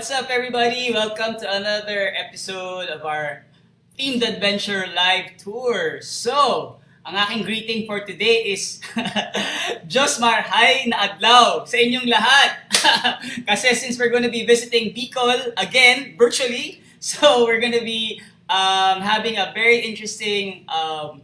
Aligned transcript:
What's 0.00 0.10
up, 0.10 0.30
everybody? 0.30 0.90
Welcome 0.94 1.36
to 1.40 1.56
another 1.56 2.08
episode 2.16 2.88
of 2.88 3.04
our 3.04 3.44
Themed 3.98 4.26
Adventure 4.26 4.88
Live 4.96 5.36
Tour. 5.36 6.00
So, 6.00 6.80
ang 7.04 7.20
aking 7.20 7.44
greeting 7.44 7.84
for 7.84 8.00
today 8.00 8.48
is 8.48 8.80
Josmar 9.92 10.40
Hi 10.48 10.88
na 10.88 11.04
Adlaw 11.04 11.68
sa 11.68 11.76
inyong 11.76 12.08
lahat. 12.08 12.48
Kasi 13.52 13.76
since 13.76 14.00
we're 14.00 14.08
going 14.08 14.24
to 14.24 14.32
be 14.32 14.48
visiting 14.48 14.96
Bicol 14.96 15.52
again, 15.60 16.16
virtually, 16.16 16.80
so 16.96 17.44
we're 17.44 17.60
going 17.60 17.76
to 17.76 17.84
be 17.84 18.24
um, 18.48 19.04
having 19.04 19.36
a 19.36 19.52
very 19.52 19.84
interesting, 19.84 20.64
um, 20.72 21.20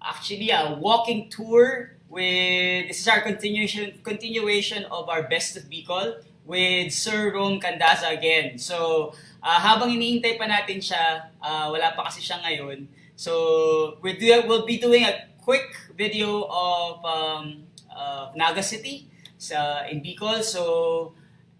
actually 0.00 0.48
a 0.48 0.72
walking 0.80 1.28
tour 1.28 1.92
with, 2.08 2.88
this 2.88 3.04
is 3.04 3.06
our 3.06 3.20
continuation, 3.20 4.00
continuation 4.00 4.88
of 4.88 5.12
our 5.12 5.28
Best 5.28 5.60
of 5.60 5.68
Bicol 5.68 6.24
with 6.44 6.92
Sir 6.92 7.32
Rom 7.32 7.60
Candaza 7.60 8.12
again. 8.12 8.58
So, 8.60 9.12
ah, 9.42 9.58
habang 9.60 9.90
iniintay 9.90 10.36
pa 10.36 10.44
natin 10.44 10.80
siya, 10.80 11.32
ah, 11.40 11.72
wala 11.72 11.96
pa 11.96 12.08
kasi 12.08 12.20
siya 12.20 12.40
ngayon. 12.44 12.86
So, 13.16 13.98
we're 14.02 14.16
do, 14.16 14.28
we'll 14.46 14.68
be 14.68 14.76
doing 14.76 15.04
a 15.04 15.28
quick 15.40 15.72
video 15.96 16.48
of 16.48 17.04
um, 17.04 17.64
uh, 17.92 18.32
Naga 18.34 18.62
City 18.62 19.08
sa 19.36 19.84
in 19.88 20.00
Bicol. 20.00 20.42
So, 20.42 21.12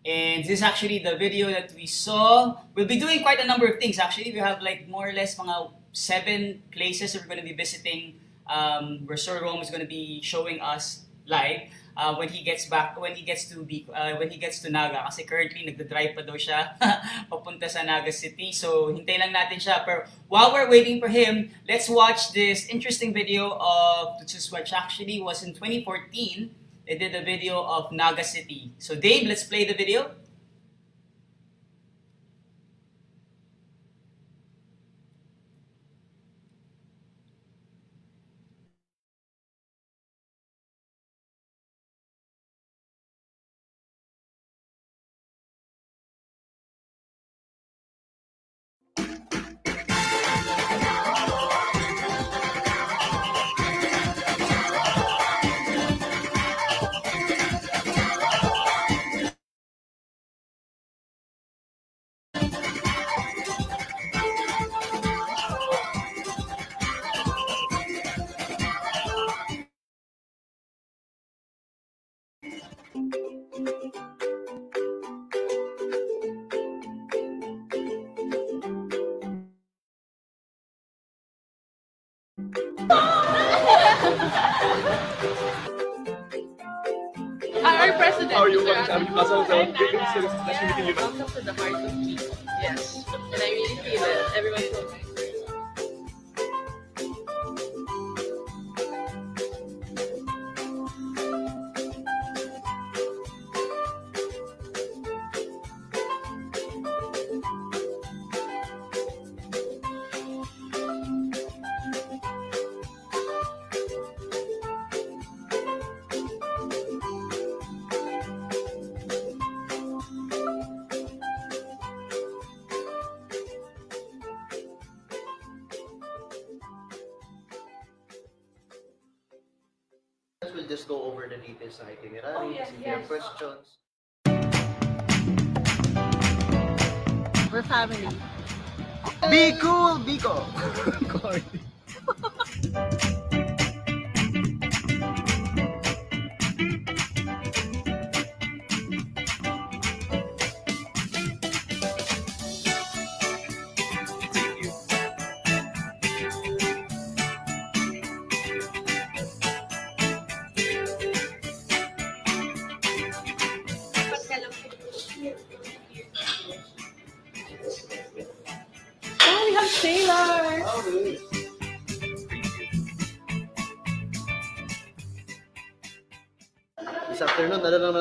and 0.04 0.44
this 0.44 0.60
is 0.60 0.62
actually 0.62 1.00
the 1.00 1.16
video 1.16 1.48
that 1.48 1.72
we 1.76 1.86
saw. 1.86 2.56
We'll 2.74 2.88
be 2.88 2.98
doing 2.98 3.22
quite 3.22 3.40
a 3.40 3.46
number 3.46 3.66
of 3.66 3.80
things 3.80 3.98
actually. 3.98 4.32
We 4.32 4.40
have 4.40 4.60
like 4.60 4.88
more 4.88 5.08
or 5.08 5.12
less 5.12 5.36
mga 5.36 5.70
seven 5.92 6.62
places 6.72 7.12
that 7.12 7.22
we're 7.22 7.28
going 7.28 7.40
to 7.40 7.46
be 7.46 7.56
visiting 7.56 8.20
um, 8.48 9.06
where 9.06 9.16
Sir 9.16 9.40
Rome 9.40 9.60
is 9.60 9.70
going 9.70 9.80
to 9.80 9.88
be 9.88 10.20
showing 10.20 10.60
us 10.60 11.04
live 11.26 11.72
uh, 11.96 12.14
when 12.16 12.28
he 12.28 12.42
gets 12.42 12.66
back 12.66 12.98
when 13.00 13.14
he 13.14 13.22
gets 13.22 13.46
to 13.50 13.62
Bic- 13.62 13.88
uh, 13.92 14.14
when 14.16 14.30
he 14.30 14.38
gets 14.38 14.60
to 14.62 14.70
Naga. 14.70 15.02
Kasi 15.06 15.24
currently 15.24 15.64
nagda-drive 15.66 16.14
pa 16.14 16.22
daw 16.22 16.34
siya 16.34 16.74
papunta 17.30 17.70
sa 17.70 17.82
Naga 17.82 18.10
City. 18.10 18.50
So 18.52 18.90
hintayin 18.90 19.30
lang 19.30 19.32
natin 19.34 19.58
siya. 19.62 19.86
Pero 19.86 20.06
while 20.28 20.52
we're 20.52 20.70
waiting 20.70 20.98
for 20.98 21.08
him 21.08 21.50
let's 21.68 21.86
watch 21.88 22.34
this 22.34 22.66
interesting 22.66 23.14
video 23.14 23.54
of 23.58 24.18
is 24.24 24.50
which 24.50 24.72
actually 24.72 25.20
was 25.22 25.46
in 25.46 25.54
2014 25.54 26.50
they 26.84 26.98
did 26.98 27.14
a 27.14 27.24
video 27.24 27.62
of 27.62 27.92
Naga 27.92 28.24
City. 28.24 28.72
So 28.82 28.94
Dave 28.98 29.26
let's 29.28 29.44
play 29.44 29.64
the 29.64 29.76
video 29.76 30.10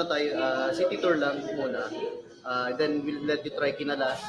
ano 0.03 0.11
tayo, 0.11 0.29
ah, 0.35 0.69
city 0.75 0.99
tour 0.99 1.15
lang 1.15 1.39
muna. 1.55 1.87
Ah, 2.43 2.75
then 2.75 2.99
we'll 3.07 3.23
let 3.23 3.39
you 3.47 3.55
try 3.55 3.71
Kinalas. 3.71 4.19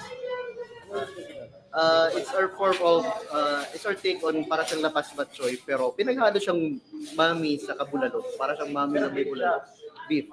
Uh, 1.74 2.06
it's 2.14 2.30
our 2.30 2.46
form 2.54 2.78
of, 2.86 3.02
uh, 3.34 3.66
it's 3.74 3.82
our 3.82 3.98
take 3.98 4.22
on 4.22 4.46
para 4.46 4.62
siyang 4.62 4.86
lapas 4.86 5.10
batchoy, 5.10 5.58
pero 5.66 5.90
pinaghalo 5.90 6.38
siyang 6.38 6.78
mami 7.18 7.58
sa 7.58 7.74
kabulalo. 7.74 8.22
Para 8.38 8.54
siyang 8.54 8.70
mami 8.70 9.02
na 9.02 9.10
may 9.10 9.26
bulalo. 9.26 9.66
Beef. 10.06 10.30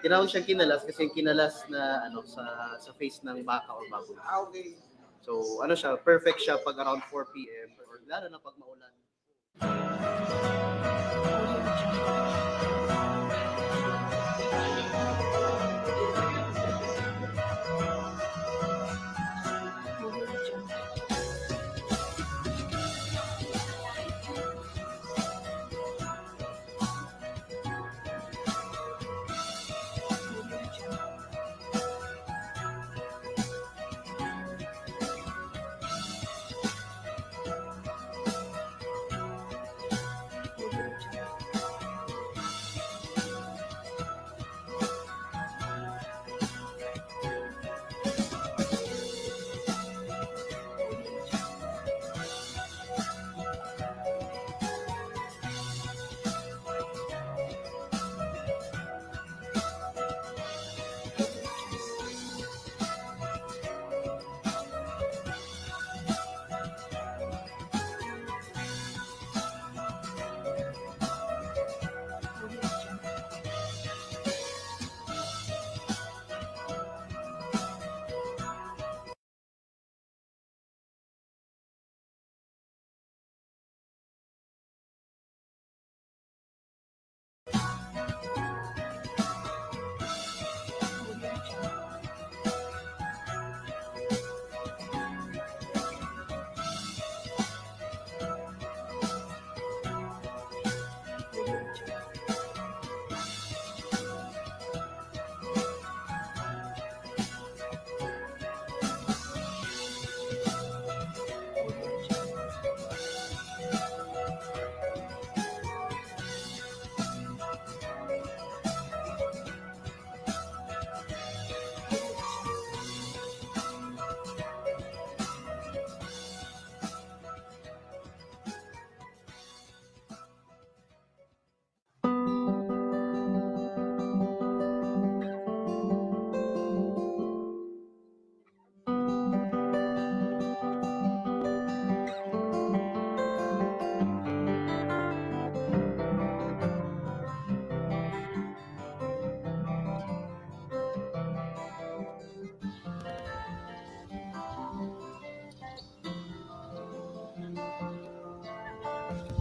Tinawag 0.00 0.32
siyang 0.32 0.48
kinalas 0.48 0.80
kasi 0.80 1.04
yung 1.04 1.12
kinalas 1.12 1.68
na 1.68 2.08
ano 2.08 2.24
sa 2.24 2.40
sa 2.80 2.96
face 2.96 3.20
ng 3.20 3.44
baka 3.44 3.76
or 3.76 3.84
baboy. 3.92 4.16
So, 5.20 5.60
ano 5.60 5.76
siya, 5.76 6.00
perfect 6.00 6.40
siya 6.40 6.56
pag 6.64 6.80
around 6.80 7.04
4 7.12 7.28
p.m. 7.36 7.76
or 7.84 8.00
lalo 8.08 8.32
na 8.32 8.40
pag 8.40 8.56
maulan. 8.56 10.39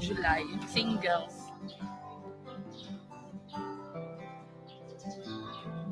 July. 0.10 0.42
Singles. 0.66 1.54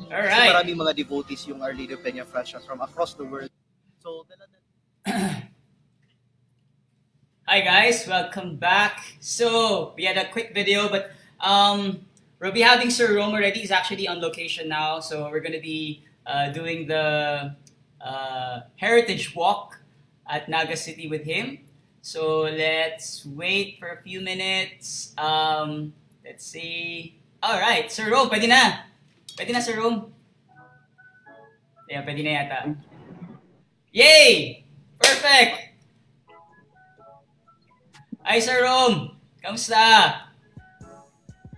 So 0.01 0.09
Alright. 0.09 0.57
maraming 0.57 0.81
mga 0.81 1.05
devotees 1.05 1.45
yung 1.45 1.61
Our 1.61 1.77
Lady 1.77 1.93
of 1.93 2.01
Peña 2.01 2.25
Francia 2.25 2.57
from 2.65 2.81
across 2.81 3.13
the 3.13 3.29
world. 3.29 3.53
So, 4.01 4.25
Hi 7.45 7.61
guys, 7.61 8.09
welcome 8.09 8.57
back. 8.57 9.05
So 9.21 9.93
we 9.93 10.09
had 10.09 10.17
a 10.17 10.25
quick 10.33 10.49
video, 10.57 10.89
but 10.89 11.13
um, 11.39 12.01
we'll 12.41 12.51
be 12.51 12.65
having 12.65 12.89
Sir 12.89 13.13
Rome 13.13 13.37
already. 13.37 13.61
He's 13.61 13.71
actually 13.71 14.07
on 14.07 14.17
location 14.17 14.67
now, 14.67 14.99
so 14.99 15.29
we're 15.29 15.45
gonna 15.45 15.61
be 15.61 16.01
uh, 16.25 16.49
doing 16.49 16.89
the 16.89 17.53
uh, 18.01 18.61
heritage 18.81 19.35
walk 19.35 19.77
at 20.25 20.49
Naga 20.49 20.75
City 20.75 21.07
with 21.07 21.21
him. 21.21 21.66
So 22.07 22.47
let's 22.47 23.27
wait 23.35 23.83
for 23.83 23.91
a 23.91 23.99
few 23.99 24.23
minutes. 24.23 25.11
Um, 25.19 25.91
let's 26.23 26.47
see. 26.47 27.19
All 27.43 27.59
right, 27.59 27.91
Sir 27.91 28.07
Rome, 28.07 28.31
pwede 28.31 28.47
na. 28.47 28.87
Pwede 29.35 29.51
na, 29.51 29.59
Sir 29.59 29.75
Rome. 29.75 30.07
Yeah, 31.91 32.07
pwede 32.07 32.23
na 32.23 32.31
yata. 32.31 32.59
Yay! 33.91 34.63
Perfect! 34.95 35.75
Ay, 38.23 38.39
Sir 38.39 38.63
Rom! 38.63 39.11
Kamusta? 39.43 40.31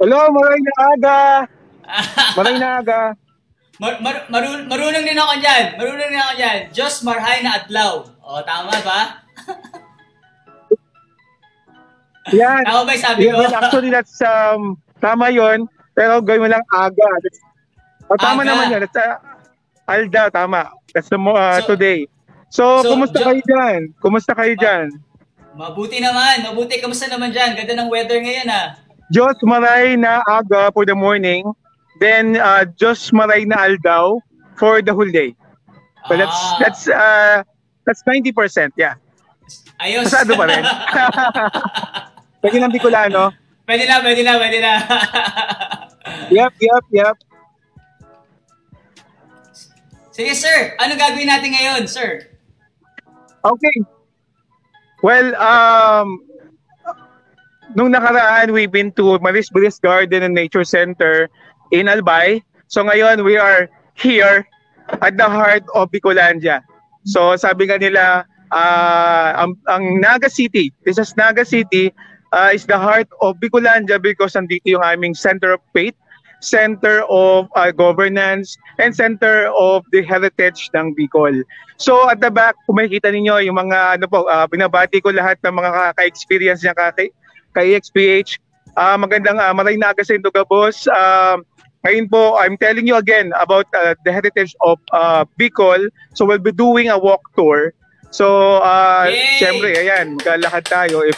Hello, 0.02 0.34
maray 0.34 0.58
na 0.66 0.74
aga. 0.98 1.20
Maray 2.42 2.56
na 2.58 2.82
aga. 2.82 3.02
Mar- 3.78 4.02
mar- 4.02 4.26
marun- 4.34 4.66
marunong 4.66 5.06
din 5.06 5.14
ako 5.14 5.46
dyan. 5.46 5.78
Marunong 5.78 6.10
din 6.10 6.18
ako 6.18 6.34
dyan. 6.42 6.60
Diyos 6.74 7.06
marhay 7.06 7.46
na 7.46 7.62
adlaw. 7.62 8.02
O, 8.26 8.42
tama 8.42 8.74
ba? 8.82 9.02
Yan. 12.34 12.62
Tama 12.66 12.82
ba 12.84 12.94
sabi 12.96 13.20
Yeah, 13.24 13.34
ko? 13.34 13.40
well, 13.40 13.56
actually, 13.56 13.90
that's, 13.90 14.18
um, 14.22 14.78
tama 15.00 15.30
yon 15.30 15.66
Pero 15.94 16.22
gawin 16.22 16.42
mo 16.42 16.48
lang 16.48 16.64
aga. 16.72 17.10
That's, 17.24 17.40
oh, 18.08 18.16
tama 18.16 18.42
Aga. 18.42 18.50
naman 18.50 18.66
yun. 18.72 18.80
That's, 18.88 18.98
uh, 18.98 19.18
Alda, 19.86 20.24
tama. 20.32 20.62
That's 20.94 21.10
the, 21.10 21.18
mo- 21.18 21.36
uh, 21.36 21.60
So- 21.60 21.76
today. 21.76 22.08
So, 22.50 22.82
so, 22.82 22.96
kumusta 22.96 23.20
Jo- 23.22 23.28
kayo 23.30 23.42
dyan? 23.46 23.80
Kumusta 24.02 24.32
kayo 24.34 24.54
dyan? 24.58 24.90
Mabuti 25.54 26.02
naman. 26.02 26.42
Mabuti. 26.42 26.82
Kamusta 26.82 27.06
naman 27.06 27.30
dyan? 27.30 27.54
Ganda 27.54 27.78
ng 27.78 27.90
weather 27.90 28.18
ngayon 28.18 28.48
ah. 28.50 28.74
Diyos 29.10 29.38
maray 29.44 29.94
na 29.98 30.22
aga 30.26 30.70
for 30.74 30.86
the 30.86 30.94
morning. 30.98 31.46
Then, 32.00 32.38
uh, 32.38 32.66
Diyos 32.66 33.10
maray 33.12 33.44
na 33.46 33.70
aldaw 33.70 34.18
for 34.56 34.82
the 34.82 34.94
whole 34.96 35.10
day. 35.10 35.36
So, 36.08 36.16
that's, 36.16 36.32
Ah, 36.34 36.58
that's, 36.58 36.84
uh, 36.88 37.38
that's 37.86 38.02
90%, 38.08 38.72
yeah. 38.78 38.96
Ayos. 39.78 40.08
Masado 40.10 40.34
pa 40.34 40.46
rin. 40.48 40.64
Pwede 42.40 42.58
ng 42.60 42.72
Bicolano. 42.72 43.36
pwede 43.68 43.86
na, 43.86 44.02
pwede 44.02 44.22
na, 44.24 44.34
pwede 44.40 44.58
na. 44.64 44.74
Yep, 46.30 46.54
yep, 46.62 46.86
yep. 46.90 47.18
Sige, 50.10 50.34
sir. 50.34 50.74
Ano 50.82 50.98
gagawin 50.98 51.30
natin 51.30 51.54
ngayon, 51.54 51.86
sir? 51.86 52.28
Okay. 53.46 53.76
Well, 55.00 55.32
um, 55.40 56.20
nung 57.74 57.94
nakaraan, 57.94 58.52
we've 58.52 58.72
been 58.72 58.92
to 59.00 59.18
Maris 59.24 59.50
Bliss 59.50 59.80
Garden 59.80 60.24
and 60.24 60.34
Nature 60.34 60.66
Center 60.66 61.30
in 61.72 61.88
Albay. 61.88 62.44
So 62.68 62.84
ngayon, 62.84 63.24
we 63.24 63.38
are 63.38 63.70
here 63.96 64.46
at 65.02 65.16
the 65.18 65.30
heart 65.30 65.64
of 65.74 65.90
Bicolandia. 65.90 66.62
So 67.06 67.38
sabi 67.40 67.70
nga 67.72 67.80
nila, 67.80 68.28
uh, 68.52 69.30
ang, 69.40 69.56
ang 69.72 69.84
Naga 70.02 70.30
City, 70.30 70.74
this 70.84 70.98
is 70.98 71.16
Naga 71.16 71.46
City, 71.46 71.94
uh, 72.32 72.52
is 72.54 72.66
the 72.66 72.78
heart 72.78 73.08
of 73.22 73.38
Bicolandia 73.38 74.02
because 74.02 74.34
nandito 74.34 74.66
yung 74.66 74.84
aming 74.84 75.14
center 75.14 75.54
of 75.54 75.62
faith, 75.74 75.96
center 76.42 77.04
of 77.10 77.48
uh, 77.56 77.72
governance, 77.72 78.58
and 78.80 78.96
center 78.96 79.52
of 79.58 79.84
the 79.92 80.02
heritage 80.02 80.70
ng 80.76 80.96
Bicol. 80.96 81.44
So 81.80 82.10
at 82.10 82.20
the 82.20 82.32
back, 82.32 82.56
kung 82.68 82.80
makikita 82.80 83.12
ninyo 83.12 83.48
yung 83.48 83.58
mga 83.60 84.00
ano 84.00 84.06
po, 84.08 84.28
ah, 84.28 84.48
binabati 84.48 85.00
ko 85.04 85.16
lahat 85.16 85.40
ng 85.44 85.54
mga 85.56 85.70
ka- 85.72 85.94
ka-experience 86.00 86.62
niya 86.64 86.76
ka 86.76 86.92
kay 86.96 87.76
XPH. 87.80 88.40
Ah, 88.78 88.96
magandang 88.96 89.40
uh, 89.40 89.52
maray 89.56 89.76
na 89.76 89.92
aga 89.92 90.04
sa 90.06 90.16
inyo, 90.16 90.32
Gabos. 90.32 90.88
Ah, 90.92 91.40
ngayon 91.88 92.12
po, 92.12 92.36
I'm 92.36 92.60
telling 92.60 92.88
you 92.88 93.00
again 93.00 93.32
about 93.40 93.68
ah, 93.76 93.96
the 94.04 94.12
heritage 94.12 94.56
of 94.64 94.80
ah, 94.92 95.24
Bicol. 95.40 95.88
So 96.16 96.28
we'll 96.28 96.44
be 96.44 96.52
doing 96.52 96.92
a 96.92 97.00
walk 97.00 97.24
tour. 97.36 97.72
So, 98.10 98.58
uh, 98.66 99.06
Yay! 99.06 99.38
syempre, 99.38 99.70
ayan, 99.78 100.18
maglalakad 100.18 100.66
tayo. 100.66 101.06
If, 101.06 101.18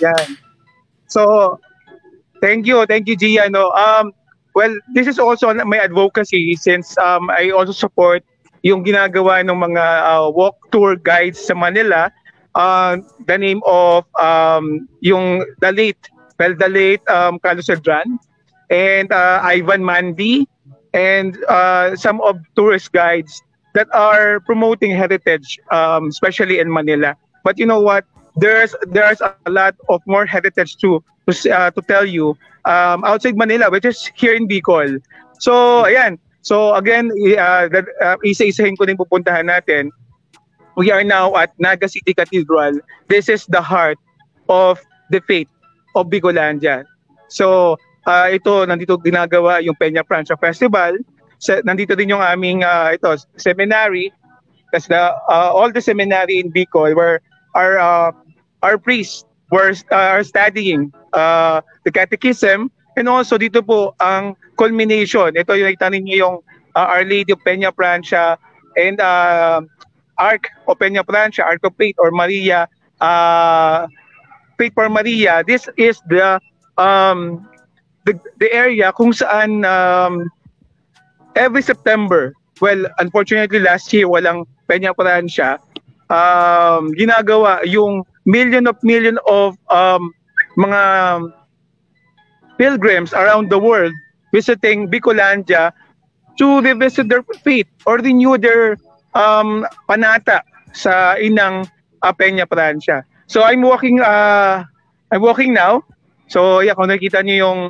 yan. 0.00 0.38
So, 1.06 1.58
thank 2.40 2.66
you, 2.66 2.84
thank 2.86 3.08
you, 3.08 3.16
Gia. 3.16 3.48
No? 3.50 3.70
Um, 3.72 4.12
well, 4.54 4.74
this 4.94 5.06
is 5.06 5.18
also 5.18 5.52
my 5.52 5.78
advocacy 5.78 6.56
since 6.56 6.96
um, 6.98 7.30
I 7.30 7.50
also 7.50 7.72
support 7.72 8.24
yung 8.64 8.84
ginagawa 8.84 9.44
ng 9.44 9.54
mga 9.60 9.84
uh, 10.08 10.26
walk 10.30 10.56
tour 10.72 10.96
guides 10.96 11.38
sa 11.38 11.54
Manila. 11.54 12.10
Uh, 12.54 12.98
the 13.26 13.36
name 13.36 13.60
of 13.66 14.06
um, 14.16 14.88
yung 15.02 15.44
the 15.60 15.72
late, 15.72 16.08
well, 16.38 16.54
the 16.54 16.68
late 16.68 17.02
um, 17.10 17.38
Carlos 17.42 17.66
Cedran 17.66 18.16
and 18.70 19.10
uh, 19.12 19.42
Ivan 19.42 19.82
Mandi 19.84 20.46
and 20.94 21.36
uh, 21.50 21.94
some 21.96 22.22
of 22.22 22.38
tourist 22.54 22.92
guides 22.92 23.42
that 23.74 23.90
are 23.92 24.38
promoting 24.46 24.92
heritage, 24.94 25.58
um, 25.72 26.08
especially 26.08 26.58
in 26.58 26.72
Manila. 26.72 27.16
But 27.42 27.58
you 27.58 27.66
know 27.66 27.80
what? 27.80 28.06
There's 28.36 28.74
there's 28.90 29.22
a 29.22 29.34
lot 29.46 29.78
of 29.88 30.02
more 30.06 30.26
heritage 30.26 30.76
to 30.82 31.02
to, 31.30 31.32
uh, 31.50 31.70
to 31.70 31.80
tell 31.86 32.04
you 32.04 32.36
um, 32.66 33.04
outside 33.04 33.36
Manila, 33.36 33.70
which 33.70 33.84
is 33.84 34.10
here 34.14 34.34
in 34.34 34.48
Bicol. 34.48 34.98
So 35.38 35.84
ayan. 35.86 36.18
So 36.44 36.74
again, 36.76 37.08
uh, 37.08 37.72
that, 37.72 37.88
uh, 38.04 38.20
isa-isahin 38.20 38.76
ko 38.76 38.84
din 38.84 39.00
pupuntahan 39.00 39.48
natin. 39.48 39.88
We 40.76 40.90
are 40.92 41.06
now 41.06 41.32
at 41.40 41.54
Naga 41.56 41.88
City 41.88 42.12
Cathedral. 42.12 42.82
This 43.08 43.32
is 43.32 43.46
the 43.46 43.62
heart 43.62 43.96
of 44.50 44.82
the 45.08 45.22
faith 45.24 45.48
of 45.96 46.12
Bicolandia. 46.12 46.84
So 47.32 47.78
uh, 48.04 48.28
ito 48.28 48.66
nandito 48.68 49.00
ginagawa 49.00 49.64
yung 49.64 49.78
Peña 49.80 50.04
Francia 50.04 50.36
Festival. 50.36 50.98
Sa, 51.40 51.64
nandito 51.64 51.96
din 51.96 52.12
yung 52.12 52.20
aming 52.20 52.60
uh, 52.60 52.92
ito 52.92 53.16
seminary. 53.40 54.12
That's 54.74 54.90
the 54.90 55.14
uh, 55.30 55.48
all 55.54 55.70
the 55.70 55.80
seminary 55.80 56.42
in 56.42 56.50
Bicol 56.50 56.92
where 56.98 57.22
our 57.54 57.78
uh, 57.78 58.10
our 58.64 58.80
priests 58.80 59.28
were 59.52 59.76
uh, 59.92 60.16
are 60.16 60.24
studying 60.24 60.88
uh, 61.12 61.60
the 61.84 61.92
catechism 61.92 62.72
and 62.96 63.06
also 63.06 63.36
dito 63.36 63.60
po 63.60 63.92
ang 64.00 64.32
culmination. 64.56 65.36
Ito 65.36 65.52
yung 65.52 65.68
nakita 65.68 65.92
ninyo 65.92 66.14
yung 66.16 66.36
uh, 66.72 66.86
Our 66.88 67.04
Lady 67.04 67.36
of 67.36 67.44
Peña 67.44 67.70
Francia 67.76 68.40
and 68.80 68.96
uh, 68.98 69.60
Ark 70.16 70.48
of 70.66 70.80
Peña 70.80 71.04
Francia, 71.04 71.44
Ark 71.44 71.60
of 71.62 71.76
Faith 71.76 71.94
or 72.00 72.10
Maria 72.10 72.64
uh, 73.04 73.86
Faith 74.56 74.72
for 74.72 74.88
Maria. 74.88 75.44
This 75.44 75.68
is 75.76 76.00
the 76.08 76.40
um, 76.80 77.44
the, 78.08 78.18
the 78.38 78.48
area 78.50 78.92
kung 78.96 79.12
saan 79.12 79.66
um, 79.66 80.30
every 81.34 81.62
September, 81.62 82.32
well, 82.60 82.86
unfortunately 82.98 83.58
last 83.58 83.92
year 83.92 84.06
walang 84.06 84.46
Peña 84.70 84.94
Francia, 84.94 85.58
um, 86.10 86.92
ginagawa 86.96 87.60
yung 87.64 88.04
million 88.24 88.66
of 88.66 88.76
million 88.82 89.18
of 89.28 89.56
um, 89.70 90.12
mga 90.56 90.80
pilgrims 92.58 93.12
around 93.12 93.50
the 93.50 93.58
world 93.58 93.92
visiting 94.32 94.90
Bicolandia 94.90 95.72
to 96.38 96.60
revisit 96.60 97.08
their 97.08 97.22
faith 97.42 97.70
or 97.86 97.98
renew 97.98 98.38
their 98.38 98.76
um, 99.14 99.66
panata 99.86 100.42
sa 100.74 101.14
inang 101.22 101.70
uh, 102.02 102.12
Francia. 102.50 103.06
So 103.30 103.42
I'm 103.42 103.62
walking 103.62 104.02
uh, 104.02 104.66
I'm 105.10 105.22
walking 105.22 105.54
now. 105.54 105.86
So 106.26 106.60
yeah, 106.60 106.74
kung 106.74 106.90
nakita 106.90 107.22
niyo 107.22 107.36
yung 107.46 107.60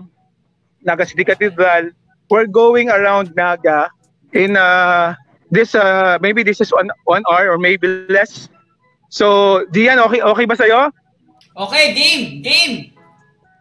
Naga 0.81 1.05
City 1.05 1.25
Cathedral, 1.25 1.93
we're 2.33 2.49
going 2.49 2.88
around 2.88 3.37
Naga 3.37 3.93
in 4.33 4.57
uh, 4.57 5.14
this 5.51 5.75
uh, 5.75 6.19
maybe 6.21 6.43
this 6.43 6.61
is 6.61 6.71
one 6.73 6.89
one 7.05 7.25
hour 7.31 7.51
or 7.51 7.59
maybe 7.59 8.07
less. 8.09 8.49
So, 9.09 9.63
Dian, 9.71 9.99
okay 10.11 10.21
okay 10.23 10.45
ba 10.45 10.57
sa'yo? 10.57 10.91
Okay, 11.55 11.95
game! 11.95 12.43
Game! 12.43 12.75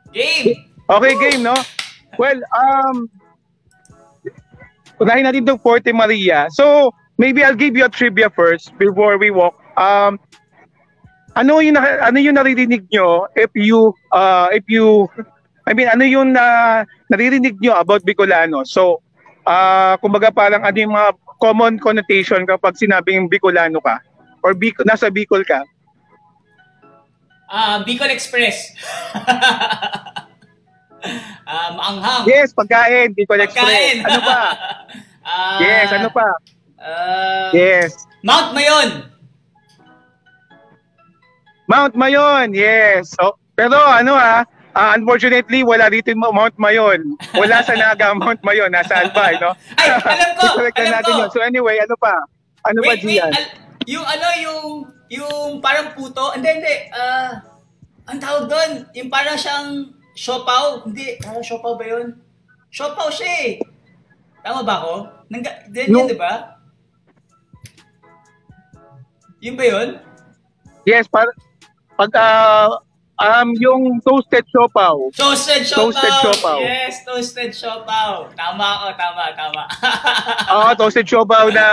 Game! 0.09 0.49
Okay, 0.89 1.13
game, 1.21 1.45
no? 1.45 1.53
Well, 2.17 2.41
um, 2.53 3.05
unahin 4.97 5.29
natin 5.29 5.45
itong 5.45 5.61
Forte 5.61 5.93
Maria. 5.93 6.49
So, 6.49 6.89
maybe 7.21 7.45
I'll 7.45 7.57
give 7.57 7.77
you 7.77 7.85
a 7.85 7.91
trivia 7.93 8.33
first 8.33 8.73
before 8.81 9.21
we 9.21 9.29
walk. 9.29 9.53
Um, 9.77 10.17
ano 11.33 11.61
yung 11.61 11.77
ano 11.77 12.17
yung 12.17 12.37
naririnig 12.37 12.89
nyo 12.93 13.25
if 13.33 13.49
you 13.57 13.93
uh, 14.13 14.53
if 14.53 14.65
you 14.69 15.09
I 15.65 15.73
mean 15.73 15.89
ano 15.89 16.05
yung 16.05 16.33
na 16.33 16.85
naririnig 17.09 17.57
nyo 17.61 17.77
about 17.77 18.05
Bicolano? 18.05 18.65
So, 18.65 19.01
uh, 19.45 19.97
kumbaga 19.97 20.29
parang 20.29 20.61
ano 20.61 20.77
yung 20.77 20.93
mga 20.93 21.09
common 21.43 21.75
connotation 21.75 22.47
kapag 22.47 22.79
sinabing 22.79 23.27
Bicolano 23.27 23.83
ka 23.83 23.99
or 24.39 24.55
Bic- 24.55 24.79
nasa 24.87 25.11
Bicol 25.11 25.43
ka? 25.43 25.59
Ah, 27.51 27.83
Bicol 27.83 28.07
Express. 28.07 28.71
um, 31.43 31.75
anghang. 31.77 32.23
Yes, 32.23 32.55
pagkain, 32.55 33.11
Bicol 33.11 33.43
Pagkain. 33.43 33.99
Express. 33.99 34.07
Ano 34.07 34.19
pa? 34.23 34.39
Ah, 35.23 35.55
Yes, 35.63 35.87
ano 35.87 36.11
pa? 36.11 36.27
ah, 36.83 37.47
Yes. 37.55 37.95
Mount 38.27 38.51
Mayon. 38.51 39.07
Mount 41.63 41.95
Mayon, 41.95 42.51
yes. 42.51 43.15
So, 43.15 43.39
pero 43.55 43.79
ano 43.79 44.19
ah, 44.19 44.43
ah, 44.73 44.93
unfortunately 44.93 45.61
wala 45.61 45.89
dito 45.89 46.09
yung 46.09 46.21
Mount 46.21 46.57
Mayon. 46.57 47.15
Wala 47.33 47.61
sa 47.61 47.73
Naga 47.73 48.13
Mount 48.17 48.41
Mayon, 48.41 48.69
nasa 48.69 49.01
Albay, 49.01 49.37
no? 49.37 49.53
Ay, 49.77 49.89
alam 49.89 50.01
ko, 50.35 50.45
alam 50.59 50.91
natin 50.91 51.11
ko. 51.13 51.19
yun. 51.19 51.29
So 51.31 51.39
anyway, 51.41 51.77
ano 51.77 51.95
pa? 51.95 52.13
Ano 52.63 52.81
wait, 52.81 53.01
wait. 53.01 53.19
Gian? 53.19 53.31
Al- 53.31 53.53
yung 53.83 54.05
ano, 54.07 54.27
yung, 54.39 54.61
yung 55.11 55.59
parang 55.59 55.91
puto. 55.91 56.31
Hindi, 56.33 56.47
hindi. 56.49 56.75
Ah, 56.89 57.43
ang 58.07 58.19
tawag 58.19 58.47
doon, 58.47 58.71
yung 58.93 59.09
parang 59.09 59.35
siyang 59.35 59.91
siopaw. 60.13 60.87
Hindi, 60.87 61.19
parang 61.19 61.43
siopaw 61.43 61.75
ba 61.75 61.85
yun? 61.85 62.15
Siopaw 62.69 63.11
siya 63.11 63.29
eh. 63.43 63.51
Tama 64.39 64.63
ba 64.63 64.79
ako? 64.79 64.93
Nangga, 65.27 65.51
din 65.67 65.87
No. 65.87 66.03
yun, 66.03 66.11
di 66.11 66.19
ba? 66.19 66.55
Yun 69.39 69.55
ba 69.55 69.65
yun? 69.65 69.89
Yes, 70.83 71.07
par 71.07 71.27
pag 71.95 72.11
ah, 72.15 72.79
um 73.21 73.47
yung 73.61 74.01
toasted 74.01 74.45
siopaw. 74.49 74.97
Toasted 75.13 75.63
siopaw. 75.69 75.93
Toasted 75.93 76.13
siopaw. 76.21 76.59
Yes, 76.61 76.93
toasted 77.05 77.51
siopaw. 77.53 78.29
Tama 78.33 78.65
ako, 78.65 78.87
tama, 78.97 79.23
tama. 79.37 79.63
Oo, 80.49 80.69
toasted 80.79 81.05
siopaw 81.05 81.53
na 81.53 81.65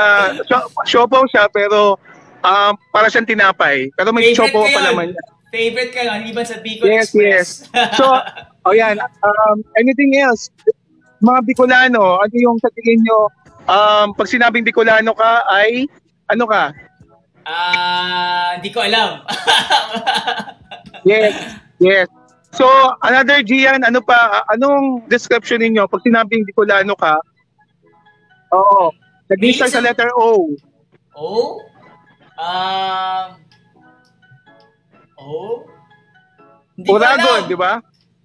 sio- 0.45 0.69
siopaw 0.85 1.25
siya 1.33 1.49
pero 1.49 1.97
um 2.45 2.73
para 2.93 3.09
siyang 3.09 3.29
tinapay. 3.29 3.89
Pero 3.97 4.13
may 4.13 4.37
siopaw 4.37 4.69
pa 4.69 4.81
naman. 4.93 5.17
niya. 5.17 5.23
Favorite 5.51 5.91
ka 5.91 6.03
yun, 6.07 6.31
even 6.31 6.47
sa 6.47 6.63
Bicol 6.63 6.87
Yes, 6.87 7.11
Express. 7.11 7.49
So, 7.99 8.07
oh 8.71 8.71
yan, 8.71 9.03
um, 9.03 9.57
anything 9.75 10.15
else? 10.15 10.47
Mga 11.19 11.43
Bicolano, 11.43 12.23
ano 12.23 12.35
yung 12.39 12.55
sa 12.63 12.71
tingin 12.71 13.03
nyo, 13.03 13.27
um, 13.67 14.15
pag 14.15 14.31
sinabing 14.31 14.63
Bicolano 14.63 15.11
ka 15.11 15.43
ay, 15.51 15.91
ano 16.31 16.47
ka? 16.47 16.71
Ah, 17.43 18.55
hindi 18.55 18.71
ko 18.71 18.79
alam. 18.79 19.27
Yes, 21.05 21.35
yes. 21.81 22.09
So, 22.51 22.67
another 23.07 23.47
Gian, 23.47 23.87
ano 23.87 24.03
pa, 24.03 24.43
anong 24.51 25.07
description 25.07 25.63
ninyo 25.63 25.87
pag 25.87 26.03
sinabing 26.03 26.43
Bicolano 26.43 26.99
ka? 26.99 27.15
Oo. 28.51 28.91
Nag-start 29.31 29.71
sa 29.71 29.79
letter 29.79 30.11
O. 30.19 30.51
oh? 31.15 31.63
Um, 32.41 33.29
oh? 35.21 35.63
Hindi 36.75 36.91
alam. 36.91 37.47
di 37.47 37.55
ba? 37.55 37.79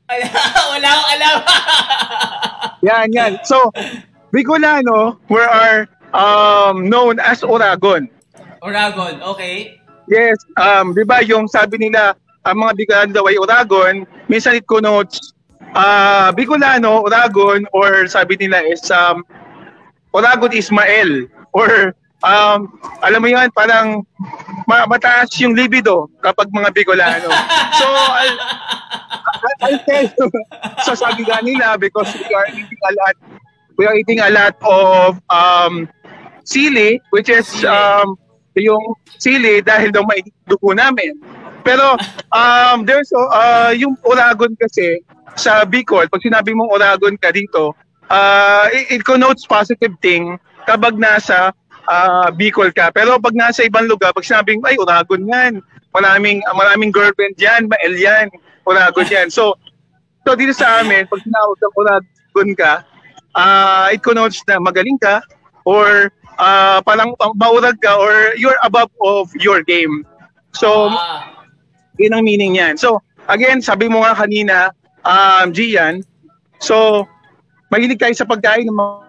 Wala 0.10 0.88
akong 0.96 1.10
alam. 1.20 1.36
Yan, 2.88 3.10
yan. 3.14 3.32
So, 3.42 3.74
Bicolano 4.30 5.18
were 5.30 5.50
are 5.50 5.90
um, 6.14 6.86
known 6.86 7.18
as 7.18 7.42
Oragon. 7.42 8.10
Uragon, 8.62 9.22
okay. 9.26 9.82
Yes, 10.06 10.38
um, 10.62 10.94
'di 10.94 11.02
ba 11.02 11.26
yung 11.26 11.50
sabi 11.50 11.82
nila 11.82 12.14
ang 12.46 12.58
mga 12.62 12.74
Bicolano 12.78 13.12
daw 13.12 13.26
ay 13.26 13.38
Oragon, 13.42 13.96
minsan 14.30 14.56
it 14.56 14.66
connotes 14.70 15.34
uh, 15.74 16.30
Bicolano, 16.32 17.02
Oragon 17.04 17.66
or 17.74 18.06
sabi 18.06 18.38
nila 18.38 18.62
is 18.70 18.86
um, 18.94 19.26
Oragon 20.14 20.54
Ismael 20.54 21.26
or 21.58 21.98
um, 22.22 22.78
alam 23.02 23.20
mo 23.22 23.28
yan, 23.28 23.50
parang 23.52 24.06
ma- 24.70 24.86
mataas 24.86 25.34
yung 25.42 25.58
libido 25.58 26.08
kapag 26.22 26.50
mga 26.54 26.70
Bicolano. 26.72 27.30
So, 27.76 27.86
I'll, 27.92 28.40
I'll- 29.68 29.84
tell 29.84 30.08
you. 30.08 30.26
So, 30.88 30.96
sabi 30.96 31.28
nga 31.28 31.44
nila, 31.44 31.76
because 31.76 32.08
we 32.16 32.32
are 32.32 32.48
eating 32.56 32.82
a 32.88 32.92
lot, 32.96 33.16
we 33.76 33.84
are 33.84 33.96
eating 34.00 34.24
a 34.24 34.32
lot 34.32 34.56
of 34.64 35.20
um, 35.28 35.90
sili, 36.48 37.04
which 37.12 37.28
is 37.28 37.44
um, 37.68 38.16
yung 38.56 38.96
sili 39.20 39.60
dahil 39.60 39.92
daw 39.92 40.08
may 40.08 40.24
dugo 40.48 40.72
namin. 40.72 41.20
Pero 41.66 41.98
um, 42.30 42.86
there's 42.86 43.10
uh, 43.12 43.74
yung 43.74 43.98
Oragon 44.06 44.54
kasi 44.54 45.02
sa 45.34 45.66
Bicol, 45.66 46.06
pag 46.08 46.22
sinabi 46.22 46.54
mong 46.54 46.70
Oragon 46.70 47.18
ka 47.18 47.34
dito, 47.34 47.74
uh, 48.14 48.70
it, 48.70 49.02
it 49.02 49.02
connotes 49.02 49.50
positive 49.50 49.98
thing 50.00 50.38
kapag 50.70 50.96
nasa 51.02 51.50
uh, 51.90 52.30
Bicol 52.30 52.70
ka. 52.70 52.94
Pero 52.94 53.18
pag 53.18 53.34
nasa 53.34 53.66
ibang 53.66 53.90
lugar, 53.90 54.14
pag 54.14 54.24
sinabing, 54.24 54.62
ay, 54.62 54.78
Oragon 54.78 55.26
yan, 55.26 55.54
maraming, 55.92 56.46
maraming 56.54 56.94
girlfriend 56.94 57.34
yan, 57.42 57.66
mael 57.66 57.98
yan, 57.98 58.30
Oragon 58.70 59.10
yan. 59.10 59.28
So, 59.34 59.58
so 60.22 60.38
dito 60.38 60.54
sa 60.54 60.86
amin, 60.86 61.10
pag 61.10 61.22
sinawag 61.26 61.58
ng 61.58 61.74
Oragon 61.76 62.50
ka, 62.54 62.74
uh, 63.34 63.90
it 63.90 64.06
connotes 64.06 64.46
na 64.46 64.62
magaling 64.62 65.02
ka 65.02 65.20
or 65.66 66.14
uh, 66.38 66.78
parang 66.86 67.18
maurag 67.36 67.82
ka 67.82 67.98
or 67.98 68.38
you're 68.38 68.58
above 68.62 68.94
of 69.02 69.34
your 69.36 69.66
game. 69.66 70.06
So, 70.56 70.94
Ah, 70.94 71.35
yun 72.00 72.14
ang 72.16 72.24
meaning 72.24 72.56
niyan. 72.56 72.76
So, 72.76 73.02
again, 73.28 73.62
sabi 73.62 73.88
mo 73.88 74.04
nga 74.04 74.16
kanina, 74.16 74.72
um, 75.06 75.52
Gian, 75.56 76.04
so, 76.60 77.08
mahilig 77.72 78.00
tayo 78.00 78.14
sa 78.14 78.28
pagkain 78.28 78.68
ng 78.68 78.76
mga 78.76 79.06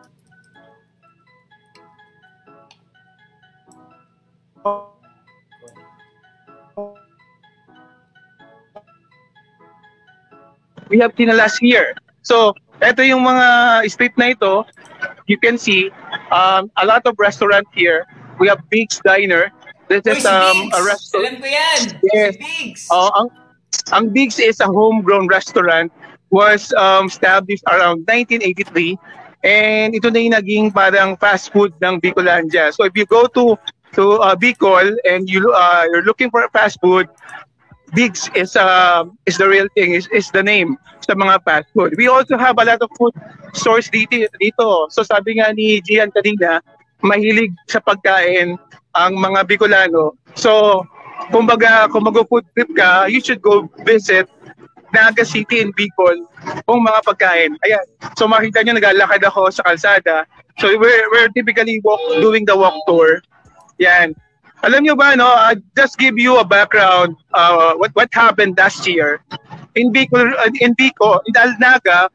we 10.88 10.99
have 10.99 11.14
tinalas 11.19 11.59
here. 11.59 11.95
So, 12.23 12.55
ito 12.83 13.02
yung 13.02 13.26
mga 13.26 13.47
street 13.90 14.14
na 14.19 14.35
ito. 14.35 14.62
You 15.26 15.38
can 15.38 15.59
see 15.59 15.90
um, 16.31 16.71
a 16.78 16.87
lot 16.87 17.02
of 17.07 17.19
restaurant 17.19 17.66
here. 17.75 18.07
We 18.38 18.47
have 18.49 18.62
Big's 18.71 19.00
Diner. 19.02 19.50
This 19.88 20.02
Uy, 20.02 20.16
is 20.16 20.23
si 20.23 20.28
um, 20.28 20.59
Biggs. 20.66 20.75
a 20.75 20.81
restaurant. 20.83 21.25
Alam 21.26 21.35
ko 21.38 21.47
yan. 21.47 21.81
Yes. 22.12 22.33
Si 22.35 22.38
Biggs. 22.43 22.83
Oh, 22.90 23.11
ang 23.14 23.28
ang 23.95 24.05
Big's 24.11 24.38
is 24.38 24.59
a 24.61 24.66
homegrown 24.66 25.28
restaurant 25.28 25.93
was 26.31 26.75
um, 26.75 27.07
established 27.07 27.62
around 27.71 28.02
1983 28.11 28.99
and 29.47 29.95
ito 29.95 30.11
na 30.11 30.19
yung 30.19 30.35
naging 30.35 30.66
parang 30.75 31.14
fast 31.23 31.55
food 31.55 31.71
ng 31.78 32.02
Bicolandia. 32.02 32.75
So 32.75 32.83
if 32.83 32.99
you 32.99 33.07
go 33.07 33.31
to 33.38 33.55
to 33.95 34.19
uh, 34.19 34.35
Bicol 34.35 34.99
and 35.07 35.31
you 35.31 35.47
uh, 35.55 35.87
you're 35.95 36.02
looking 36.02 36.35
for 36.35 36.43
fast 36.50 36.83
food, 36.83 37.07
Big's 37.95 38.26
is 38.35 38.59
uh, 38.59 39.07
is 39.31 39.38
the 39.38 39.47
real 39.47 39.71
thing 39.78 39.95
is 39.95 40.11
is 40.11 40.35
the 40.35 40.43
name 40.43 40.75
sa 41.07 41.14
mga 41.14 41.47
fast 41.47 41.71
food. 41.71 41.95
We 41.95 42.11
also 42.11 42.35
have 42.35 42.59
a 42.59 42.66
lot 42.66 42.83
of 42.83 42.90
food 42.99 43.14
stores 43.55 43.87
dito 43.87 44.26
dito. 44.43 44.90
So 44.90 45.07
sabi 45.07 45.38
nga 45.38 45.55
ni 45.55 45.78
Gian 45.87 46.11
kanina, 46.11 46.59
mahilig 47.07 47.55
sa 47.71 47.78
pagkain 47.78 48.59
ang 48.96 49.20
mga 49.20 49.44
Bicolano. 49.44 50.16
So 50.34 50.82
kumbaga 51.28 51.88
kung 51.92 52.08
mag-food 52.08 52.44
trip 52.56 52.70
ka, 52.76 53.06
you 53.06 53.20
should 53.20 53.42
go 53.44 53.68
visit 53.84 54.28
Naga 54.94 55.26
City 55.26 55.60
in 55.60 55.74
Bicol 55.76 56.24
kung 56.64 56.80
mga 56.86 57.00
pagkain. 57.04 57.52
Ayan. 57.66 57.84
So 58.16 58.24
makita 58.30 58.62
nyo, 58.62 58.78
naglalakad 58.78 59.20
ako 59.26 59.50
sa 59.52 59.66
kalsada. 59.66 60.24
So 60.56 60.72
we're, 60.72 61.04
we're 61.12 61.28
typically 61.36 61.82
walk, 61.84 62.00
doing 62.22 62.48
the 62.48 62.56
walk 62.56 62.80
tour. 62.88 63.20
Yan. 63.76 64.16
Alam 64.64 64.88
nyo 64.88 64.94
ba, 64.96 65.12
no, 65.12 65.28
uh, 65.28 65.52
just 65.76 66.00
give 66.00 66.16
you 66.16 66.40
a 66.40 66.46
background 66.46 67.12
uh, 67.36 67.76
what 67.76 67.92
what 67.92 68.08
happened 68.16 68.56
last 68.56 68.88
year. 68.88 69.20
In 69.76 69.92
Bicol, 69.92 70.32
uh, 70.32 70.48
in 70.64 70.72
Bicol, 70.80 71.20
in 71.28 71.36
Alnaga, 71.36 72.08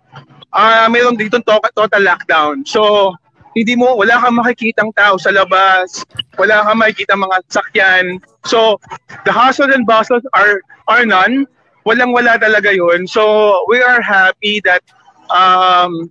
ah 0.49 0.89
mayroon 0.89 1.21
dito 1.21 1.37
total, 1.45 1.69
total 1.77 2.01
lockdown. 2.01 2.65
So, 2.65 3.13
hindi 3.55 3.75
mo, 3.75 3.95
wala 3.95 4.19
kang 4.19 4.39
makikitang 4.39 4.91
tao 4.95 5.19
sa 5.19 5.31
labas, 5.31 6.05
wala 6.39 6.63
kang 6.63 6.79
makikita 6.79 7.19
mga 7.19 7.37
sakyan. 7.51 8.05
So, 8.47 8.79
the 9.27 9.31
hustle 9.31 9.71
and 9.71 9.85
bustle 9.85 10.23
are, 10.33 10.61
are 10.87 11.05
none. 11.05 11.47
Walang-wala 11.83 12.39
talaga 12.39 12.71
yun. 12.71 13.07
So, 13.07 13.65
we 13.67 13.81
are 13.81 13.99
happy 13.99 14.61
that 14.63 14.85
um, 15.33 16.09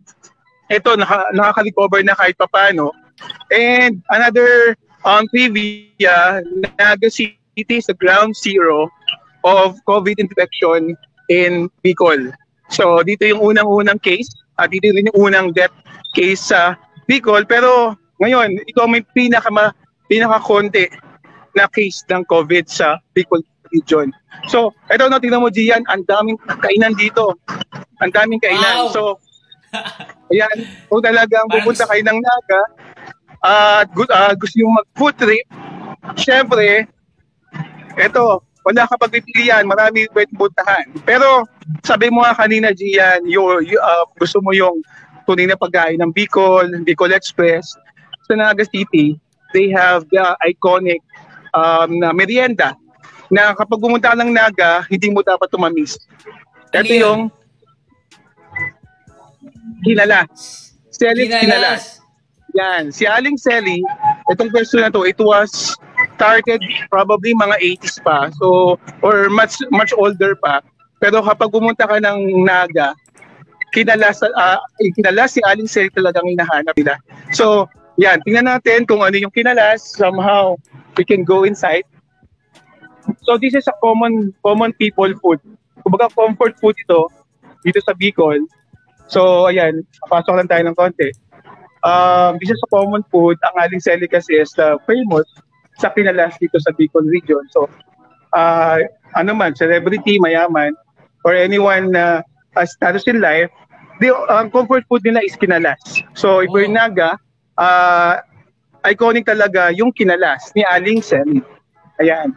ito, 0.71 0.95
naka, 0.97 1.27
nakaka-recover 1.35 2.03
na 2.05 2.15
kahit 2.15 2.37
papano. 2.39 2.93
And 3.53 4.03
another 4.11 4.77
um, 5.05 5.29
trivia, 5.29 6.41
Naga 6.79 7.11
City 7.11 7.35
is 7.69 7.87
the 7.87 7.95
ground 7.95 8.37
zero 8.37 8.89
of 9.45 9.77
COVID 9.89 10.19
infection 10.19 10.97
in 11.29 11.69
Bicol. 11.85 12.33
So 12.71 13.03
dito 13.03 13.27
yung 13.27 13.43
unang-unang 13.43 13.99
case 14.03 14.31
at 14.59 14.71
dito 14.71 14.95
rin 14.95 15.11
yung 15.11 15.31
unang 15.31 15.47
death 15.51 15.75
case 16.15 16.55
sa 16.55 16.79
Bicol. 17.11 17.43
Pero 17.51 17.99
ngayon, 18.23 18.63
ito 18.63 18.79
ang 18.79 18.95
may 18.95 19.03
pinaka 19.03 19.51
pinaka-konti 20.07 20.87
na 21.59 21.67
case 21.67 22.07
ng 22.07 22.23
COVID 22.31 22.71
sa 22.71 23.03
Bicol 23.11 23.43
region. 23.75 24.15
So, 24.47 24.75
ito 24.91 25.07
no, 25.11 25.19
tingnan 25.19 25.43
mo 25.43 25.51
Gian, 25.51 25.83
ang 25.91 26.07
daming 26.07 26.39
kainan 26.63 26.95
dito. 26.95 27.35
Ang 28.03 28.15
daming 28.15 28.43
kainan. 28.43 28.87
Wow. 28.87 28.95
So, 28.95 29.03
ayan, 30.35 30.67
kung 30.91 31.03
talagang 31.03 31.47
pupunta 31.51 31.87
kayo 31.87 32.03
ng 32.03 32.19
Naga, 32.19 32.63
at 33.41 33.87
good, 33.95 34.11
ah, 34.13 34.35
gusto 34.37 34.59
nyo 34.59 34.83
mag-food 34.83 35.17
trip, 35.17 35.47
syempre, 36.19 36.85
eto, 37.97 38.45
wala 38.67 38.85
ka 38.85 39.01
pagpipilian, 39.01 39.65
marami 39.65 40.05
pwedeng 40.13 40.37
puntahan. 40.37 40.85
Pero, 41.09 41.49
sabi 41.87 42.13
mo 42.13 42.27
nga 42.27 42.37
kanina, 42.37 42.75
Gian, 42.77 43.25
you, 43.25 43.41
you, 43.65 43.79
ah, 43.81 44.05
gusto 44.19 44.43
mo 44.45 44.53
yung 44.53 44.77
tunay 45.31 45.47
na 45.47 45.55
pagkain 45.55 46.03
ng 46.03 46.11
Bicol, 46.11 46.67
Bicol 46.83 47.15
Express. 47.15 47.79
Sa 48.27 48.35
Naga 48.35 48.67
City, 48.67 49.15
they 49.55 49.71
have 49.71 50.03
the 50.11 50.23
iconic 50.43 50.99
um, 51.55 52.03
na 52.03 52.11
merienda 52.11 52.75
na 53.31 53.55
kapag 53.55 53.79
pumunta 53.79 54.11
ng 54.19 54.35
Naga, 54.35 54.83
hindi 54.91 55.07
mo 55.15 55.23
dapat 55.23 55.47
tumamis. 55.47 55.95
Ito 56.75 56.83
Ano 56.83 56.91
yun? 56.91 56.99
yung 56.99 57.21
Kilala. 59.87 60.27
Selling 60.91 61.31
Kilala. 61.31 61.79
Yan, 62.59 62.91
si 62.91 63.07
Aling 63.07 63.39
Selly, 63.39 63.79
itong 64.35 64.51
person 64.51 64.83
na 64.83 64.91
to, 64.91 65.07
it 65.07 65.15
was 65.23 65.79
started 66.19 66.59
probably 66.91 67.31
mga 67.39 67.79
80s 67.81 68.03
pa. 68.03 68.29
So, 68.43 68.75
or 69.07 69.31
much 69.31 69.55
much 69.71 69.95
older 69.95 70.35
pa. 70.43 70.59
Pero 70.99 71.23
kapag 71.23 71.49
pumunta 71.55 71.87
ka 71.87 71.97
ng 72.03 72.45
Naga, 72.45 72.93
kinala, 73.73 74.11
sa, 74.15 74.27
eh, 74.83 74.91
kinala 74.95 75.27
si 75.31 75.41
Aling 75.47 75.71
Selly 75.71 75.91
talagang 75.95 76.27
hinahanap 76.27 76.75
nila. 76.77 76.99
So, 77.35 77.67
yan, 77.99 78.23
tingnan 78.25 78.51
natin 78.51 78.87
kung 78.87 79.03
ano 79.03 79.15
yung 79.17 79.33
kinalas. 79.33 79.83
Somehow, 79.95 80.57
we 80.99 81.05
can 81.07 81.23
go 81.23 81.43
inside. 81.47 81.87
So, 83.27 83.39
this 83.39 83.55
is 83.55 83.67
a 83.67 83.77
common 83.83 84.35
common 84.45 84.75
people 84.77 85.11
food. 85.19 85.41
Kumbaga, 85.83 86.13
comfort 86.13 86.59
food 86.61 86.77
ito 86.79 87.09
dito 87.65 87.81
sa 87.83 87.97
Bicol. 87.97 88.41
So, 89.11 89.51
ayan, 89.51 89.83
pasok 90.07 90.39
lang 90.39 90.49
tayo 90.49 90.63
ng 90.69 90.77
konti 90.79 91.11
um, 91.85 92.37
this 92.41 92.51
is 92.51 92.61
a 92.61 92.71
common 92.71 93.05
food. 93.09 93.37
Ang 93.45 93.55
aling 93.57 93.83
seli 93.83 94.09
kasi 94.09 94.41
is 94.41 94.53
uh, 94.61 94.77
famous 94.85 95.27
sa 95.81 95.93
kinalas 95.93 96.37
dito 96.37 96.61
sa 96.61 96.73
Bicol 96.77 97.05
region. 97.09 97.45
So, 97.53 97.69
uh, 98.37 98.79
ano 99.17 99.33
man, 99.33 99.57
celebrity, 99.57 100.21
mayaman, 100.21 100.77
or 101.25 101.33
anyone 101.33 101.93
na 101.93 102.21
uh, 102.21 102.30
status 102.67 103.05
in 103.07 103.21
life, 103.21 103.51
the 104.01 104.15
um, 104.31 104.51
comfort 104.51 104.85
food 104.89 105.03
nila 105.05 105.21
is 105.23 105.37
kinalas. 105.37 105.81
So, 106.15 106.41
if 106.41 106.51
Oh. 106.51 106.59
you're 106.59 106.73
Naga, 106.73 107.19
uh, 107.59 108.21
iconic 108.85 109.29
talaga 109.29 109.71
yung 109.77 109.93
kinalas 109.93 110.51
ni 110.57 110.65
Aling 110.65 111.05
Seli. 111.05 111.45
Ayan. 112.01 112.33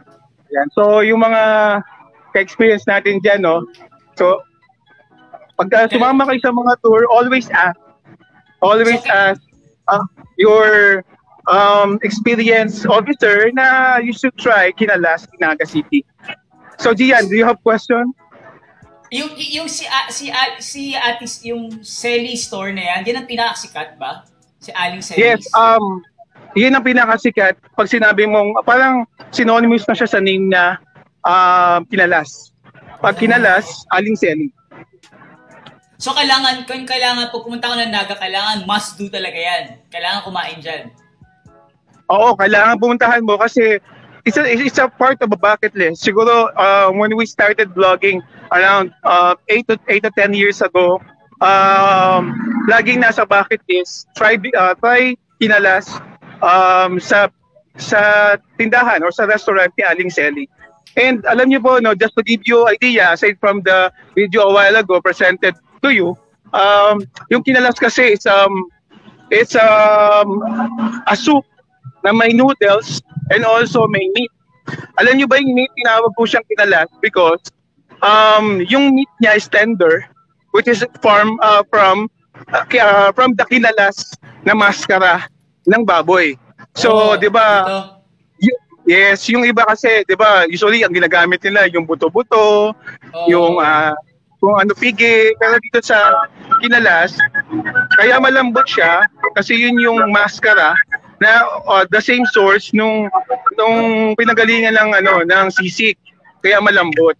Ayan. 0.52 0.68
So, 0.76 1.00
yung 1.00 1.24
mga 1.24 1.42
ka-experience 2.36 2.84
natin 2.84 3.18
dyan, 3.24 3.42
no? 3.42 3.64
So, 4.14 4.44
pagka 5.56 5.88
sumama 5.88 6.26
kayo 6.28 6.40
sa 6.42 6.52
mga 6.52 6.72
tour, 6.82 7.06
always 7.08 7.48
ask 7.50 7.78
always 8.64 9.04
ask 9.12 9.40
uh, 9.88 10.04
your 10.40 11.04
um, 11.52 12.00
experienced 12.02 12.86
officer 12.88 13.52
na 13.52 14.00
you 14.00 14.12
should 14.12 14.32
try 14.40 14.72
Kinalas, 14.72 15.28
Naga 15.38 15.68
City. 15.68 16.04
So 16.80 16.96
Gian, 16.96 17.28
do 17.28 17.36
you 17.36 17.44
have 17.44 17.60
question? 17.62 18.16
Yung 19.14 19.30
yung 19.38 19.68
si 19.70 19.86
A- 19.86 20.10
si 20.10 20.26
A- 20.26 20.58
si 20.58 20.82
Atis 20.98 21.38
yung 21.46 21.86
Selly 21.86 22.34
store 22.34 22.74
na 22.74 22.82
yan, 22.82 23.06
yan 23.06 23.22
ang 23.22 23.28
pinakasikat 23.30 23.94
ba? 23.94 24.26
Si 24.58 24.74
Aling 24.74 25.04
Selly. 25.06 25.22
Yes, 25.22 25.46
um, 25.54 26.02
yun 26.58 26.74
ang 26.74 26.82
pinakasikat 26.82 27.54
pag 27.78 27.86
sinabi 27.86 28.26
mong, 28.26 28.58
parang 28.66 29.06
synonymous 29.30 29.86
na 29.86 29.94
siya 29.94 30.08
sa 30.10 30.18
name 30.18 30.50
na 30.50 30.82
um, 31.22 31.86
Kinalas. 31.86 32.54
Pag 32.98 33.20
Kinalas, 33.20 33.86
Aling 33.94 34.18
Seli. 34.18 34.48
So 35.98 36.10
kailangan, 36.10 36.66
kung 36.66 36.82
kailangan 36.88 37.30
pag 37.30 37.44
pumunta 37.44 37.70
ko 37.70 37.76
ng 37.78 37.92
Naga, 37.94 38.18
kailangan 38.18 38.66
must 38.66 38.98
do 38.98 39.06
talaga 39.06 39.38
yan. 39.38 39.64
Kailangan 39.94 40.26
kumain 40.26 40.58
dyan. 40.58 40.90
Oo, 42.10 42.34
kailangan 42.34 42.82
pumuntahan 42.82 43.22
mo 43.22 43.38
kasi 43.38 43.78
it's 44.26 44.36
a, 44.36 44.44
it's 44.44 44.80
a 44.80 44.88
part 44.88 45.20
of 45.22 45.32
a 45.32 45.38
bucket 45.38 45.72
list. 45.72 46.04
Siguro 46.04 46.50
uh, 46.56 46.88
when 46.92 47.14
we 47.16 47.24
started 47.24 47.72
vlogging 47.72 48.20
around 48.52 48.92
uh, 49.04 49.34
8 49.48 49.68
to 49.68 49.74
8 49.88 50.02
to 50.04 50.10
10 50.16 50.34
years 50.34 50.60
ago, 50.62 51.00
um, 51.40 52.34
laging 52.68 53.00
nasa 53.02 53.28
bucket 53.28 53.60
list, 53.68 54.08
try 54.16 54.36
uh, 54.56 54.74
try 54.78 55.16
kinalas 55.40 55.88
um, 56.42 57.00
sa 57.00 57.28
sa 57.76 58.34
tindahan 58.58 59.02
or 59.02 59.10
sa 59.10 59.26
restaurant 59.26 59.70
ni 59.74 59.82
Aling 59.84 60.12
Selly. 60.12 60.46
And 60.94 61.26
alam 61.26 61.50
niyo 61.50 61.58
po, 61.58 61.82
no, 61.82 61.94
just 61.98 62.14
to 62.14 62.22
give 62.22 62.46
you 62.46 62.70
idea, 62.70 63.10
aside 63.10 63.42
from 63.42 63.66
the 63.66 63.90
video 64.14 64.46
a 64.46 64.52
while 64.54 64.76
ago 64.78 65.02
presented 65.02 65.58
to 65.82 65.90
you, 65.90 66.14
um, 66.54 67.02
yung 67.34 67.42
kinalas 67.42 67.74
kasi 67.74 68.14
is 68.14 68.22
um, 68.30 68.70
it's 69.34 69.58
um, 69.58 70.38
a 71.10 71.16
soup 71.18 71.42
na 72.06 72.14
may 72.14 72.30
noodles 72.30 73.02
and 73.34 73.42
also 73.42 73.90
may 73.90 74.06
meat. 74.14 74.30
Alam 75.02 75.18
niyo 75.18 75.26
ba 75.26 75.42
yung 75.42 75.58
meat, 75.58 75.72
tinawag 75.74 76.14
po 76.14 76.30
siyang 76.30 76.46
kinalas 76.46 76.86
because 77.02 77.42
um, 78.04 78.60
yung 78.68 78.92
meat 78.92 79.10
niya 79.18 79.40
is 79.40 79.48
tender 79.48 80.04
which 80.54 80.68
is 80.68 80.86
from 81.02 81.40
uh, 81.42 81.64
from 81.72 82.06
uh, 82.54 82.62
uh, 82.78 83.10
from 83.16 83.34
the 83.34 83.44
kinalas 83.50 84.14
na 84.46 84.54
maskara 84.54 85.26
ng 85.66 85.82
baboy. 85.82 86.38
So, 86.78 86.92
Oo, 86.92 87.18
'di 87.18 87.32
ba? 87.32 87.64
yes, 88.84 89.26
yung 89.32 89.42
iba 89.48 89.64
kasi, 89.64 90.04
'di 90.06 90.14
ba, 90.14 90.44
usually 90.46 90.84
ang 90.84 90.92
ginagamit 90.94 91.42
nila 91.42 91.66
yung 91.72 91.88
buto-buto, 91.88 92.70
Oo. 92.76 93.26
yung 93.26 93.58
ah, 93.58 93.96
kung 94.38 94.60
ano 94.60 94.76
pigi, 94.76 95.32
pero 95.40 95.56
dito 95.58 95.80
sa 95.80 96.28
kinalas, 96.60 97.16
kaya 97.96 98.20
malambot 98.20 98.68
siya 98.68 99.00
kasi 99.34 99.56
yun 99.56 99.80
yung 99.80 100.12
maskara 100.12 100.76
na 101.18 101.48
uh, 101.64 101.88
the 101.88 102.02
same 102.02 102.28
source 102.28 102.70
nung 102.76 103.08
nung 103.56 104.12
pinagalingan 104.20 104.76
ng 104.76 104.90
ano 105.00 105.24
ng 105.24 105.46
sisig 105.48 105.96
kaya 106.44 106.60
malambot. 106.60 107.16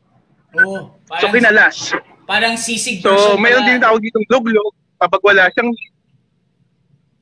Oo, 0.58 0.90
So 0.90 1.10
parang, 1.10 1.32
kinalas. 1.34 1.76
parang 2.24 2.54
sisig 2.56 3.02
So 3.02 3.34
mayroon 3.36 3.66
din 3.66 3.82
tawag 3.82 4.00
ditong 4.00 4.26
luglog 4.30 4.72
kapag 4.98 5.20
wala 5.22 5.50
siyang 5.52 5.70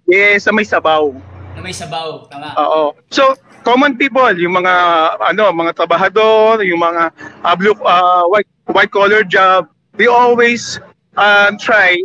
yes, 0.07 0.45
sa 0.45 0.53
may 0.53 0.67
sabaw. 0.67 1.13
na 1.53 1.61
may 1.61 1.73
sabaw. 1.77 2.25
Tama. 2.33 2.49
Oo. 2.57 2.97
So, 3.13 3.37
common 3.61 4.01
people, 4.01 4.33
yung 4.41 4.57
mga 4.57 4.73
ano, 5.21 5.53
mga 5.53 5.77
trabahador, 5.77 6.65
yung 6.65 6.81
mga 6.81 7.13
uh, 7.45 7.55
blue 7.57 7.77
uh, 7.85 8.25
white 8.33 8.49
white 8.73 8.89
collar 8.89 9.21
job, 9.21 9.69
they 10.01 10.09
always 10.09 10.81
um, 11.21 11.61
try 11.61 12.01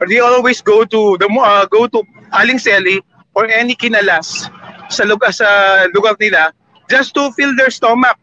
or 0.00 0.04
they 0.04 0.20
always 0.20 0.60
go 0.60 0.84
to 0.84 1.16
the 1.16 1.28
uh, 1.32 1.64
go 1.72 1.88
to 1.88 2.04
Aling 2.36 2.60
Seli 2.60 3.00
or 3.32 3.48
any 3.48 3.72
kinalas 3.72 4.52
sa 4.92 5.08
lugar 5.08 5.32
sa 5.32 5.48
lugar 5.96 6.12
nila 6.20 6.52
just 6.92 7.16
to 7.16 7.32
fill 7.32 7.56
their 7.56 7.70
stomach 7.72 8.16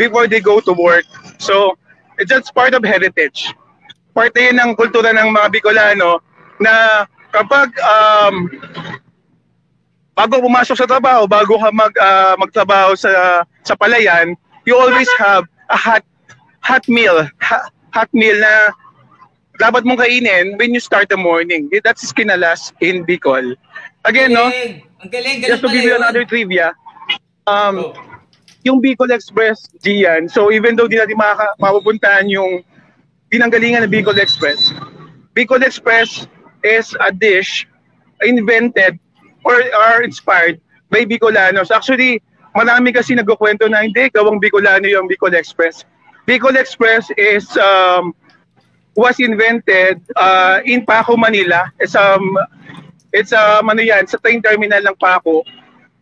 before 0.00 0.26
they 0.26 0.42
go 0.42 0.58
to 0.58 0.74
work. 0.74 1.06
So, 1.38 1.78
it's 2.18 2.30
just 2.30 2.54
part 2.54 2.74
of 2.74 2.84
heritage. 2.84 3.52
Parte 4.14 4.38
yun 4.38 4.58
ng 4.58 4.78
kultura 4.78 5.10
ng 5.10 5.34
mga 5.34 5.48
Bicolano 5.50 6.22
na 6.62 7.04
kapag 7.34 7.74
um, 7.82 8.46
bago 10.14 10.38
pumasok 10.38 10.78
sa 10.78 10.86
trabaho, 10.86 11.26
bago 11.26 11.58
ka 11.58 11.68
mag 11.74 11.92
ah, 11.98 12.38
magtrabaho 12.38 12.94
sa 12.94 13.42
sa 13.66 13.74
palayan, 13.74 14.38
you 14.62 14.78
always 14.78 15.10
have 15.18 15.42
a 15.70 15.78
hot 15.78 16.06
hot 16.62 16.86
meal, 16.86 17.26
ha- 17.42 17.66
hot 17.90 18.10
meal 18.14 18.38
na 18.38 18.70
dapat 19.58 19.82
mong 19.82 19.98
kainin 19.98 20.54
when 20.58 20.74
you 20.74 20.82
start 20.82 21.10
the 21.10 21.18
morning. 21.18 21.66
That's 21.82 22.14
kinalas 22.14 22.70
in 22.78 23.02
Bicol. 23.02 23.58
Again, 24.06 24.34
no? 24.34 24.50
Ang 25.04 25.10
galing, 25.10 25.42
galing 25.42 25.50
Just 25.50 25.62
to 25.66 25.70
give 25.70 25.84
you 25.84 25.96
another 25.96 26.24
trivia, 26.24 26.74
um, 27.46 27.90
Oh. 27.90 28.13
Yung 28.64 28.80
Bicol 28.80 29.12
Express, 29.12 29.68
Gian, 29.84 30.26
so 30.28 30.50
even 30.50 30.74
though 30.74 30.88
di 30.88 30.96
natin 30.96 31.20
makaka- 31.20 31.56
mapupuntahan 31.60 32.26
yung 32.32 32.64
pinanggalingan 33.28 33.84
ng 33.84 33.92
Bicol 33.92 34.16
Express, 34.16 34.72
Bicol 35.36 35.60
Express 35.60 36.26
is 36.64 36.96
a 37.04 37.12
dish 37.12 37.68
invented 38.24 38.98
or 39.44 39.60
are 39.76 40.00
inspired 40.00 40.60
by 40.88 41.04
Bicolanos. 41.04 41.68
Actually, 41.68 42.24
marami 42.56 42.94
kasi 42.94 43.12
nagkukwento 43.12 43.68
na 43.68 43.84
hindi, 43.84 44.08
gawang 44.08 44.40
Bicolano 44.40 44.88
yung 44.88 45.10
Bicol 45.10 45.36
Express. 45.36 45.84
Bicol 46.24 46.56
Express 46.56 47.12
is 47.20 47.44
um, 47.60 48.16
was 48.96 49.20
invented 49.20 50.00
uh, 50.16 50.64
in 50.64 50.86
Paco, 50.86 51.18
Manila. 51.18 51.68
It's 51.76 51.92
um 51.98 52.38
it's 53.12 53.34
um 53.34 53.68
ano 53.68 53.82
yan, 53.84 54.06
sa 54.06 54.16
train 54.22 54.40
terminal 54.40 54.80
ng 54.80 54.96
Paco 54.96 55.44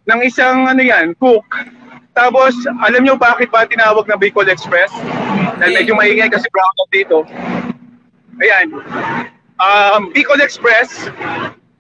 ng 0.07 0.21
isang 0.23 0.69
ano 0.69 0.83
yan, 0.83 1.17
cook. 1.19 1.47
Tapos, 2.13 2.53
alam 2.85 3.09
nyo 3.09 3.17
bakit 3.17 3.49
ba 3.49 3.65
tinawag 3.65 4.05
na 4.05 4.21
Bicol 4.21 4.49
Express? 4.53 4.93
Dahil 5.57 5.81
medyo 5.81 5.97
maingay 5.97 6.29
kasi 6.29 6.45
brown 6.53 6.69
out 6.77 6.91
dito. 6.93 7.17
Ayan. 8.37 8.69
Um, 9.57 10.13
Bicol 10.13 10.45
Express 10.45 11.09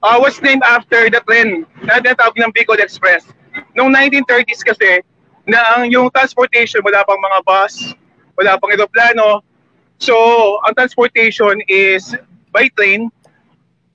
uh, 0.00 0.16
was 0.16 0.40
named 0.40 0.64
after 0.64 1.12
the 1.12 1.20
train 1.28 1.68
na 1.84 2.00
tinatawag 2.00 2.32
ng 2.40 2.52
Bicol 2.56 2.80
Express. 2.80 3.28
Noong 3.76 3.92
1930s 3.92 4.64
kasi, 4.64 5.04
na 5.44 5.60
ang 5.76 5.92
yung 5.92 6.08
transportation, 6.08 6.80
wala 6.80 7.04
pang 7.04 7.20
mga 7.20 7.38
bus, 7.44 7.92
wala 8.40 8.56
pang 8.56 8.72
eroplano. 8.72 9.44
So, 10.00 10.16
ang 10.64 10.72
transportation 10.72 11.60
is 11.68 12.16
by 12.56 12.72
train. 12.80 13.12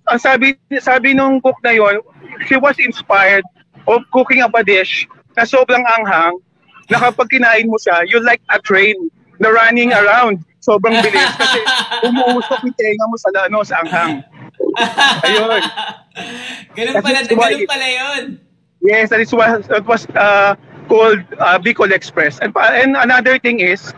Ang 0.07 0.19
sabi 0.21 0.55
sabi 0.77 1.17
nung 1.17 1.41
cook 1.41 1.57
na 1.65 1.73
yon, 1.73 1.99
she 2.45 2.55
was 2.55 2.77
inspired 2.77 3.43
of 3.89 4.05
cooking 4.13 4.45
up 4.45 4.53
a 4.55 4.63
dish 4.63 5.09
na 5.37 5.45
sobrang 5.45 5.85
anghang 5.85 6.35
na 6.89 6.97
kapag 6.97 7.29
kinain 7.29 7.69
mo 7.69 7.77
siya, 7.77 8.03
you 8.09 8.17
like 8.25 8.41
a 8.49 8.57
train 8.57 8.97
na 9.37 9.53
running 9.53 9.93
around. 9.93 10.41
Sobrang 10.65 10.97
bilis 10.99 11.31
kasi 11.37 11.59
umuusok 12.09 12.59
yung 12.65 12.75
tenga 12.75 13.05
mo 13.07 13.15
sa 13.15 13.29
ano, 13.45 13.59
sa 13.61 13.75
anghang. 13.85 14.25
Ayun. 15.23 15.61
ganun 16.73 16.93
That's 16.97 17.05
pala, 17.05 17.19
ganun 17.23 17.69
pala 17.69 17.87
yun. 17.87 18.23
Yes, 18.81 19.09
that 19.09 19.21
is 19.21 19.33
what 19.33 19.65
that 19.69 19.85
was 19.85 20.05
uh, 20.17 20.57
called 20.89 21.21
uh, 21.39 21.57
Bicol 21.61 21.93
Express. 21.93 22.39
And 22.39 22.53
pa- 22.53 22.73
and 22.73 22.97
another 22.97 23.37
thing 23.39 23.59
is 23.59 23.93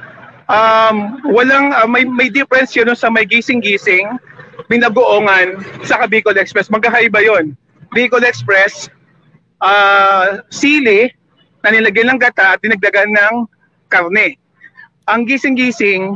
um 0.50 1.22
walang 1.30 1.76
uh, 1.76 1.86
may 1.86 2.08
may 2.08 2.30
difference 2.32 2.74
yun 2.74 2.90
sa 2.96 3.12
may 3.12 3.28
gising-gising 3.28 4.18
binagoongan 4.72 5.62
sa 5.84 6.06
Bicol 6.08 6.38
Express. 6.38 6.72
Magkakaiba 6.72 7.22
'yon. 7.22 7.58
Bicol 7.92 8.24
Express 8.24 8.88
uh, 9.62 10.42
sili 10.50 11.12
na 11.64 11.70
nilagyan 11.74 12.16
ng 12.16 12.20
gata 12.20 12.56
at 12.56 12.60
dinagdagan 12.64 13.12
ng 13.12 13.36
karne. 13.92 14.40
Ang 15.10 15.26
gising-gising 15.26 16.16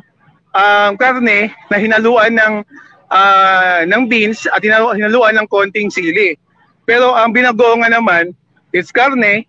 um, 0.53 0.91
karne 0.95 1.51
na 1.67 1.77
hinaluan 1.77 2.33
ng 2.37 2.53
ah, 3.13 3.81
ng 3.85 4.09
beans 4.09 4.45
at 4.49 4.61
hinalu- 4.61 4.97
hinaluan 4.97 5.37
ng 5.37 5.47
konting 5.49 5.89
sili. 5.93 6.37
Pero 6.83 7.15
ang 7.15 7.31
binagoongan 7.31 7.95
naman 7.95 8.35
is 8.75 8.91
karne, 8.91 9.47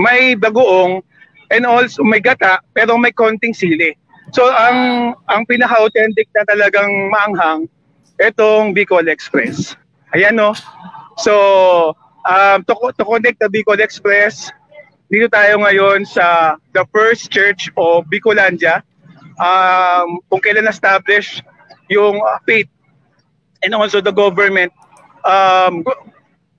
may 0.00 0.34
bagoong, 0.34 1.04
and 1.52 1.68
also 1.68 2.02
may 2.02 2.18
gata, 2.18 2.58
pero 2.74 2.98
may 2.98 3.14
konting 3.14 3.54
sili. 3.54 3.94
So 4.34 4.50
ang 4.50 5.12
ang 5.30 5.46
pinaka-authentic 5.46 6.26
na 6.34 6.42
talagang 6.48 6.90
maanghang, 7.14 7.70
itong 8.18 8.74
Bicol 8.74 9.06
Express. 9.06 9.78
Ayan 10.10 10.34
no. 10.34 10.56
So 11.22 11.94
um, 12.26 12.66
to, 12.66 12.74
to 12.98 13.04
connect 13.06 13.38
the 13.38 13.46
Bicol 13.46 13.78
Express, 13.78 14.50
dito 15.12 15.28
tayo 15.28 15.60
ngayon 15.60 16.08
sa 16.08 16.56
the 16.72 16.84
first 16.92 17.28
church 17.28 17.68
of 17.76 18.08
Bicolandia. 18.08 18.80
Um, 19.34 20.22
kung 20.30 20.40
kailan 20.40 20.64
na-establish 20.70 21.42
yung 21.90 22.22
uh, 22.22 22.38
faith 22.46 22.70
and 23.66 23.74
also 23.74 23.98
the 23.98 24.14
government 24.14 24.70
um, 25.26 25.82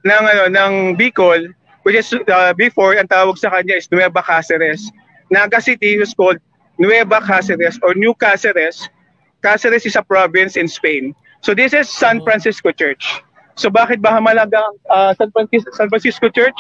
ng 0.03 0.23
ano 0.27 0.51
ng 0.51 0.73
Bicol 0.99 1.55
which 1.86 1.95
is 1.95 2.10
uh, 2.12 2.51
before 2.58 2.97
ang 2.97 3.08
tawag 3.08 3.38
sa 3.38 3.53
kanya 3.53 3.77
is 3.77 3.86
Nueva 3.93 4.19
Cáceres. 4.25 4.89
Naga 5.29 5.62
City 5.62 6.01
is 6.01 6.17
called 6.17 6.41
Nueva 6.81 7.21
Cáceres 7.21 7.77
or 7.86 7.93
New 7.93 8.17
Cáceres. 8.17 8.89
Cáceres 9.45 9.86
is 9.86 9.95
a 9.95 10.01
province 10.01 10.58
in 10.58 10.67
Spain. 10.67 11.13
So 11.45 11.53
this 11.53 11.77
is 11.77 11.86
San 11.88 12.25
Francisco 12.25 12.73
Church. 12.73 13.21
So 13.53 13.69
bakit 13.69 14.01
ba 14.01 14.17
mahalaga 14.17 14.65
ang 14.65 14.75
uh, 14.89 15.12
San, 15.13 15.29
Francisco, 15.29 15.69
San 15.77 15.88
Francisco 15.93 16.27
Church? 16.34 16.58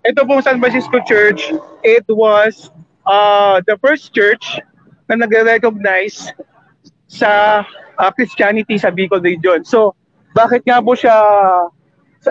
Ito 0.00 0.24
pong 0.24 0.40
San 0.40 0.56
Francisco 0.60 0.96
Church, 1.04 1.52
it 1.84 2.04
was 2.08 2.72
uh, 3.04 3.60
the 3.68 3.76
first 3.84 4.16
church 4.16 4.56
na 5.12 5.20
nagre-recognize 5.20 6.32
sa 7.04 7.62
uh, 8.00 8.10
Christianity 8.16 8.80
sa 8.80 8.88
Bicol 8.88 9.20
region. 9.20 9.60
So, 9.66 9.92
bakit 10.32 10.64
nga 10.64 10.80
po 10.80 10.96
siya 10.96 11.12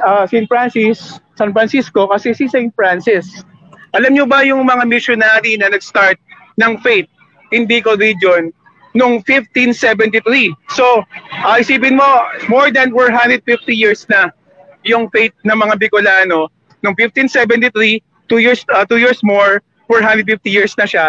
uh, 0.01 0.23
St. 0.25 0.49
Francis, 0.49 1.21
San 1.37 1.53
Francisco? 1.53 2.09
Kasi 2.09 2.33
si 2.33 2.49
St. 2.49 2.73
Francis. 2.73 3.45
Alam 3.93 4.17
nyo 4.17 4.25
ba 4.25 4.41
yung 4.41 4.65
mga 4.65 4.89
missionary 4.89 5.53
na 5.61 5.69
nag-start 5.69 6.17
ng 6.57 6.81
faith 6.81 7.09
in 7.53 7.69
Bicol 7.69 8.01
region 8.01 8.49
noong 8.97 9.21
1573? 9.21 10.57
So, 10.73 11.05
uh, 11.45 11.55
isipin 11.61 12.01
mo, 12.01 12.07
more 12.49 12.73
than 12.73 12.89
450 12.97 13.45
years 13.77 14.09
na 14.09 14.33
yung 14.81 15.05
faith 15.13 15.37
ng 15.45 15.53
mga 15.53 15.77
Bicolano. 15.77 16.49
Noong 16.83 16.95
1573, 16.95 18.03
two 18.29 18.39
years, 18.39 18.63
uh, 18.71 18.85
two 18.85 18.97
years 18.97 19.19
more, 19.23 19.61
450 19.87 20.49
years 20.49 20.77
na 20.77 20.85
siya. 20.85 21.07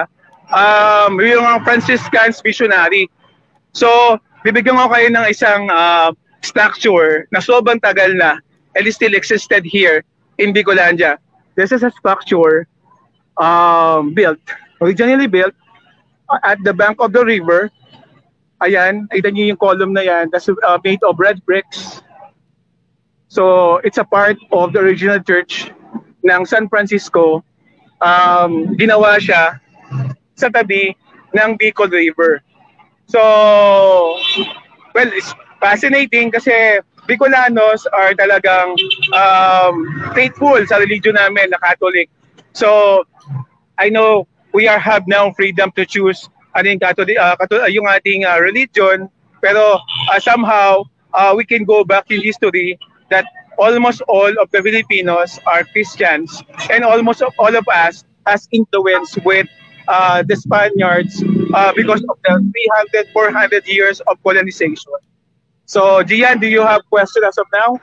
Um, 0.50 1.20
yung 1.22 1.46
mga 1.46 1.62
Franciscans 1.62 2.42
missionary. 2.42 3.06
So, 3.70 4.18
bibigyan 4.42 4.74
ko 4.74 4.90
kayo 4.90 5.06
ng 5.14 5.26
isang 5.30 5.70
uh, 5.70 6.10
structure 6.42 7.28
na 7.30 7.38
sobrang 7.38 7.78
tagal 7.78 8.16
na 8.18 8.42
and 8.74 8.86
it 8.86 8.92
still 8.94 9.14
existed 9.14 9.62
here 9.62 10.02
in 10.38 10.54
Bicolandia. 10.54 11.18
This 11.54 11.72
is 11.72 11.82
a 11.82 11.90
structure 11.90 12.66
um, 13.36 14.14
built, 14.14 14.40
originally 14.80 15.26
built 15.26 15.54
at 16.42 16.58
the 16.64 16.72
bank 16.72 16.98
of 17.00 17.12
the 17.12 17.24
river. 17.24 17.70
Ayan, 18.60 19.08
kita 19.08 19.32
niyo 19.32 19.54
yung 19.54 19.60
column 19.60 19.92
na 19.92 20.04
yan. 20.04 20.28
That's 20.30 20.48
uh, 20.48 20.78
made 20.84 21.00
of 21.02 21.16
red 21.18 21.44
bricks. 21.46 22.02
So, 23.30 23.78
it's 23.86 23.96
a 23.96 24.02
part 24.02 24.42
of 24.50 24.74
the 24.74 24.82
original 24.82 25.22
church 25.22 25.70
ng 26.26 26.42
San 26.50 26.66
Francisco. 26.66 27.46
Um, 28.02 28.74
ginawa 28.74 29.22
siya 29.22 29.62
sa 30.34 30.50
tabi 30.50 30.98
ng 31.30 31.54
Bicol 31.54 31.94
River. 31.94 32.42
So, 33.06 33.22
well, 34.98 35.10
it's 35.14 35.30
fascinating 35.62 36.34
kasi 36.34 36.82
Bicolanos 37.06 37.86
are 37.94 38.18
talagang 38.18 38.74
um, 39.14 39.74
faithful 40.10 40.58
sa 40.66 40.82
religion 40.82 41.14
namin 41.14 41.54
na 41.54 41.58
Catholic. 41.62 42.10
So, 42.50 43.02
I 43.78 43.94
know 43.94 44.26
we 44.50 44.66
are 44.66 44.82
have 44.82 45.06
now 45.06 45.30
freedom 45.38 45.70
to 45.78 45.86
choose 45.86 46.26
ano 46.58 46.66
yung, 46.66 46.82
Catholic, 46.82 47.14
uh, 47.14 47.38
Catholic, 47.38 47.70
yung 47.70 47.86
ating 47.86 48.26
uh, 48.26 48.42
religion, 48.42 49.06
pero 49.38 49.78
uh, 50.10 50.18
somehow 50.18 50.82
uh, 51.14 51.30
we 51.30 51.46
can 51.46 51.62
go 51.62 51.86
back 51.86 52.10
in 52.10 52.18
history 52.18 52.74
that 53.10 53.26
almost 53.58 54.00
all 54.08 54.32
of 54.40 54.50
the 54.50 54.62
Filipinos 54.62 55.38
are 55.46 55.64
Christians 55.64 56.42
and 56.70 56.84
almost 56.84 57.22
all 57.38 57.54
of 57.54 57.66
us 57.68 58.04
has 58.26 58.48
influence 58.52 59.16
with 59.24 59.46
uh, 59.88 60.22
the 60.22 60.36
Spaniards 60.36 61.22
uh, 61.54 61.72
because 61.74 62.00
of 62.08 62.16
the 62.24 62.34
300, 62.94 63.12
400 63.12 63.66
years 63.66 64.00
of 64.06 64.16
colonization. 64.22 64.92
So, 65.66 66.02
Gian, 66.02 66.40
do 66.40 66.48
you 66.48 66.62
have 66.62 66.82
questions 66.90 67.24
as 67.26 67.38
of 67.38 67.46
now? 67.52 67.78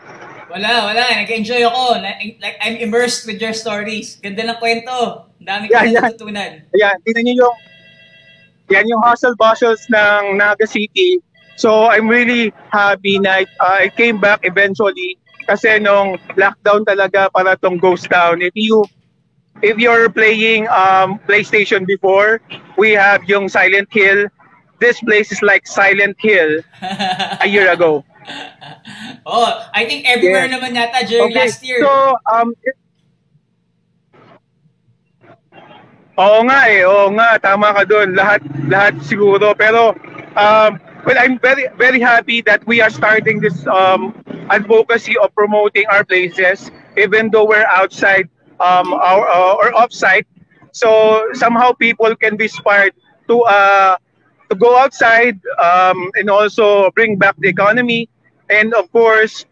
Wala, 0.52 0.92
wala. 0.92 1.04
Nag-enjoy 1.24 1.64
ako. 1.68 2.00
Like, 2.00 2.56
I'm 2.64 2.76
immersed 2.80 3.28
with 3.28 3.40
your 3.40 3.54
stories. 3.54 4.20
Ganda 4.20 4.48
ng 4.48 4.60
kwento. 4.60 5.28
Ang 5.40 5.48
dami 5.48 5.64
ko 5.68 5.76
Yeah, 5.76 5.84
yeah. 5.88 6.04
natutunan. 6.04 6.52
Ayan, 6.72 6.96
tingnan 7.04 7.24
niyo 7.28 7.48
yung 7.48 7.56
yan 8.68 8.84
yung 8.92 9.00
hustle 9.04 9.36
bustles 9.40 9.80
ng 9.88 10.36
Naga 10.36 10.68
City. 10.68 11.20
So 11.58 11.90
I'm 11.90 12.06
really 12.08 12.54
happy 12.70 13.18
na 13.18 13.42
uh, 13.60 13.82
I 13.82 13.90
came 13.90 14.22
back 14.22 14.46
eventually 14.46 15.18
kasi 15.50 15.82
nung 15.82 16.22
lockdown 16.38 16.86
talaga 16.86 17.34
para 17.34 17.58
tong 17.58 17.82
ghost 17.82 18.06
town. 18.14 18.46
If 18.46 18.54
you 18.54 18.86
if 19.66 19.82
you're 19.82 20.06
playing 20.14 20.70
um 20.70 21.18
PlayStation 21.26 21.82
before, 21.90 22.38
we 22.78 22.94
have 22.94 23.26
yung 23.26 23.50
Silent 23.50 23.90
Hill. 23.90 24.30
This 24.78 25.02
place 25.02 25.34
is 25.34 25.42
like 25.42 25.66
Silent 25.66 26.14
Hill 26.22 26.62
a 27.42 27.48
year 27.50 27.74
ago. 27.74 28.06
oh, 29.26 29.50
I 29.74 29.90
think 29.90 30.06
everywhere 30.06 30.46
Yeah. 30.46 30.54
naman 30.62 30.78
yata 30.78 31.02
during 31.10 31.34
last 31.34 31.66
year. 31.66 31.82
So, 31.82 32.14
um, 32.30 32.54
it- 32.62 32.78
Oo 36.18 36.42
nga 36.50 36.66
eh, 36.66 36.82
oo 36.82 37.14
nga, 37.14 37.38
tama 37.38 37.70
ka 37.78 37.86
doon. 37.86 38.18
Lahat, 38.18 38.42
lahat 38.70 38.98
siguro. 39.06 39.54
Pero 39.54 39.94
Um, 40.38 40.78
well, 41.06 41.18
I'm 41.20 41.40
very 41.40 41.68
very 41.78 42.00
happy 42.00 42.42
that 42.42 42.66
we 42.68 42.82
are 42.82 42.90
starting 42.90 43.40
this 43.40 43.66
um, 43.68 44.14
advocacy 44.50 45.18
of 45.18 45.34
promoting 45.36 45.86
our 45.88 46.04
places, 46.04 46.72
even 46.98 47.30
though 47.32 47.46
we're 47.46 47.68
outside 47.68 48.30
um, 48.60 48.94
our 48.94 49.28
uh, 49.28 49.54
or 49.56 49.72
offsite. 49.74 50.26
So 50.72 51.28
somehow 51.34 51.74
people 51.74 52.16
can 52.16 52.38
be 52.38 52.46
inspired 52.46 52.94
to 53.28 53.42
uh, 53.44 53.98
to 54.50 54.56
go 54.56 54.78
outside 54.78 55.40
um, 55.62 56.12
and 56.16 56.30
also 56.30 56.92
bring 56.92 57.18
back 57.18 57.36
the 57.40 57.50
economy, 57.50 58.10
and 58.50 58.74
of 58.74 58.92
course 58.92 59.46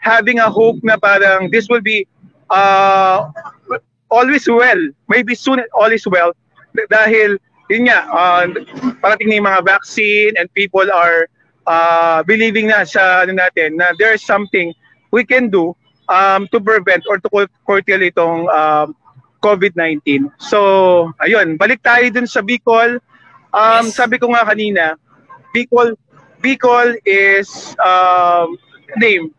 having 0.00 0.38
a 0.38 0.48
hope 0.50 0.78
na 0.82 0.96
parang 0.96 1.50
this 1.50 1.68
will 1.68 1.82
be 1.82 2.06
uh, 2.50 3.30
always 4.10 4.48
well, 4.48 4.80
maybe 5.08 5.34
soon 5.34 5.60
all 5.74 5.90
is 5.92 6.06
well. 6.06 6.32
Dahil 6.76 7.38
yun 7.68 7.88
nga, 7.88 8.08
uh, 8.08 8.44
parating 9.04 9.28
na 9.28 9.36
yung 9.38 9.48
mga 9.48 9.62
vaccine 9.64 10.32
and 10.36 10.48
people 10.56 10.88
are 10.88 11.28
uh, 11.68 12.24
believing 12.24 12.72
na 12.72 12.82
sa 12.88 13.22
ano 13.22 13.36
natin 13.36 13.76
na 13.76 13.92
there 14.00 14.16
is 14.16 14.24
something 14.24 14.72
we 15.12 15.22
can 15.22 15.52
do 15.52 15.76
um, 16.08 16.48
to 16.48 16.58
prevent 16.58 17.04
or 17.08 17.20
to 17.20 17.28
curtail 17.68 18.00
itong 18.00 18.48
um, 18.48 18.96
COVID-19. 19.44 20.32
So, 20.40 21.12
ayun, 21.22 21.60
balik 21.60 21.84
tayo 21.84 22.08
dun 22.10 22.26
sa 22.26 22.42
Bicol. 22.42 22.98
Um, 23.54 23.88
Yes. 23.88 23.96
Sabi 23.96 24.18
ko 24.18 24.32
nga 24.34 24.44
kanina, 24.44 24.98
Bicol, 25.54 25.94
Bicol 26.42 26.96
is 27.06 27.76
um, 27.80 28.58
name, 28.98 29.30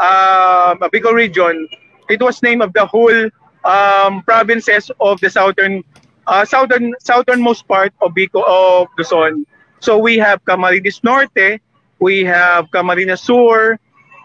um, 0.00 0.76
Bicol 0.90 1.14
region. 1.14 1.68
It 2.08 2.20
was 2.20 2.42
name 2.42 2.60
of 2.60 2.72
the 2.72 2.84
whole 2.86 3.30
um, 3.64 4.22
provinces 4.22 4.90
of 5.00 5.20
the 5.20 5.30
southern 5.30 5.82
uh, 6.26 6.44
southern 6.44 6.94
southernmost 7.00 7.66
part 7.68 7.92
of 8.02 8.12
Bicol 8.12 8.44
of 8.46 8.88
Luzon. 8.98 9.46
So 9.80 9.98
we 9.98 10.18
have 10.18 10.44
Camarines 10.44 11.02
Norte, 11.04 11.60
we 11.98 12.24
have 12.24 12.70
Camarines 12.70 13.20
Sur, 13.20 13.78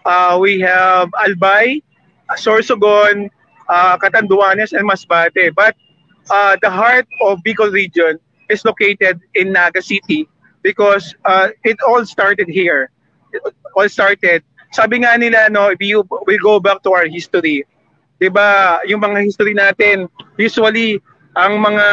uh, 0.06 0.38
we 0.40 0.60
have 0.60 1.10
Albay, 1.12 1.84
Sorsogon, 2.38 3.30
uh, 3.70 3.98
Catanduanes, 3.98 4.74
and 4.74 4.90
Masbate. 4.90 5.54
But 5.54 5.76
uh, 6.30 6.58
the 6.62 6.70
heart 6.70 7.08
of 7.22 7.40
Bicol 7.44 7.72
region 7.72 8.20
is 8.50 8.66
located 8.66 9.20
in 9.36 9.52
Naga 9.52 9.82
City 9.82 10.28
because 10.62 11.16
uh, 11.26 11.50
it 11.64 11.78
all 11.88 12.06
started 12.06 12.48
here. 12.48 12.90
It 13.34 13.42
all 13.76 13.90
started. 13.90 14.44
Sabi 14.72 15.04
nga 15.04 15.18
nila, 15.20 15.50
no, 15.52 15.68
if 15.68 15.80
you 15.84 16.08
we 16.26 16.40
go 16.40 16.60
back 16.60 16.84
to 16.84 16.96
our 16.96 17.08
history, 17.08 17.68
'di 18.20 18.30
ba? 18.32 18.80
Yung 18.88 19.04
mga 19.04 19.26
history 19.28 19.52
natin, 19.52 20.08
usually 20.40 21.04
ang 21.36 21.63
mga 21.63 21.86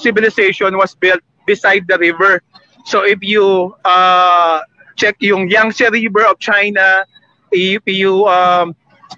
civilization 0.00 0.76
was 0.76 0.94
built 0.94 1.20
beside 1.46 1.86
the 1.88 1.98
river. 1.98 2.40
So 2.84 3.04
if 3.04 3.20
you 3.20 3.76
uh, 3.84 4.60
check 4.96 5.16
yung 5.20 5.48
Yangtze 5.48 5.90
River 5.92 6.24
of 6.24 6.38
China, 6.38 7.04
if 7.52 7.82
you 7.84 8.26
um, 8.26 8.74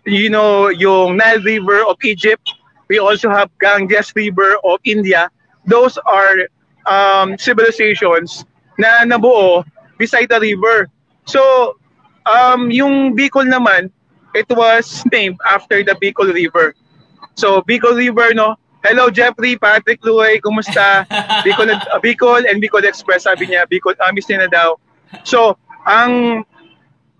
you 0.06 0.30
know 0.30 0.68
yung 0.68 1.16
Nile 1.16 1.42
River 1.42 1.86
of 1.86 1.96
Egypt, 2.02 2.50
we 2.88 2.98
also 2.98 3.30
have 3.30 3.50
Ganges 3.60 4.12
River 4.16 4.56
of 4.64 4.80
India. 4.84 5.30
Those 5.66 5.98
are 6.06 6.50
um, 6.86 7.38
civilizations 7.38 8.44
na 8.78 9.06
nabuo 9.06 9.62
beside 9.98 10.26
the 10.28 10.40
river. 10.40 10.90
So 11.24 11.78
um, 12.26 12.70
yung 12.70 13.14
Bicol 13.14 13.46
naman, 13.46 13.90
it 14.34 14.48
was 14.50 15.04
named 15.12 15.38
after 15.46 15.84
the 15.84 15.94
Bicol 16.02 16.34
River. 16.34 16.74
So 17.34 17.62
Bicol 17.62 17.94
River, 17.94 18.34
no? 18.34 18.56
Hello 18.82 19.10
Jeffrey, 19.10 19.54
Patrick 19.54 20.02
Luay, 20.02 20.42
kumusta? 20.42 21.06
Bicol, 21.46 21.70
uh, 21.70 22.00
Bicol 22.02 22.42
and 22.50 22.58
Bicol 22.58 22.82
Express, 22.82 23.30
sabi 23.30 23.46
niya, 23.46 23.62
Bicol, 23.70 23.94
uh, 23.94 24.10
miss 24.10 24.26
niya 24.26 24.46
na 24.46 24.50
daw. 24.50 24.74
So, 25.22 25.54
ang 25.86 26.42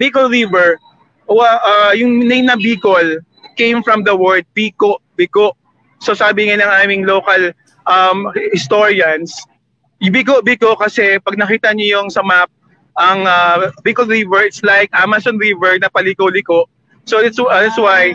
Bicol 0.03 0.27
River, 0.27 0.83
uh, 1.31 1.93
yung 1.95 2.27
name 2.27 2.51
na 2.51 2.59
Bicol 2.59 3.23
came 3.55 3.83
from 3.83 4.05
the 4.05 4.15
word 4.15 4.45
Bico, 4.57 4.99
Bico. 5.17 5.53
So 6.03 6.15
sabi 6.15 6.51
nga 6.51 6.59
ng 6.59 6.73
aming 6.83 7.07
local 7.07 7.55
um, 7.87 8.33
historians, 8.51 9.31
Bico, 10.03 10.43
Bico 10.43 10.75
kasi 10.75 11.23
pag 11.23 11.39
nakita 11.39 11.71
niyo 11.71 12.03
yung 12.03 12.11
sa 12.11 12.27
map, 12.27 12.51
ang 12.99 13.25
uh, 13.25 13.71
Bicol 13.87 14.11
River, 14.11 14.43
it's 14.43 14.61
like 14.67 14.91
Amazon 14.93 15.39
River 15.39 15.79
na 15.79 15.89
paliko-liko. 15.89 16.67
So 17.07 17.23
it's, 17.23 17.39
uh, 17.39 17.49
that's 17.49 17.79
why 17.79 18.13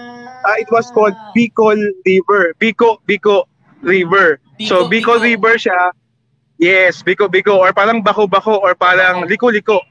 uh, 0.47 0.55
it 0.55 0.71
was 0.71 0.87
called 0.95 1.13
Bicol 1.35 1.75
River. 2.07 2.55
Bico, 2.55 3.03
Bico 3.03 3.43
River. 3.83 4.39
so 4.63 4.87
Bico, 4.87 5.19
Bicol 5.19 5.19
Bico. 5.19 5.27
River 5.27 5.53
siya. 5.59 5.91
Yes, 6.57 7.03
Bico, 7.03 7.27
Bico. 7.27 7.59
Or 7.59 7.75
parang 7.75 8.01
bako-bako 8.01 8.63
or 8.63 8.73
parang 8.73 9.27
liko-liko. 9.27 9.83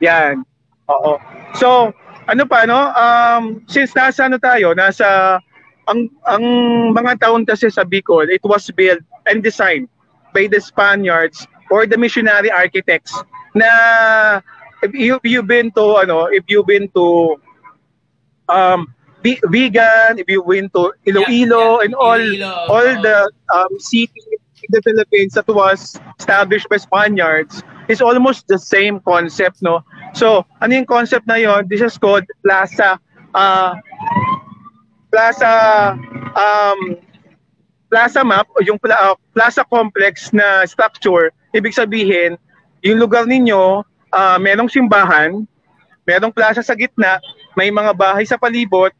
Yan. 0.00 0.46
Oo. 0.88 1.18
So, 1.58 1.92
ano 2.30 2.42
pa 2.46 2.66
no? 2.66 2.90
Um 2.94 3.62
since 3.66 3.94
nasa 3.94 4.26
ano 4.30 4.38
tayo, 4.38 4.74
nasa 4.74 5.38
ang 5.86 6.10
ang 6.26 6.44
mga 6.94 7.22
taon 7.22 7.46
kasi 7.46 7.70
sa 7.70 7.86
Bicol, 7.86 8.26
it 8.30 8.42
was 8.42 8.66
built 8.74 9.02
and 9.26 9.42
designed 9.42 9.86
by 10.34 10.50
the 10.50 10.58
Spaniards 10.58 11.46
or 11.70 11.86
the 11.86 11.98
missionary 11.98 12.50
architects 12.50 13.14
na 13.54 13.70
if 14.82 14.92
you 14.94 15.18
you've 15.22 15.46
been 15.46 15.70
to 15.74 16.02
ano, 16.02 16.26
if 16.30 16.42
you've 16.50 16.66
been 16.66 16.90
to 16.94 17.38
um 18.50 18.90
Vegan, 19.50 20.18
if 20.18 20.26
you've 20.28 20.46
been 20.46 20.70
to 20.78 20.94
Iloilo 21.06 21.82
Yeah, 21.82 21.82
yeah. 21.82 21.84
and 21.84 21.92
all 21.98 22.22
Iloilo, 22.22 22.52
all 22.70 22.86
oo. 22.86 23.02
the 23.02 23.18
um 23.54 23.72
city 23.78 24.22
in 24.62 24.70
the 24.70 24.82
Philippines 24.82 25.34
that 25.34 25.46
was 25.48 25.98
established 26.18 26.68
by 26.70 26.78
Spaniards 26.78 27.62
is 27.88 28.00
almost 28.02 28.46
the 28.46 28.58
same 28.58 28.98
concept, 29.02 29.62
no? 29.62 29.82
So, 30.14 30.46
ano 30.62 30.74
yung 30.74 30.86
concept 30.88 31.26
na 31.26 31.36
yon? 31.38 31.66
This 31.66 31.82
is 31.82 31.98
called 31.98 32.24
Plaza 32.42 32.98
uh, 33.34 33.74
Plaza 35.10 35.52
um, 36.34 36.80
Plaza 37.90 38.22
map 38.26 38.50
o 38.54 38.62
yung 38.62 38.78
pla- 38.78 38.98
uh, 38.98 39.16
Plaza 39.34 39.62
complex 39.66 40.32
na 40.34 40.66
structure, 40.66 41.30
ibig 41.54 41.74
sabihin, 41.74 42.34
yung 42.82 42.98
lugar 42.98 43.24
ninyo, 43.24 43.86
uh, 44.10 44.38
merong 44.42 44.66
simbahan, 44.66 45.46
merong 46.02 46.34
plaza 46.34 46.62
sa 46.62 46.74
gitna, 46.74 47.22
may 47.54 47.70
mga 47.70 47.94
bahay 47.94 48.26
sa 48.26 48.34
palibot, 48.36 48.90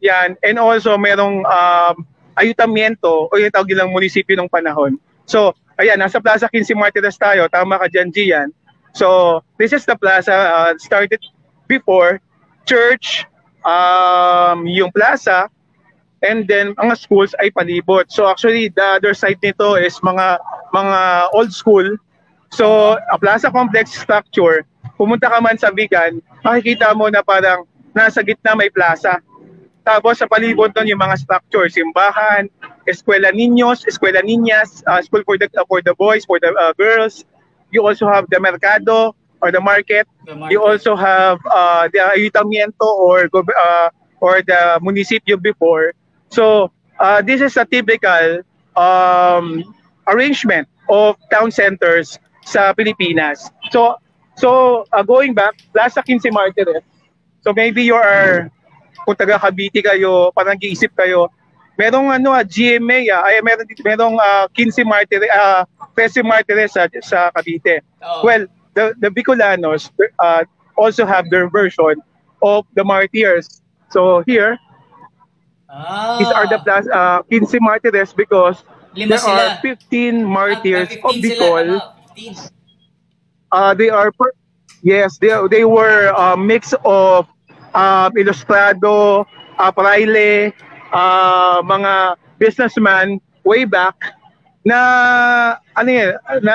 yan, 0.00 0.36
and 0.40 0.56
also 0.56 0.96
merong 0.96 1.44
um, 1.44 1.94
ayutamiento 2.36 3.28
o 3.28 3.32
yung 3.36 3.52
tawag 3.52 3.68
nilang 3.68 3.92
munisipyo 3.92 4.36
ng 4.36 4.48
panahon. 4.48 4.96
So, 5.28 5.54
ayan, 5.76 6.00
nasa 6.00 6.18
Plaza 6.18 6.48
15 6.48 6.74
Martires 6.74 7.20
tayo, 7.20 7.46
tama 7.52 7.78
ka 7.78 7.86
dyan, 7.86 8.10
Gian. 8.10 8.48
So, 8.96 9.38
this 9.60 9.70
is 9.70 9.86
the 9.86 9.94
plaza 9.94 10.34
uh, 10.34 10.72
started 10.82 11.22
before 11.70 12.18
church, 12.66 13.22
um, 13.62 14.66
yung 14.66 14.90
plaza, 14.90 15.46
and 16.22 16.44
then 16.48 16.76
mga 16.76 16.94
schools 16.98 17.32
ay 17.40 17.50
palibot. 17.50 18.08
So 18.12 18.28
actually 18.28 18.68
the 18.70 19.00
other 19.00 19.14
side 19.14 19.40
nito 19.40 19.74
is 19.76 19.96
mga 20.00 20.38
mga 20.74 21.00
old 21.32 21.52
school. 21.52 21.86
So 22.50 22.96
a 22.98 23.16
plaza 23.18 23.50
complex 23.50 23.94
structure, 23.94 24.66
pumunta 24.98 25.30
ka 25.30 25.38
man 25.40 25.56
sa 25.56 25.72
Bigan, 25.72 26.20
makikita 26.44 26.92
mo 26.94 27.08
na 27.08 27.24
parang 27.24 27.64
nasa 27.96 28.20
gitna 28.22 28.54
may 28.54 28.70
plaza. 28.70 29.22
Tapos 29.90 30.22
sa 30.22 30.30
palibot 30.30 30.70
nun 30.70 30.86
yung 30.86 31.02
mga 31.02 31.18
structure, 31.18 31.66
simbahan, 31.66 32.46
eskwela 32.86 33.34
niños, 33.34 33.82
eskwela 33.90 34.22
niñas, 34.22 34.86
uh, 34.86 35.02
school 35.02 35.26
for 35.26 35.34
the 35.34 35.50
for 35.66 35.82
the 35.82 35.90
boys, 35.98 36.22
for 36.22 36.38
the 36.38 36.54
uh, 36.54 36.70
girls. 36.78 37.26
You 37.74 37.82
also 37.82 38.06
have 38.06 38.30
the 38.30 38.38
mercado 38.38 39.18
or 39.42 39.50
the 39.50 39.58
market. 39.58 40.06
The 40.30 40.38
market. 40.38 40.54
You 40.54 40.62
also 40.62 40.94
have 40.94 41.42
uh, 41.42 41.90
the 41.90 42.06
ayuntamiento 42.06 42.86
or 42.86 43.26
uh, 43.34 43.90
or 44.22 44.46
the 44.46 44.78
municipio 44.78 45.34
before. 45.42 45.98
So 46.30 46.70
uh, 47.02 47.26
this 47.26 47.42
is 47.42 47.58
a 47.58 47.66
typical 47.66 48.46
um, 48.78 49.74
arrangement 50.06 50.70
of 50.86 51.18
town 51.34 51.50
centers 51.50 52.14
sa 52.46 52.78
Pilipinas. 52.78 53.50
So 53.74 53.98
so 54.38 54.86
uh, 54.94 55.02
going 55.02 55.34
back, 55.34 55.58
Plaza 55.74 56.06
15 56.06 56.30
Martires. 56.30 56.86
So 57.42 57.50
maybe 57.50 57.82
you 57.82 57.98
are 57.98 58.54
kung 59.04 59.16
taga 59.16 59.40
Cavite 59.40 59.80
kayo, 59.80 60.30
parang 60.32 60.54
nag-iisip 60.54 60.92
kayo, 60.94 61.28
merong 61.76 62.12
ano 62.12 62.30
ah, 62.30 62.44
GMA 62.44 63.08
ah, 63.08 63.24
ay 63.24 63.40
meron 63.40 63.64
dito 63.64 63.80
merong 63.80 64.20
uh, 64.20 64.44
15 64.52 64.84
Martires, 64.84 65.32
uh, 65.32 65.64
13 65.96 66.20
Martires 66.22 66.70
sa, 66.76 66.84
sa 67.00 67.32
Cavite. 67.32 67.80
Oo. 68.04 68.22
Well, 68.22 68.44
the 68.76 68.94
the 69.00 69.08
Bicolanos 69.08 69.88
uh, 70.20 70.44
also 70.76 71.02
have 71.04 71.26
their 71.28 71.48
version 71.48 71.98
of 72.40 72.64
the 72.76 72.84
martyrs. 72.84 73.60
So 73.90 74.22
here, 74.28 74.54
ah, 75.68 76.18
these 76.18 76.30
are 76.30 76.46
the 76.46 76.58
plus 76.60 76.86
uh, 76.88 77.22
15 77.28 77.58
martyrs 77.60 78.12
because 78.12 78.62
Lima 78.94 79.16
there 79.16 79.18
sila. 79.18 79.42
are 79.46 79.58
15 79.62 80.24
martyrs 80.24 80.88
Ah, 81.00 81.08
of 81.08 81.14
15 81.14 81.22
sila, 81.22 81.34
Bicol. 81.34 81.66
15. 82.14 82.34
Uh, 83.50 83.72
they 83.74 83.90
are 83.90 84.12
per- 84.12 84.36
yes, 84.82 85.18
they 85.18 85.34
they 85.50 85.64
were 85.66 86.14
a 86.14 86.36
mix 86.36 86.70
of 86.86 87.26
uh, 87.74 88.08
ilustrado, 88.16 89.26
uh, 89.58 89.72
praile, 89.72 90.54
uh, 90.92 91.62
mga 91.62 92.16
businessman 92.38 93.20
way 93.44 93.64
back 93.64 93.96
na 94.64 94.78
ano 95.76 95.88
yan, 95.88 96.10
na 96.44 96.54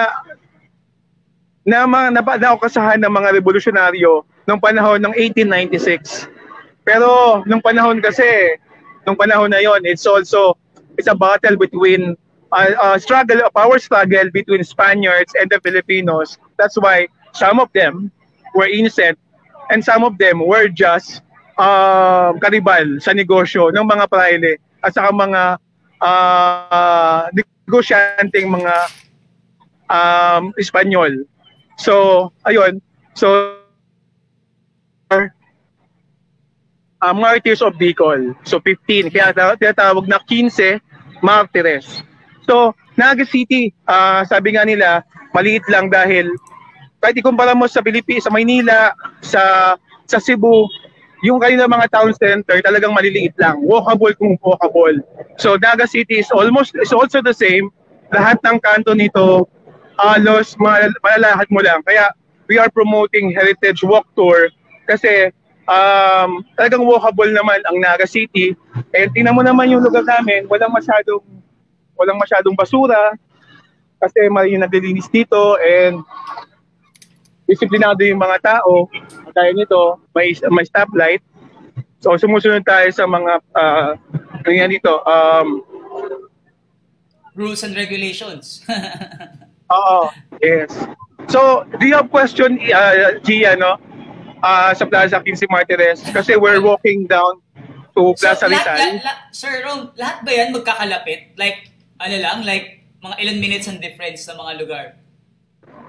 na 1.65 1.89
mga 1.89 2.08
napa- 2.21 2.41
naukasahan 2.41 3.01
ng 3.01 3.10
mga 3.10 3.41
revolusyonaryo 3.41 4.21
nung 4.45 4.62
panahon 4.62 5.01
ng 5.01 5.13
1896. 5.17 6.30
Pero 6.86 7.41
nung 7.49 7.62
panahon 7.65 7.97
kasi, 7.97 8.62
nung 9.10 9.17
panahon 9.17 9.49
na 9.49 9.58
yon, 9.58 9.82
it's 9.82 10.06
also 10.06 10.54
it's 11.01 11.10
a 11.10 11.17
battle 11.17 11.58
between 11.58 12.13
uh, 12.54 12.69
uh, 12.78 12.97
struggle, 13.01 13.41
a 13.41 13.49
power 13.49 13.82
struggle 13.82 14.30
between 14.30 14.62
Spaniards 14.62 15.34
and 15.41 15.49
the 15.49 15.58
Filipinos. 15.65 16.38
That's 16.62 16.78
why 16.78 17.10
some 17.34 17.58
of 17.58 17.73
them 17.73 18.13
were 18.54 18.69
innocent 18.69 19.17
and 19.69 19.84
some 19.84 20.04
of 20.04 20.17
them 20.17 20.41
were 20.41 20.67
just 20.69 21.21
um, 21.58 22.38
karibal 22.39 22.99
sa 22.99 23.12
negosyo 23.15 23.71
ng 23.71 23.86
mga 23.86 24.06
praile 24.12 24.60
at 24.84 24.91
saka 24.93 25.10
mga 25.12 25.41
uh, 26.01 27.23
negosyanteng 27.34 28.51
mga 28.51 28.73
um, 29.89 30.54
Espanyol. 30.60 31.25
So, 31.78 32.32
ayun. 32.47 32.80
So, 33.15 33.60
uh, 35.12 35.30
Martyrs 37.13 37.62
of 37.62 37.75
Bicol. 37.75 38.36
So, 38.47 38.60
15. 38.60 39.12
Kaya 39.12 39.36
ta- 39.36 39.60
tinatawag 39.60 40.08
na 40.08 40.19
15 40.23 40.80
Martires. 41.19 42.04
So, 42.45 42.73
Naga 42.95 43.28
City, 43.28 43.75
ah, 43.89 44.23
sabi 44.23 44.56
nga 44.56 44.63
nila, 44.63 45.04
maliit 45.36 45.67
lang 45.67 45.91
dahil 45.91 46.32
kahit 47.06 47.22
ikumpara 47.22 47.54
mo 47.54 47.70
sa 47.70 47.86
Pilipinas, 47.86 48.26
sa 48.26 48.34
Maynila, 48.34 48.98
sa 49.22 49.41
sa 50.10 50.18
Cebu, 50.18 50.65
yung 51.22 51.38
kanilang 51.38 51.70
mga 51.70 51.94
town 51.94 52.10
center 52.18 52.58
talagang 52.65 52.98
maliliit 52.98 53.38
lang. 53.38 53.62
Walkable 53.62 54.18
kung 54.18 54.34
walkable. 54.41 55.06
So 55.38 55.54
Naga 55.62 55.86
City 55.86 56.26
is 56.26 56.34
almost 56.34 56.74
is 56.82 56.89
also 56.89 57.22
the 57.22 57.34
same. 57.38 57.70
Lahat 58.10 58.41
ng 58.41 58.58
kanto 58.58 58.98
nito 58.98 59.46
halos 60.02 60.58
mal- 60.58 60.98
malalakad 61.06 61.48
mo 61.54 61.62
lang. 61.62 61.86
Kaya 61.86 62.10
we 62.50 62.58
are 62.58 62.74
promoting 62.74 63.30
Heritage 63.30 63.86
Walk 63.86 64.10
Tour 64.18 64.50
kasi 64.89 65.30
um, 65.70 66.41
talagang 66.58 66.86
walkable 66.86 67.30
naman 67.30 67.62
ang 67.70 67.78
Naga 67.78 68.10
City. 68.10 68.58
And 68.98 69.13
tingnan 69.13 69.38
mo 69.38 69.46
naman 69.46 69.70
yung 69.70 69.86
lugar 69.86 70.06
namin, 70.06 70.50
walang 70.50 70.74
masyadong 70.74 71.22
walang 71.96 72.18
masyadong 72.18 72.58
basura 72.58 73.15
kasi 74.04 74.28
may 74.28 74.52
naglilinis 74.60 75.08
dito 75.10 75.56
and 75.63 76.04
disiplinado 77.45 78.01
yung 78.05 78.21
mga 78.21 78.38
tao. 78.41 78.89
Dahil 79.31 79.53
nito, 79.58 80.01
may 80.13 80.34
may 80.51 80.65
stoplight. 80.65 81.21
So 82.01 82.13
sumusunod 82.17 82.65
tayo 82.65 82.89
sa 82.93 83.05
mga 83.05 83.41
uh, 83.53 83.89
ano 84.45 84.51
yan 84.53 84.69
dito, 84.69 85.01
um, 85.05 85.65
Rules 87.36 87.67
and 87.67 87.75
regulations. 87.75 88.63
Oo, 89.75 90.08
yes. 90.39 90.71
So, 91.27 91.67
do 91.79 91.84
you 91.84 91.99
have 91.99 92.08
question, 92.08 92.55
uh, 92.71 93.19
Gia, 93.27 93.60
no? 93.60 93.75
Uh, 94.39 94.71
sa 94.71 94.88
Plaza 94.88 95.19
15 95.19 95.51
Martires? 95.51 95.99
Kasi 96.15 96.39
we're 96.39 96.63
walking 96.63 97.03
down 97.12 97.43
to 97.91 98.15
Plaza 98.15 98.47
so, 98.47 98.47
lahat, 98.47 98.63
Rizal. 98.63 98.77
la- 98.79 99.03
la- 99.03 99.21
Sir 99.36 99.53
Rom, 99.67 99.91
lahat 99.99 100.23
ba 100.23 100.31
yan 100.31 100.55
magkakalapit? 100.55 101.36
Like, 101.36 101.75
ano 101.99 102.15
lang, 102.23 102.38
like, 102.47 102.88
mga 103.03 103.15
ilan 103.19 103.38
minutes 103.43 103.67
ang 103.67 103.84
difference 103.84 104.23
sa 104.23 104.39
mga 104.39 104.51
lugar? 104.55 104.86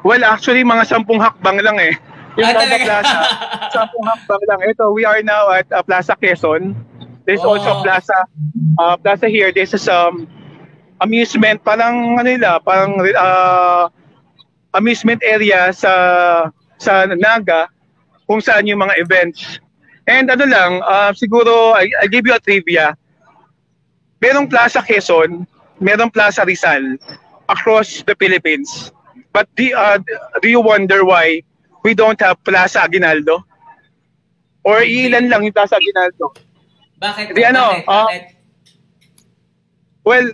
Well, 0.07 0.23
actually, 0.23 0.63
mga 0.63 0.87
sampung 0.87 1.19
hakbang 1.19 1.59
lang 1.67 1.83
eh. 1.83 1.99
Yung 2.39 2.47
Ah, 2.47 2.55
Plaza? 2.55 2.77
Plaza, 2.79 3.19
sampung 3.75 4.05
hakbang 4.07 4.43
lang. 4.47 4.61
Ito, 4.71 4.95
we 4.95 5.03
are 5.03 5.19
now 5.27 5.51
at 5.51 5.67
uh, 5.75 5.83
Plaza 5.83 6.15
Quezon. 6.15 6.79
There's 7.27 7.43
Oh. 7.43 7.59
also 7.59 7.83
Plaza, 7.83 8.15
uh, 8.79 8.95
Plaza 8.95 9.27
here. 9.27 9.51
This 9.51 9.75
is 9.75 9.91
um, 9.91 10.31
amusement, 11.03 11.59
parang 11.67 12.15
ano 12.15 12.29
nila, 12.29 12.63
parang 12.63 13.03
uh, 13.03 13.91
amusement 14.73 15.19
area 15.27 15.75
sa 15.75 15.91
sa 16.79 17.09
Naga 17.11 17.67
kung 18.31 18.39
saan 18.39 18.71
yung 18.71 18.79
mga 18.79 18.95
events. 19.03 19.59
And 20.07 20.31
ano 20.31 20.47
lang, 20.47 20.87
uh, 20.87 21.11
siguro, 21.19 21.75
I, 21.75 21.91
I 21.99 22.07
give 22.07 22.31
you 22.31 22.35
a 22.37 22.39
trivia. 22.39 22.95
Merong 24.23 24.47
Plaza 24.47 24.79
Quezon, 24.79 25.51
merong 25.83 26.15
Plaza 26.15 26.47
Rizal 26.47 26.95
across 27.51 28.07
the 28.07 28.15
Philippines. 28.15 28.95
But 29.37 29.53
do, 29.53 29.69
uh, 29.77 30.01
do 30.41 30.49
you 30.49 30.65
wonder 30.65 31.05
why 31.05 31.45
we 31.85 31.93
don't 31.93 32.17
have 32.25 32.41
Plaza 32.41 32.81
Aguinaldo? 32.89 33.45
Or 34.65 34.81
ilan 34.81 35.29
lang 35.29 35.45
yung 35.45 35.53
Plaza 35.53 35.77
Aguinaldo? 35.77 36.33
Bakit? 36.97 37.37
Di 37.37 37.45
ano, 37.45 37.85
bakit? 37.85 37.85
bakit? 37.85 38.23
Well, 40.09 40.33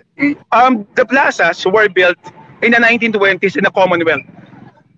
um, 0.55 0.87
the 0.95 1.03
plazas 1.03 1.67
were 1.67 1.91
built 1.91 2.21
in 2.63 2.71
the 2.71 2.79
1920s 2.79 3.59
in 3.59 3.67
the 3.67 3.75
Commonwealth. 3.75 4.23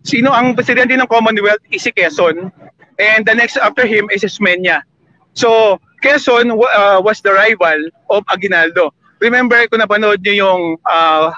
Sino 0.04 0.28
ang 0.36 0.52
presidente 0.52 0.92
ng 0.92 1.08
Commonwealth? 1.08 1.64
is 1.72 1.88
si 1.88 1.94
Quezon. 1.94 2.52
And 3.00 3.24
the 3.24 3.32
next 3.32 3.56
after 3.56 3.88
him 3.88 4.12
is 4.12 4.20
Esmeña. 4.20 4.84
So, 5.32 5.80
Quezon 6.04 6.52
uh, 6.52 7.00
was 7.00 7.24
the 7.24 7.32
rival 7.32 7.88
of 8.12 8.28
Aguinaldo. 8.28 8.92
Remember 9.24 9.56
kung 9.72 9.80
napanood 9.80 10.20
niyo 10.20 10.44
yung 10.44 10.62
uh, 10.84 11.32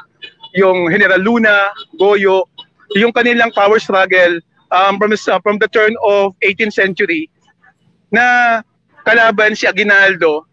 yung 0.57 0.89
General 0.89 1.21
Luna, 1.21 1.71
Goyo, 2.01 2.49
yung 2.95 3.11
kanilang 3.11 3.51
power 3.51 3.79
struggle 3.83 4.39
um, 4.71 4.99
from, 4.99 5.11
uh, 5.11 5.41
from 5.43 5.59
the 5.59 5.69
turn 5.69 5.95
of 6.05 6.37
18th 6.47 6.75
century 6.75 7.27
na 8.13 8.61
kalaban 9.03 9.59
si 9.59 9.67
Aguinaldo 9.67 10.47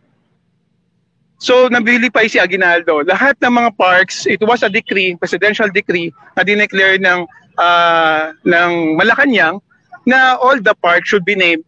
So, 1.44 1.68
nabilipay 1.68 2.32
si 2.32 2.40
Aguinaldo. 2.40 3.04
Lahat 3.04 3.36
ng 3.44 3.52
mga 3.52 3.76
parks, 3.76 4.24
it 4.24 4.40
was 4.40 4.64
a 4.64 4.72
decree, 4.72 5.20
presidential 5.20 5.68
decree, 5.68 6.08
na 6.40 6.48
dineclare 6.48 6.96
ng, 6.96 7.28
ah, 7.60 8.32
ng 8.48 8.96
Malacanang 8.96 9.60
na 10.08 10.40
all 10.40 10.56
the 10.64 10.72
parks 10.80 11.12
should 11.12 11.28
be 11.28 11.36
named 11.36 11.68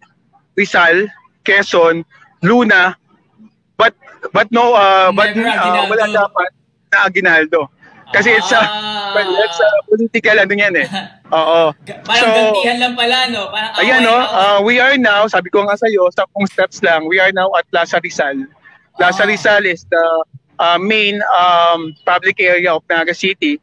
Rizal, 0.56 1.12
Quezon, 1.44 2.08
Luna, 2.40 2.96
but 3.76 3.92
but 4.32 4.48
no, 4.48 4.80
uh, 4.80 5.12
but 5.12 5.36
Never 5.36 5.44
uh, 5.44 5.60
Aguinaldo. 5.60 5.92
wala 5.92 6.06
dapat 6.08 6.50
na 6.96 6.98
Aguinaldo. 7.12 7.60
Kasi 8.12 8.30
it's 8.32 8.52
a, 8.52 8.60
Ah. 8.60 9.12
well, 9.14 9.32
it's 9.42 9.58
a 9.58 9.70
political 9.88 10.36
ano 10.36 10.54
yan 10.54 10.74
eh. 10.78 10.88
Oo. 11.36 11.74
Parang 12.06 12.32
gantihan 12.32 12.78
lang 12.78 12.94
pala, 12.94 13.18
no? 13.30 13.50
Parang 13.50 13.72
Ayan 13.78 14.02
away, 14.02 14.06
no, 14.06 14.16
away. 14.16 14.30
uh, 14.38 14.60
we 14.62 14.76
are 14.78 14.96
now, 14.96 15.26
sabi 15.26 15.50
ko 15.50 15.66
nga 15.66 15.76
sa 15.76 15.88
iyo, 15.88 16.06
sampung 16.12 16.46
steps 16.46 16.80
lang, 16.82 17.10
we 17.10 17.18
are 17.18 17.34
now 17.34 17.50
at 17.58 17.66
Plaza 17.70 17.98
Rizal. 18.00 18.46
Plaza 18.96 19.24
Ah. 19.24 19.28
Rizal 19.28 19.66
is 19.66 19.84
the 19.90 20.06
uh, 20.58 20.78
main 20.78 21.20
um, 21.34 21.92
public 22.04 22.38
area 22.40 22.72
of 22.72 22.86
Naga 22.88 23.12
City. 23.12 23.58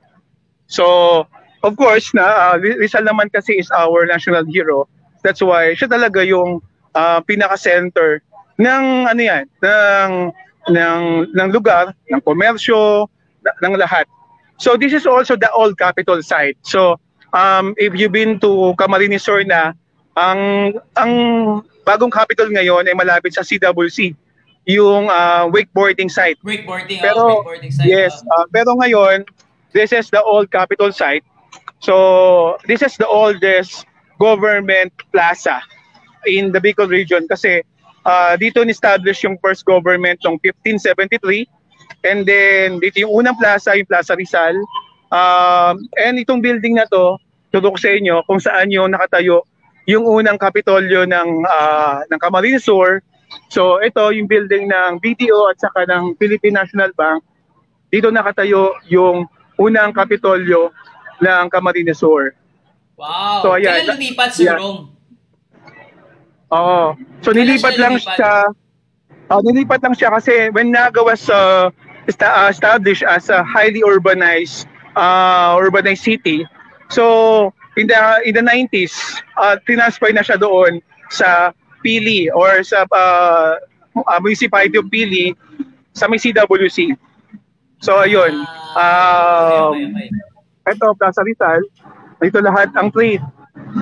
So, 0.67 1.25
of 1.63 1.77
course, 1.77 2.11
na 2.13 2.53
uh, 2.53 2.57
Rizal 2.59 3.07
naman 3.07 3.31
kasi 3.31 3.57
is 3.57 3.71
our 3.71 4.05
national 4.05 4.45
hero. 4.45 4.89
That's 5.23 5.41
why 5.41 5.73
siya 5.73 5.87
talaga 5.87 6.27
yung 6.27 6.59
uh, 6.93 7.21
pinaka-center 7.23 8.21
ng 8.59 8.85
ano 9.07 9.21
yan, 9.23 9.45
ng 9.63 10.13
ng 10.69 11.03
ng 11.31 11.49
lugar, 11.51 11.95
ng 12.11 12.21
komersyo, 12.21 13.07
ng 13.63 13.75
lahat. 13.75 14.05
So 14.63 14.79
this 14.79 14.95
is 14.95 15.11
also 15.11 15.35
the 15.35 15.51
old 15.51 15.75
capital 15.75 16.23
site. 16.23 16.55
So 16.63 17.03
um, 17.35 17.75
if 17.83 17.99
you've 17.99 18.15
been 18.15 18.39
to 18.47 18.79
Camarines 18.79 19.27
Sur 19.27 19.43
na, 19.43 19.75
ang 20.15 20.79
ang 20.95 21.13
bagong 21.83 22.15
capital 22.15 22.47
ngayon 22.47 22.87
ay 22.87 22.95
malapit 22.95 23.35
sa 23.35 23.43
CWC, 23.43 24.15
yung 24.71 25.11
uh, 25.11 25.51
wakeboarding 25.51 26.07
site. 26.07 26.39
Wakeboarding, 26.47 27.03
Pero 27.03 27.19
oh, 27.19 27.43
wakeboarding 27.43 27.75
site. 27.75 27.91
yes, 27.91 28.23
oh. 28.23 28.31
uh, 28.31 28.47
pero 28.55 28.79
ngayon 28.79 29.27
this 29.75 29.91
is 29.91 30.07
the 30.15 30.23
old 30.23 30.47
capital 30.55 30.95
site. 30.95 31.27
So 31.83 32.55
this 32.71 32.87
is 32.87 32.95
the 33.03 33.11
oldest 33.11 33.83
government 34.23 34.95
plaza 35.11 35.59
in 36.23 36.55
the 36.55 36.63
Bicol 36.63 36.87
region 36.87 37.27
kasi 37.27 37.67
uh, 38.07 38.39
dito 38.39 38.63
ni-establish 38.63 39.27
yung 39.27 39.43
first 39.43 39.67
government 39.67 40.23
noong 40.23 40.39
1573 40.39 41.51
and 42.07 42.27
then 42.27 42.79
dito 42.79 43.03
yung 43.03 43.13
unang 43.25 43.37
plaza, 43.39 43.75
yung 43.75 43.89
Plaza 43.89 44.15
Rizal. 44.15 44.57
Um, 45.13 45.85
and 46.01 46.17
itong 46.19 46.41
building 46.41 46.81
na 46.81 46.89
to, 46.89 47.21
tutok 47.53 47.77
sa 47.77 47.93
inyo 47.93 48.25
kung 48.25 48.41
saan 48.41 48.73
yung 48.73 48.97
nakatayo 48.97 49.45
yung 49.85 50.07
unang 50.07 50.39
kapitolyo 50.39 51.05
ng 51.05 51.29
ah, 51.45 52.07
ng 52.07 52.19
Camarines 52.23 52.65
Sur. 52.65 53.03
So 53.51 53.83
ito 53.83 54.13
yung 54.15 54.31
building 54.31 54.71
ng 54.71 55.03
BDO 55.03 55.51
at 55.53 55.59
saka 55.59 55.85
ng 55.89 56.17
Philippine 56.17 56.57
National 56.57 56.95
Bank. 56.95 57.21
Dito 57.93 58.09
nakatayo 58.09 58.73
yung 58.89 59.29
unang 59.61 59.93
kapitolyo 59.93 60.73
ng 61.21 61.45
Camarines 61.53 62.01
Sur. 62.01 62.33
Wow. 62.97 63.43
So, 63.43 63.57
ayan. 63.59 63.83
Kailan 63.83 63.89
lumipat, 63.99 64.31
Sir 64.31 64.45
Yeah. 64.47 64.59
Rom? 64.61 64.79
Oo. 66.53 66.81
So 67.25 67.33
Kailan 67.33 67.41
nilipat 67.49 67.73
siya 67.75 67.83
lang 67.83 67.95
lumipat? 67.97 68.17
siya. 68.17 68.35
Oh, 69.33 69.41
nilipat 69.41 69.81
lang 69.81 69.95
siya 69.97 70.09
kasi 70.13 70.35
when 70.53 70.69
Naga 70.69 71.01
was 71.01 71.25
uh, 71.33 71.33
uh, 71.33 71.67
established 72.09 73.03
as 73.03 73.29
a 73.31 73.43
highly 73.43 73.83
urbanized 73.83 74.67
uh, 74.97 75.57
urbanized 75.57 76.03
city. 76.03 76.47
So 76.91 77.55
in 77.77 77.87
the 77.87 78.01
in 78.25 78.35
the 78.35 78.45
90s, 78.45 78.93
uh, 79.37 79.57
transfer 79.65 80.13
na 80.13 80.23
siya 80.23 80.41
doon 80.41 80.83
sa 81.11 81.53
Pili 81.83 82.31
or 82.31 82.63
sa 82.63 82.87
uh, 82.91 83.59
uh, 83.97 84.19
municipality 84.23 84.79
of 84.79 84.87
Pili 84.87 85.35
sa 85.93 86.09
may 86.09 86.19
CWC. 86.19 86.95
So 87.83 87.99
ayun. 87.99 88.47
Um, 88.79 89.75
ito 90.63 90.87
Plaza 90.95 91.27
Rizal. 91.27 91.61
Dito 92.23 92.39
lahat 92.39 92.71
ang 92.79 92.95
trade. 92.95 93.23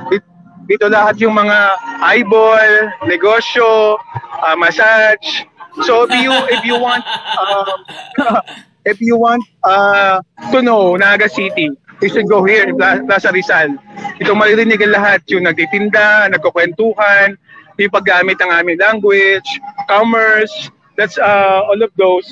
Dito, 0.08 0.26
dito 0.64 0.86
lahat 0.88 1.20
yung 1.20 1.36
mga 1.36 1.58
eyeball, 2.00 2.94
negosyo, 3.04 4.00
ah, 4.40 4.56
massage. 4.56 5.44
So 5.86 6.04
if 6.04 6.12
you 6.18 6.32
if 6.50 6.62
you 6.64 6.76
want 6.78 7.04
um, 7.38 7.78
if 8.90 9.00
you 9.00 9.16
want 9.16 9.44
uh, 9.62 10.22
to 10.50 10.58
know 10.62 10.96
Naga 10.96 11.28
City, 11.28 11.70
you 12.02 12.08
should 12.08 12.28
go 12.28 12.44
here 12.44 12.66
in 12.66 12.76
Pla- 12.76 13.04
Plaza 13.04 13.30
Rizal. 13.30 13.76
Ito 14.18 14.32
maririnig 14.34 14.80
ang 14.80 14.92
lahat 14.96 15.20
yung 15.28 15.44
nagtitinda, 15.46 16.32
nagkukwentuhan, 16.32 17.36
yung 17.76 17.92
paggamit 17.92 18.40
ng 18.40 18.50
aming 18.50 18.78
language, 18.80 19.46
commerce, 19.88 20.52
that's 20.96 21.16
uh, 21.16 21.64
all 21.64 21.80
of 21.80 21.92
those 21.96 22.26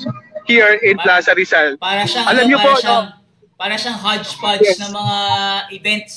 here 0.45 0.77
in 0.81 0.97
Plaza 1.01 1.33
Rizal. 1.33 1.77
Para 1.77 2.05
siyang, 2.05 2.25
Alam 2.27 2.43
ano, 2.45 2.49
niyo 2.49 2.57
po, 2.61 2.71
siyang, 2.77 3.05
no? 3.13 3.57
para 3.57 3.73
siyang 3.77 3.97
hodgepodge 3.97 4.65
Yes. 4.65 4.77
ng 4.81 4.91
mga 4.93 5.17
events. 5.73 6.13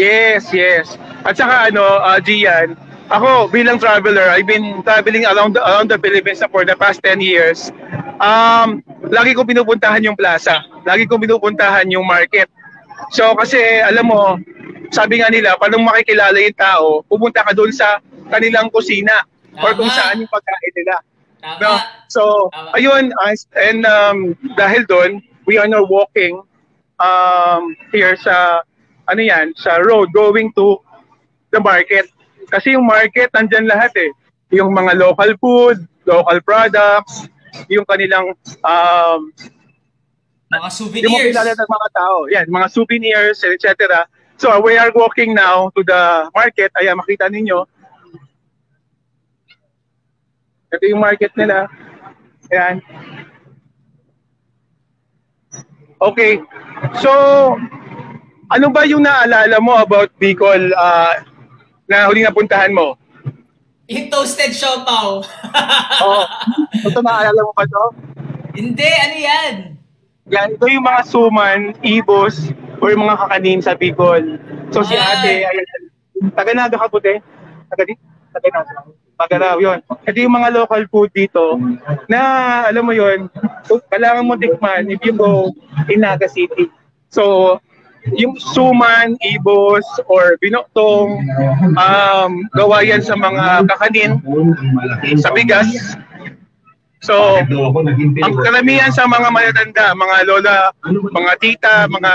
Yes, 0.00 0.48
yes. 0.56 0.96
At 1.28 1.36
saka 1.36 1.68
ano, 1.68 1.84
uh, 1.84 2.16
Gian, 2.24 2.80
ako 3.12 3.52
bilang 3.52 3.76
traveler, 3.76 4.32
I've 4.32 4.48
been 4.48 4.80
traveling 4.82 5.28
around 5.28 5.52
the, 5.54 5.60
around 5.60 5.92
the 5.92 6.00
Philippines 6.00 6.40
for 6.48 6.64
the 6.64 6.72
past 6.72 7.04
10 7.04 7.20
years. 7.20 7.68
Um, 8.16 8.80
lagi 9.12 9.36
ko 9.36 9.44
pinupuntahan 9.44 10.00
yung 10.00 10.16
plaza. 10.16 10.64
Lagi 10.88 11.04
ko 11.04 11.20
pinupuntahan 11.20 11.92
yung 11.92 12.08
market. 12.08 12.48
So 13.12 13.36
kasi 13.36 13.60
alam 13.84 14.08
mo, 14.08 14.40
sabi 14.88 15.20
nga 15.20 15.28
nila, 15.28 15.60
paano 15.60 15.84
makikilala 15.84 16.36
yung 16.40 16.56
tao, 16.56 16.86
pupunta 17.04 17.44
ka 17.44 17.52
doon 17.52 17.72
sa 17.72 18.00
kanilang 18.32 18.72
kusina 18.72 19.28
or 19.60 19.76
kung 19.76 19.92
Tama. 19.92 19.98
saan 20.00 20.24
yung 20.24 20.32
pagkain 20.32 20.72
nila. 20.76 20.96
Tama. 21.42 21.58
No? 21.60 21.72
So, 22.08 22.22
Tama. 22.52 22.76
ayun, 22.76 23.04
and 23.56 23.80
um, 23.84 24.18
dahil 24.56 24.88
doon, 24.88 25.20
we 25.44 25.60
are 25.60 25.68
now 25.68 25.84
walking 25.84 26.40
um, 27.00 27.76
here 27.92 28.16
sa, 28.16 28.64
ano 29.08 29.20
yan, 29.20 29.52
sa 29.58 29.80
road 29.84 30.08
going 30.16 30.52
to 30.56 30.80
the 31.52 31.60
market. 31.60 32.08
Kasi 32.52 32.76
yung 32.76 32.84
market, 32.84 33.32
nandyan 33.32 33.64
lahat 33.64 33.96
eh. 33.96 34.12
Yung 34.52 34.76
mga 34.76 35.00
local 35.00 35.32
food, 35.40 35.80
local 36.04 36.36
products, 36.44 37.24
yung 37.72 37.88
kanilang, 37.88 38.36
um, 38.60 39.32
Mga 40.52 40.52
yung 40.52 40.60
mga 40.60 40.72
souvenirs. 40.76 41.32
kilala 41.32 41.52
ng 41.56 41.70
mga 41.72 41.88
tao. 41.96 42.16
Yan, 42.28 42.46
mga 42.52 42.68
souvenirs, 42.68 43.40
etc. 43.40 44.04
So, 44.36 44.52
we 44.60 44.76
are 44.76 44.92
walking 44.92 45.32
now 45.32 45.72
to 45.72 45.80
the 45.80 46.28
market. 46.36 46.68
Ayan, 46.76 47.00
makita 47.00 47.32
ninyo. 47.32 47.64
Ito 50.72 50.84
yung 50.88 51.00
market 51.00 51.32
nila. 51.40 51.72
Ayan. 52.52 52.84
Okay. 56.02 56.36
So, 57.00 57.10
ano 58.52 58.66
ba 58.68 58.84
yung 58.84 59.08
naalala 59.08 59.56
mo 59.62 59.78
about 59.80 60.12
Bicol 60.20 60.74
ah, 60.76 61.22
na 61.92 62.08
huling 62.08 62.24
napuntahan 62.24 62.72
mo? 62.72 62.96
Yung 63.92 64.08
toasted 64.08 64.56
siopaw. 64.56 65.20
Oo. 66.08 66.22
Ito 66.88 67.04
naalala 67.04 67.40
mo 67.44 67.52
ba 67.52 67.68
to? 67.68 67.84
Hindi, 68.56 68.88
ano 68.88 69.16
yan? 69.20 69.54
Yan, 70.32 70.48
ito 70.56 70.64
yung 70.72 70.88
mga 70.88 71.02
suman, 71.04 71.76
ibos, 71.84 72.48
or 72.80 72.96
yung 72.96 73.04
mga 73.04 73.20
kakanin 73.20 73.60
sa 73.60 73.76
Bicol. 73.76 74.40
So 74.72 74.80
si 74.80 74.96
ate, 74.96 75.44
Ay. 75.44 75.44
ayan, 75.44 75.68
taga 76.32 76.56
Naga 76.56 76.80
ka 76.80 76.88
puti. 76.88 77.20
Taga 77.68 77.82
di, 77.84 77.92
taga 78.32 78.48
Naga. 78.48 78.72
Taga 79.20 79.36
Raw, 79.38 79.56
yun. 79.60 79.78
Ito 80.08 80.18
yung 80.18 80.34
mga 80.34 80.50
local 80.56 80.82
food 80.88 81.12
dito 81.12 81.60
na, 82.08 82.20
alam 82.66 82.88
mo 82.88 82.96
yun, 82.96 83.28
so, 83.68 83.78
kailangan 83.92 84.24
mo 84.24 84.34
tikman 84.40 84.88
if 84.88 84.98
you 85.04 85.12
go 85.12 85.52
in 85.92 86.00
Naga 86.00 86.26
City. 86.26 86.72
So, 87.12 87.60
yung 88.10 88.34
suman, 88.38 89.14
ibos, 89.22 89.86
or 90.10 90.34
binoktong, 90.42 91.22
um, 91.78 92.30
gawa 92.58 92.82
yan 92.82 93.02
sa 93.02 93.14
mga 93.14 93.70
kakanin, 93.70 94.18
sa 95.22 95.30
bigas. 95.30 95.70
So, 97.02 97.42
ang 98.22 98.34
karamihan 98.46 98.94
sa 98.94 99.10
mga 99.10 99.28
matatanda, 99.30 99.94
mga 99.94 100.16
lola, 100.26 100.58
mga 100.86 101.32
tita, 101.42 101.74
mga 101.90 102.12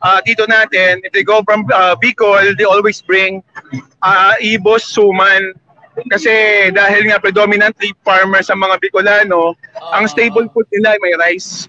ah, 0.00 0.20
tito 0.24 0.48
natin, 0.48 1.04
if 1.04 1.12
they 1.12 1.24
go 1.24 1.44
from 1.44 1.68
uh, 1.72 1.92
Bicol, 2.00 2.56
they 2.56 2.64
always 2.64 3.00
bring 3.04 3.44
uh, 4.00 4.32
ibos, 4.40 4.88
suman. 4.88 5.52
Kasi 6.08 6.32
dahil 6.72 7.12
nga 7.12 7.20
predominantly 7.20 7.92
farmer 8.00 8.40
sa 8.40 8.56
mga 8.56 8.80
Bicolano, 8.80 9.52
ang 9.92 10.08
staple 10.08 10.48
food 10.48 10.64
nila 10.72 10.96
ay 10.96 11.00
may 11.04 11.14
rice. 11.20 11.68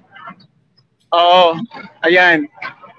Oo, 1.11 1.59
ayan. 2.07 2.47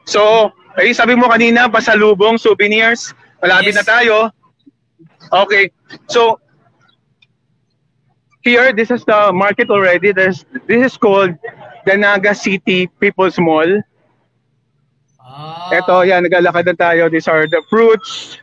So, 0.05 0.51
ay 0.79 0.93
sabi 0.93 1.15
mo 1.15 1.29
kanina, 1.29 1.69
pasalubong, 1.71 2.41
souvenirs, 2.41 3.13
malapit 3.43 3.75
Yes. 3.75 3.79
na 3.83 3.85
tayo. 3.85 4.17
Okay, 5.33 5.73
so 6.09 6.37
here, 8.43 8.73
this 8.73 8.91
is 8.91 9.05
the 9.05 9.31
market 9.33 9.71
already. 9.71 10.13
There's, 10.13 10.45
this 10.67 10.93
is 10.93 10.95
called 10.99 11.33
the 11.87 11.95
Naga 11.97 12.35
City 12.35 12.87
People's 13.01 13.39
Mall. 13.39 13.81
Ah, 15.23 15.71
Ito, 15.73 16.03
yan, 16.05 16.27
naglalakad 16.27 16.67
na 16.67 16.77
tayo. 16.77 17.09
These 17.09 17.29
are 17.31 17.47
the 17.49 17.63
fruits. 17.71 18.37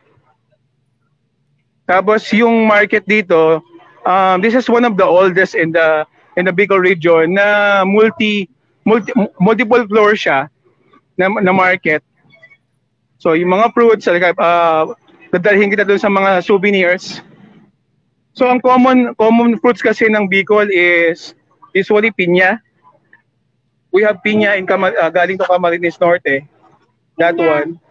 Tapos 1.85 2.25
yung 2.33 2.65
market 2.65 3.05
dito, 3.05 3.61
um, 4.05 4.41
this 4.41 4.53
is 4.55 4.69
one 4.69 4.85
of 4.85 4.95
the 4.97 5.05
oldest 5.05 5.53
in 5.53 5.73
the 5.73 6.05
in 6.37 6.45
the 6.45 6.53
Bicol 6.53 6.79
region 6.79 7.33
na 7.35 7.81
multi, 7.83 8.47
multi 8.85 9.11
multiple 9.41 9.83
floor 9.89 10.13
siya 10.13 10.47
na, 11.19 11.27
na 11.27 11.51
market. 11.51 11.99
So 13.19 13.35
yung 13.35 13.51
mga 13.51 13.75
fruits, 13.75 14.07
uh, 14.07 14.87
dadalhin 15.35 15.67
kita 15.67 15.83
doon 15.83 15.99
sa 15.99 16.07
mga 16.07 16.39
souvenirs. 16.47 17.19
So 18.31 18.47
ang 18.47 18.63
common 18.63 19.11
common 19.19 19.59
fruits 19.59 19.83
kasi 19.83 20.07
ng 20.07 20.31
Bicol 20.31 20.71
is 20.71 21.35
usually 21.75 22.15
pinya. 22.15 22.63
We 23.91 24.07
have 24.07 24.23
pinya 24.23 24.55
in 24.55 24.63
Cama- 24.63 24.95
uh, 24.95 25.11
galing 25.11 25.35
to 25.43 25.45
Camarines 25.49 25.99
Norte. 25.99 26.47
That 27.19 27.35
one. 27.35 27.83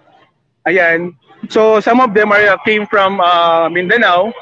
Ayan. 0.64 1.12
So 1.52 1.84
some 1.84 2.00
of 2.00 2.16
them 2.16 2.32
are 2.32 2.56
uh, 2.56 2.56
came 2.64 2.88
from 2.88 3.20
uh, 3.20 3.68
Mindanao. 3.68 4.32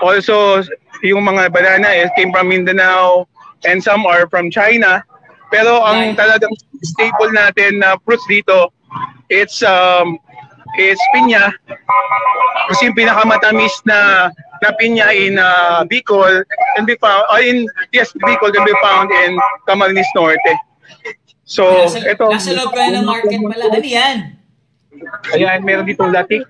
Also 0.00 0.64
yung 1.04 1.28
mga 1.28 1.52
banana 1.52 1.92
is 1.92 2.08
came 2.16 2.32
from 2.32 2.48
Mindanao 2.48 3.28
and 3.68 3.84
some 3.84 4.08
are 4.08 4.24
from 4.32 4.48
China. 4.48 5.04
Pero 5.52 5.84
ang 5.84 6.16
talagang 6.16 6.50
staple 6.80 7.30
natin 7.36 7.84
na 7.84 8.00
fruits 8.02 8.24
dito 8.26 8.72
it's 9.28 9.60
um 9.60 10.16
it's 10.80 11.00
pinya. 11.12 11.52
Kasi 12.72 12.88
yung 12.88 12.96
pinakamatamis 12.96 13.74
na 13.84 14.32
na 14.62 14.68
pinya 14.80 15.12
in 15.12 15.36
uh, 15.36 15.84
Bicol 15.84 16.40
can 16.78 16.88
be 16.88 16.96
found 16.96 17.26
uh, 17.28 17.42
in 17.42 17.68
yes 17.92 18.14
Bicol 18.24 18.48
can 18.48 18.64
be 18.64 18.76
found 18.80 19.12
in 19.12 19.36
Camarines 19.68 20.08
Norte. 20.16 20.54
So 21.44 21.84
nasa, 21.84 22.00
ito 22.00 22.24
nasa 22.32 22.50
loob 22.56 22.72
ka 22.72 22.88
ng 22.88 23.04
market 23.04 23.36
pala. 23.36 23.64
Ano 23.68 23.84
yan? 23.84 24.16
Ayan, 25.34 25.66
meron 25.66 25.84
dito 25.88 26.06
latik, 26.06 26.46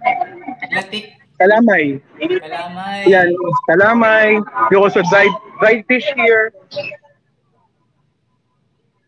Latik, 0.71 1.17
kalamay. 1.41 1.97
kalamay. 2.21 3.09
Ayan, 3.09 3.33
kalamay. 3.65 4.29
We 4.69 4.77
also 4.77 5.01
dried, 5.09 5.33
dried 5.63 5.89
fish 5.89 6.05
here. 6.13 6.53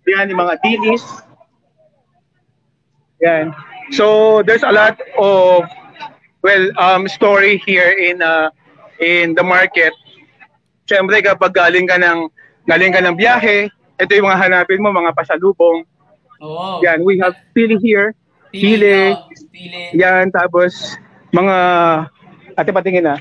Ayan, 0.05 0.31
yung 0.31 0.41
mga 0.41 0.55
dilis. 0.61 1.05
Ayan. 3.25 3.57
So, 3.93 4.41
there's 4.45 4.65
a 4.65 4.73
lot 4.73 5.01
of, 5.17 5.65
well, 6.45 6.65
um, 6.77 7.09
story 7.09 7.61
here 7.65 7.93
in 7.93 8.21
uh, 8.21 8.53
in 9.01 9.33
the 9.33 9.45
market. 9.45 9.93
Siyempre, 10.85 11.25
kapag 11.25 11.57
galing 11.57 11.89
ka 11.89 11.97
ng, 11.97 12.29
galing 12.69 12.93
ka 12.93 13.01
ng 13.01 13.17
biyahe, 13.17 13.73
ito 13.97 14.13
yung 14.13 14.29
mga 14.29 14.41
hanapin 14.49 14.83
mo, 14.85 14.93
mga 14.93 15.17
pasalubong. 15.17 15.89
Oo. 16.45 16.85
Yan, 16.85 17.01
we 17.01 17.17
have 17.17 17.33
pili 17.57 17.81
here. 17.81 18.13
Pili. 18.53 19.17
oh, 19.17 19.25
Pili. 19.51 19.97
Yan, 19.97 20.29
tapos 20.31 20.95
mga 21.33 21.57
ate 22.55 22.71
patingin 22.71 23.07
na. 23.09 23.17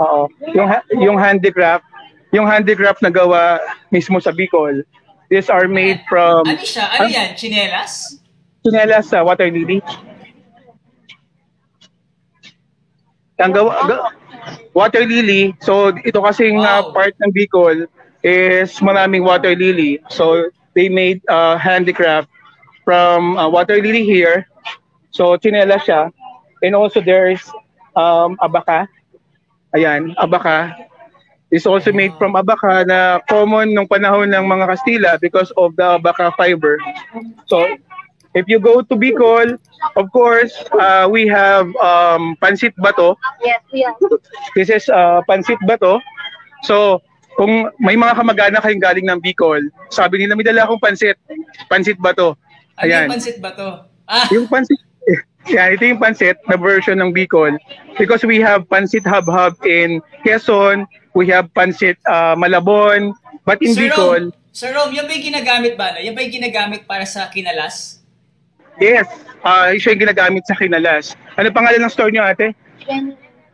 Oo. 0.00 0.30
Yung 0.56 0.68
yung 0.96 1.18
handicraft, 1.20 1.84
yung 2.32 2.46
handicraft 2.48 3.02
na 3.04 3.12
gawa 3.12 3.60
mismo 3.92 4.16
sa 4.22 4.32
Bicol. 4.32 4.86
These 5.30 5.46
are 5.48 5.70
made 5.70 6.02
from 6.10 6.42
Ano 6.42 6.58
siya? 6.58 6.90
Ano 6.90 7.06
yan? 7.06 7.38
Chinelas? 7.38 8.18
chinelas 8.60 9.08
sa 9.08 9.22
water 9.22 9.46
lily. 9.48 9.78
Ang 13.40 13.52
gawa, 13.56 13.72
ga- 13.88 14.12
water 14.76 15.06
lily, 15.06 15.56
so 15.64 15.94
ito 16.04 16.20
kasing 16.20 16.60
uh, 16.60 16.84
Wow. 16.84 16.92
part 16.92 17.14
ng 17.24 17.32
Bicol 17.32 17.88
is 18.20 18.74
maraming 18.84 19.24
water 19.24 19.56
lily. 19.56 19.96
So 20.12 20.50
they 20.76 20.92
made 20.92 21.24
uh, 21.24 21.56
handicraft 21.56 22.28
from 22.84 23.38
uh, 23.40 23.48
water 23.48 23.80
lily 23.80 24.04
here. 24.04 24.44
So 25.14 25.40
chinelas 25.40 25.88
siya. 25.88 26.12
And 26.60 26.76
also 26.76 27.00
there's 27.00 27.40
um, 27.96 28.36
abaka. 28.44 28.84
Ayan, 29.72 30.12
abaka. 30.20 30.74
Is 31.50 31.66
also 31.66 31.90
made 31.90 32.14
from 32.14 32.38
abaka 32.38 32.86
na 32.86 33.18
common 33.26 33.74
nung 33.74 33.90
panahon 33.90 34.30
ng 34.30 34.46
mga 34.46 34.64
Kastila 34.70 35.10
because 35.18 35.50
of 35.58 35.74
the 35.74 35.98
abaka 35.98 36.30
fiber. 36.38 36.78
So 37.50 37.66
if 38.38 38.46
you 38.46 38.62
go 38.62 38.86
to 38.86 38.94
Bicol, 38.94 39.58
of 39.98 40.06
course, 40.14 40.54
uh, 40.78 41.10
we 41.10 41.26
have 41.26 41.66
um, 41.82 42.38
Pansit 42.38 42.70
Bato. 42.78 43.18
Yes, 43.42 43.60
yeah. 43.74 43.90
This 44.54 44.70
is 44.70 44.86
uh, 44.88 45.26
Pansit 45.26 45.58
Bato. 45.66 45.98
So, 46.62 47.02
kung 47.34 47.72
may 47.80 47.96
mga 47.96 48.14
kamag-anak 48.20 48.62
kayong 48.62 48.84
galing 48.84 49.06
ng 49.08 49.18
Bicol, 49.18 49.64
sabi 49.88 50.20
nila, 50.22 50.36
may 50.36 50.44
dala 50.44 50.68
akong 50.68 50.78
pansit. 50.78 51.16
Pansit 51.72 51.96
Bato. 51.96 52.36
Ano 52.80 52.88
Ayan. 52.88 53.04
yung 53.08 53.12
pansit 53.12 53.36
ba 53.44 53.50
to? 53.52 53.70
Ah, 54.08 54.26
Yung 54.32 54.46
pansit, 54.48 54.80
yeah, 55.52 55.68
ito 55.68 55.84
yung 55.84 56.00
pansit 56.00 56.40
na 56.48 56.56
version 56.56 56.96
ng 56.96 57.12
Bicol. 57.12 57.52
Because 58.00 58.24
we 58.24 58.40
have 58.40 58.64
Pansit 58.72 59.04
Hub 59.04 59.28
Hub 59.28 59.52
in 59.68 60.00
Quezon, 60.24 60.88
we 61.14 61.28
have 61.28 61.50
Pansit 61.52 61.98
uh, 62.06 62.34
Malabon, 62.36 63.14
but 63.44 63.58
in 63.62 63.74
Sir 63.74 63.90
Bicol, 63.90 64.30
Rom, 64.30 64.52
Sir 64.52 64.70
Rom, 64.74 64.90
yan 64.90 65.06
ba 65.06 65.12
yung 65.14 65.26
ginagamit 65.30 65.74
ba? 65.78 65.98
Yan 65.98 66.14
ba 66.14 66.20
yung 66.22 66.34
ginagamit 66.34 66.86
para 66.86 67.06
sa 67.06 67.30
kinalas? 67.30 68.00
yes, 68.80 69.06
uh, 69.44 69.70
siya 69.76 69.92
yung 69.94 70.08
ginagamit 70.08 70.42
sa 70.48 70.56
Kinalas. 70.56 71.12
Ano 71.36 71.52
pangalan 71.52 71.84
ng 71.84 71.92
store 71.92 72.10
niyo 72.10 72.24
ate? 72.24 72.56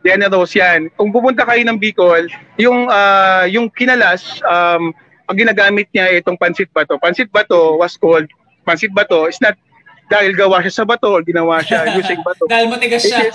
Diana 0.01 0.31
Rose 0.31 0.55
yan. 0.55 0.87
Kung 0.95 1.11
pupunta 1.11 1.43
kayo 1.43 1.59
ng 1.67 1.75
Bicol, 1.75 2.31
yung 2.55 2.87
ah, 2.87 3.43
yung 3.43 3.67
kinalas, 3.67 4.39
um, 4.47 4.95
ang 5.27 5.35
ginagamit 5.35 5.91
niya 5.91 6.15
itong 6.23 6.39
pansit 6.39 6.71
bato. 6.71 6.95
Pansit 6.95 7.27
bato 7.27 7.75
was 7.75 7.99
called 7.99 8.23
pansit 8.63 8.91
bato 8.95 9.27
is 9.27 9.39
not 9.43 9.59
dahil 10.07 10.31
gawa 10.31 10.63
siya 10.63 10.83
sa 10.83 10.85
bato 10.87 11.11
ginawa 11.27 11.59
siya 11.59 11.91
using 11.99 12.23
bato. 12.23 12.47
Dahil 12.47 12.71
matigas 12.71 13.03
siya. 13.03 13.27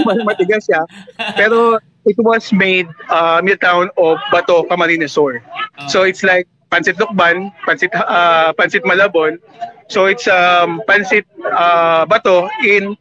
Mas 0.00 0.20
matigas 0.24 0.64
siya. 0.64 0.80
Pero 1.36 1.76
it 2.06 2.16
was 2.18 2.52
made 2.52 2.88
uh, 3.10 3.40
near 3.42 3.56
town 3.56 3.90
of 3.98 4.18
Bato, 4.32 4.66
Camarines 4.68 5.10
Sur. 5.10 5.42
So 5.88 6.02
it's 6.02 6.22
like 6.22 6.48
pansit 6.70 6.94
lukban, 6.94 7.52
pansit 7.66 7.92
uh, 7.94 8.52
pansit 8.54 8.82
malabon. 8.86 9.38
So 9.88 10.06
it's 10.06 10.26
um 10.28 10.82
pansit 10.88 11.26
uh, 11.44 12.06
bato 12.06 12.48
in 12.64 12.96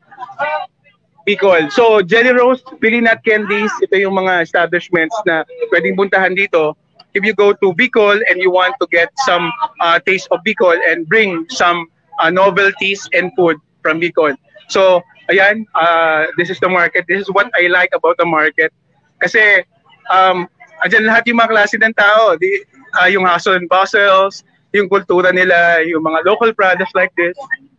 Bicol. 1.28 1.72
So 1.72 2.01
Jelly 2.01 2.34
Roast, 2.34 2.66
Pilinat 2.82 3.24
Candies, 3.26 3.72
ito 3.82 3.97
yung 3.97 4.14
mga 4.14 4.41
establishments 4.45 5.16
na 5.26 5.45
pwedeng 5.74 5.97
buntahan 5.97 6.38
dito. 6.38 6.78
If 7.16 7.24
you 7.24 7.34
go 7.34 7.53
to 7.56 7.68
Bicol 7.74 8.20
and 8.28 8.38
you 8.43 8.51
want 8.51 8.76
to 8.82 8.86
get 8.91 9.10
some 9.24 9.49
uh, 9.80 9.97
taste 10.03 10.28
of 10.30 10.43
Bicol 10.45 10.76
and 10.76 11.08
bring 11.08 11.47
some 11.49 11.88
uh, 12.20 12.30
novelties 12.30 13.08
and 13.14 13.32
food 13.39 13.56
from 13.82 14.01
Bicol. 14.03 14.36
So, 14.68 15.01
ayan, 15.32 15.64
uh, 15.74 16.28
this 16.38 16.49
is 16.51 16.60
the 16.60 16.68
market. 16.68 17.06
This 17.08 17.24
is 17.24 17.32
what 17.32 17.47
I 17.56 17.72
like 17.72 17.89
about 17.95 18.18
the 18.20 18.26
market. 18.28 18.74
Kasi, 19.20 19.63
um, 20.11 20.47
andyan 20.84 21.07
lahat 21.07 21.26
yung 21.30 21.39
mga 21.39 21.51
klase 21.51 21.76
ng 21.80 21.95
tao. 21.95 22.36
Di, 22.36 22.63
uh, 22.99 23.09
yung 23.11 23.26
hustle 23.28 23.57
and 23.59 23.68
bustles, 23.68 24.43
yung 24.76 24.91
kultura 24.91 25.32
nila, 25.32 25.84
yung 25.88 26.03
mga 26.03 26.24
local 26.28 26.51
products 26.51 26.91
like 26.95 27.11
this. 27.16 27.36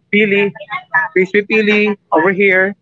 Pili, 0.08 0.48
crispy 1.12 1.42
pili, 1.44 1.92
over 2.14 2.32
here. 2.32 2.72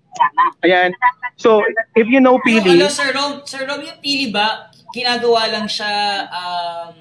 Ayan. 0.62 0.94
So, 1.34 1.64
if 1.98 2.06
you 2.06 2.22
know 2.22 2.38
pili, 2.46 2.78
ano, 2.78 2.86
Sir 2.86 3.10
Rom, 3.10 3.42
Sir 3.42 3.66
Rom, 3.66 3.82
yung 3.82 3.98
pili 3.98 4.30
ba, 4.30 4.70
ginagawa 4.94 5.50
lang 5.50 5.66
siya, 5.66 6.30
um, 6.30 6.94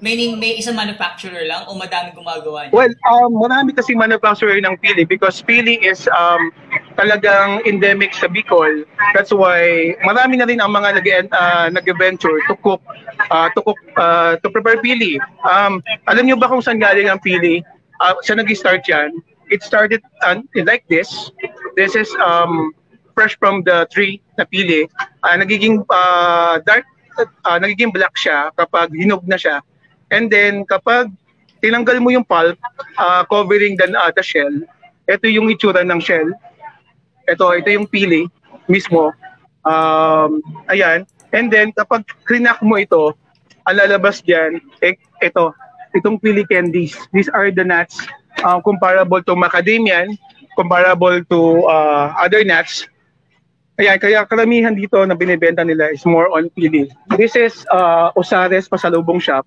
meaning 0.00 0.36
may 0.36 0.60
isang 0.60 0.76
manufacturer 0.76 1.48
lang 1.48 1.64
o 1.68 1.74
madami 1.76 2.12
gumagawa 2.12 2.68
niya? 2.68 2.72
Well, 2.72 2.92
um, 3.08 3.32
marami 3.36 3.72
kasi 3.72 3.96
manufacturer 3.96 4.60
ng 4.60 4.76
pili 4.80 5.08
because 5.08 5.40
pili 5.40 5.80
is 5.80 6.04
um, 6.12 6.52
talagang 7.00 7.64
endemic 7.64 8.12
sa 8.12 8.28
Bicol. 8.28 8.84
That's 9.16 9.32
why 9.32 9.94
marami 10.04 10.40
na 10.40 10.46
rin 10.48 10.60
ang 10.60 10.72
mga 10.72 11.00
nag 11.00 11.06
uh, 11.32 11.66
nag-venture 11.72 12.36
to 12.48 12.54
cook 12.60 12.82
uh, 13.32 13.48
to 13.56 13.60
cook 13.64 13.80
uh, 13.96 14.36
to 14.40 14.46
prepare 14.52 14.80
pili. 14.84 15.16
Um, 15.44 15.80
alam 16.08 16.28
niyo 16.28 16.36
ba 16.36 16.48
kung 16.48 16.60
saan 16.60 16.80
galing 16.80 17.08
ang 17.08 17.20
pili? 17.20 17.64
Uh, 18.00 18.12
sa 18.20 18.36
nag-start 18.36 18.84
yan. 18.84 19.16
It 19.48 19.62
started 19.62 20.02
uh, 20.26 20.42
like 20.66 20.84
this. 20.90 21.32
This 21.78 21.96
is 21.96 22.12
um, 22.20 22.74
fresh 23.16 23.38
from 23.40 23.64
the 23.64 23.88
tree 23.88 24.20
na 24.36 24.44
pili. 24.44 24.84
Uh, 25.24 25.36
nagiging 25.40 25.80
uh, 25.88 26.60
dark, 26.68 26.84
uh, 27.16 27.56
nagiging 27.56 27.94
black 27.94 28.12
siya 28.20 28.52
kapag 28.52 28.92
hinog 28.92 29.24
na 29.24 29.40
siya. 29.40 29.64
And 30.10 30.30
then 30.30 30.62
kapag 30.66 31.10
tinanggal 31.60 31.98
mo 31.98 32.14
yung 32.14 32.26
pulp 32.26 32.58
uh, 32.98 33.26
covering 33.26 33.74
the, 33.80 33.90
uh, 33.90 34.12
the 34.14 34.22
shell, 34.22 34.52
ito 35.06 35.26
yung 35.30 35.50
itsura 35.50 35.86
ng 35.86 36.00
shell. 36.02 36.30
Ito, 37.26 37.58
ito 37.58 37.68
yung 37.70 37.90
pili 37.90 38.30
mismo. 38.70 39.10
Um, 39.66 40.42
ayan. 40.70 41.06
And 41.34 41.50
then 41.50 41.74
kapag 41.74 42.06
krinak 42.26 42.62
mo 42.62 42.78
ito, 42.78 43.14
ang 43.66 43.76
lalabas 43.82 44.22
diyan, 44.22 44.62
eh, 44.78 44.94
ito, 45.18 45.50
itong 45.98 46.22
pili 46.22 46.46
candies. 46.46 46.94
These 47.10 47.26
are 47.34 47.50
the 47.50 47.66
nuts 47.66 47.98
uh, 48.46 48.62
comparable 48.62 49.22
to 49.26 49.34
macadamian, 49.34 50.14
comparable 50.54 51.22
to 51.34 51.66
uh, 51.66 52.14
other 52.14 52.46
nuts. 52.46 52.86
Ayan, 53.76 54.00
kaya 54.00 54.24
karamihan 54.24 54.72
dito 54.72 54.96
na 55.04 55.12
binibenta 55.12 55.60
nila 55.60 55.92
is 55.92 56.06
more 56.08 56.32
on 56.32 56.48
pili. 56.54 56.88
This 57.18 57.36
is 57.36 57.66
uh, 57.68 58.08
Osares 58.16 58.70
Pasalubong 58.70 59.20
Shop. 59.20 59.44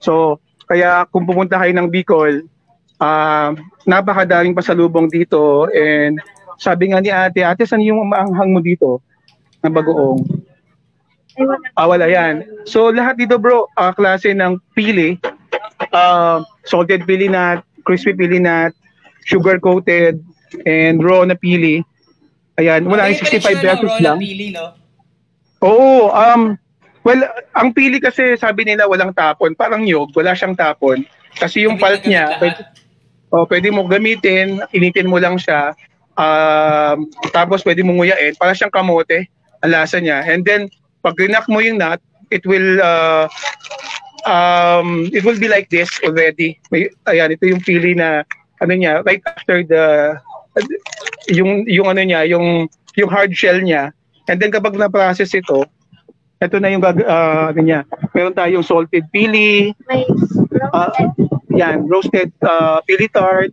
So, 0.00 0.40
kaya 0.64 1.04
kung 1.12 1.28
pumunta 1.28 1.60
kayo 1.60 1.72
ng 1.76 1.92
Bicol, 1.92 2.48
uh, 3.00 3.50
napakadaling 3.84 4.56
pasalubong 4.56 5.12
dito 5.12 5.68
and 5.70 6.20
sabi 6.60 6.92
nga 6.92 7.00
ni 7.00 7.08
ate, 7.08 7.40
ate, 7.40 7.64
saan 7.64 7.84
yung 7.84 8.04
maanghang 8.04 8.52
mo 8.52 8.60
dito 8.60 9.00
na 9.64 9.72
bagoong? 9.72 10.20
Ah, 11.72 11.88
wala 11.88 12.04
yan. 12.04 12.44
So, 12.68 12.92
lahat 12.92 13.16
dito 13.16 13.40
bro, 13.40 13.64
ah, 13.80 13.96
klase 13.96 14.36
ng 14.36 14.60
pili, 14.76 15.16
uh, 15.96 16.44
salted 16.68 17.08
pili 17.08 17.32
nut, 17.32 17.64
crispy 17.88 18.12
pili 18.12 18.36
nut, 18.36 18.76
sugar-coated, 19.24 20.20
and 20.68 21.00
raw 21.00 21.24
na 21.24 21.32
pili. 21.32 21.80
Ayan, 22.60 22.84
wala 22.84 23.08
yung 23.08 23.20
65 23.24 23.56
pesos 23.56 23.92
lang. 24.04 24.20
Pili, 24.20 24.52
no? 24.52 24.76
Oo, 25.64 26.12
um, 26.12 26.56
well, 27.04 27.20
ang 27.56 27.72
pili 27.72 27.98
kasi 27.98 28.36
sabi 28.36 28.66
nila 28.66 28.86
walang 28.86 29.14
tapon, 29.14 29.56
parang 29.56 29.84
nyog, 29.84 30.12
wala 30.12 30.36
siyang 30.36 30.56
tapon. 30.56 31.04
Kasi 31.38 31.64
yung 31.64 31.78
pulp 31.78 32.02
niya, 32.04 32.36
pwede, 32.42 32.60
oh, 33.32 33.46
pwede 33.46 33.68
mo 33.70 33.86
gamitin, 33.86 34.60
initin 34.74 35.08
mo 35.08 35.16
lang 35.22 35.38
siya, 35.38 35.72
um, 36.18 37.06
tapos 37.30 37.62
pwede 37.62 37.86
mo 37.86 37.96
nguyain, 37.96 38.34
para 38.36 38.52
siyang 38.52 38.74
kamote, 38.74 39.30
ang 39.62 39.72
lasa 39.72 40.02
niya. 40.02 40.26
And 40.26 40.42
then, 40.42 40.68
pag 41.00 41.16
rinak 41.16 41.46
mo 41.46 41.62
yung 41.62 41.78
nut, 41.78 42.02
it 42.28 42.44
will, 42.44 42.82
uh, 42.82 43.26
um, 44.26 45.08
it 45.14 45.24
will 45.24 45.38
be 45.38 45.48
like 45.48 45.70
this 45.70 45.88
already. 46.02 46.58
May, 46.68 46.90
ayan, 47.08 47.32
ito 47.32 47.46
yung 47.46 47.62
pili 47.62 47.96
na, 47.96 48.26
ano 48.60 48.72
niya, 48.76 49.00
right 49.06 49.22
after 49.24 49.64
the, 49.64 50.14
yung, 51.32 51.64
yung 51.64 51.88
ano 51.88 52.02
niya, 52.04 52.28
yung, 52.28 52.68
yung 52.98 53.08
hard 53.08 53.32
shell 53.32 53.62
niya, 53.62 53.94
And 54.30 54.38
then 54.38 54.54
kapag 54.54 54.78
na-process 54.78 55.34
ito, 55.34 55.66
ito 56.40 56.56
na 56.56 56.72
yung 56.72 56.80
gag 56.80 57.04
uh, 57.04 57.52
ano 57.52 57.60
niya. 57.60 57.80
Meron 58.16 58.32
tayong 58.32 58.64
salted 58.64 59.04
pili, 59.12 59.76
May 59.84 60.08
ah, 60.72 60.88
yan, 61.52 61.84
roasted 61.84 62.32
uh, 62.40 62.80
pili 62.88 63.12
tart, 63.12 63.52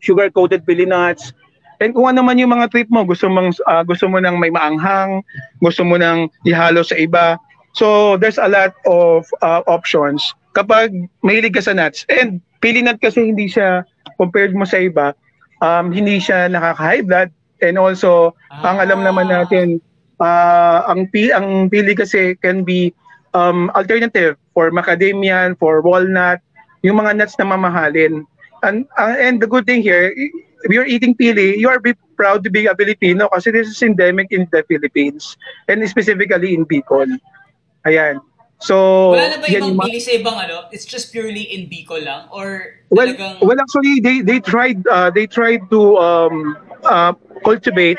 sugar 0.00 0.32
coated 0.32 0.64
pili 0.64 0.88
nuts. 0.88 1.36
And 1.80 1.92
kung 1.92 2.08
ano 2.08 2.24
man 2.24 2.40
yung 2.40 2.52
mga 2.52 2.72
trip 2.72 2.88
mo, 2.88 3.04
gusto 3.04 3.28
mong 3.28 3.52
ah, 3.68 3.84
gusto 3.84 4.08
mo 4.08 4.16
nang 4.16 4.40
may 4.40 4.48
maanghang, 4.48 5.20
gusto 5.60 5.84
mo 5.84 6.00
nang 6.00 6.32
ihalo 6.48 6.80
sa 6.80 6.96
iba. 6.96 7.36
So 7.76 8.16
there's 8.16 8.40
a 8.40 8.48
lot 8.48 8.72
of 8.88 9.28
uh, 9.44 9.60
options 9.68 10.32
kapag 10.56 10.92
mahilig 11.20 11.52
ka 11.52 11.62
sa 11.62 11.76
nuts. 11.76 12.08
And 12.08 12.40
pili 12.64 12.80
nut 12.80 13.04
kasi 13.04 13.28
hindi 13.28 13.44
siya 13.44 13.84
compared 14.16 14.56
mo 14.56 14.64
sa 14.64 14.80
iba, 14.80 15.12
um, 15.60 15.92
hindi 15.92 16.16
siya 16.16 16.48
nakaka-high 16.48 17.04
blood 17.04 17.28
and 17.60 17.76
also 17.76 18.32
ang 18.64 18.80
alam 18.80 19.04
naman 19.04 19.28
natin 19.28 19.84
ah, 20.20 20.84
ang 20.86 21.08
pi 21.08 21.32
ang 21.32 21.72
pili 21.72 21.96
kasi 21.96 22.36
can 22.38 22.62
be 22.62 22.92
um, 23.34 23.70
alternative 23.74 24.36
for 24.54 24.70
macadamian, 24.70 25.58
for 25.58 25.80
walnut, 25.80 26.40
yung 26.82 27.00
mga 27.00 27.16
nuts 27.16 27.36
na 27.38 27.46
mamahalin. 27.46 28.24
And, 28.62 28.84
uh, 28.98 29.16
and 29.16 29.40
the 29.40 29.48
good 29.48 29.64
thing 29.64 29.80
here, 29.82 30.12
if 30.12 30.70
you're 30.70 30.86
eating 30.86 31.14
pili, 31.16 31.56
you 31.56 31.68
are 31.68 31.80
be 31.80 31.94
proud 32.16 32.44
to 32.44 32.50
be 32.50 32.66
a 32.66 32.76
Filipino 32.76 33.28
kasi 33.32 33.50
this 33.50 33.68
is 33.68 33.80
endemic 33.80 34.28
in 34.30 34.44
the 34.52 34.60
Philippines 34.68 35.36
and 35.68 35.80
specifically 35.88 36.52
in 36.52 36.66
Bicol. 36.66 37.08
Ayan. 37.88 38.20
So, 38.60 39.16
Wala 39.16 39.32
na 39.32 39.36
ba 39.40 39.48
yan 39.48 39.72
ibang 39.72 39.88
pili 39.88 40.00
sa 40.04 40.12
ibang 40.20 40.36
ano? 40.36 40.68
It's 40.68 40.84
just 40.84 41.08
purely 41.16 41.48
in 41.48 41.72
Bicol 41.72 42.04
lang? 42.04 42.28
Or 42.28 42.76
well, 42.92 43.08
talagang... 43.08 43.40
well 43.40 43.56
actually 43.56 44.04
they 44.04 44.20
they 44.20 44.36
tried 44.36 44.84
uh, 44.84 45.08
they 45.08 45.24
tried 45.24 45.64
to 45.72 45.96
um 45.96 46.60
uh, 46.84 47.16
cultivate 47.42 47.98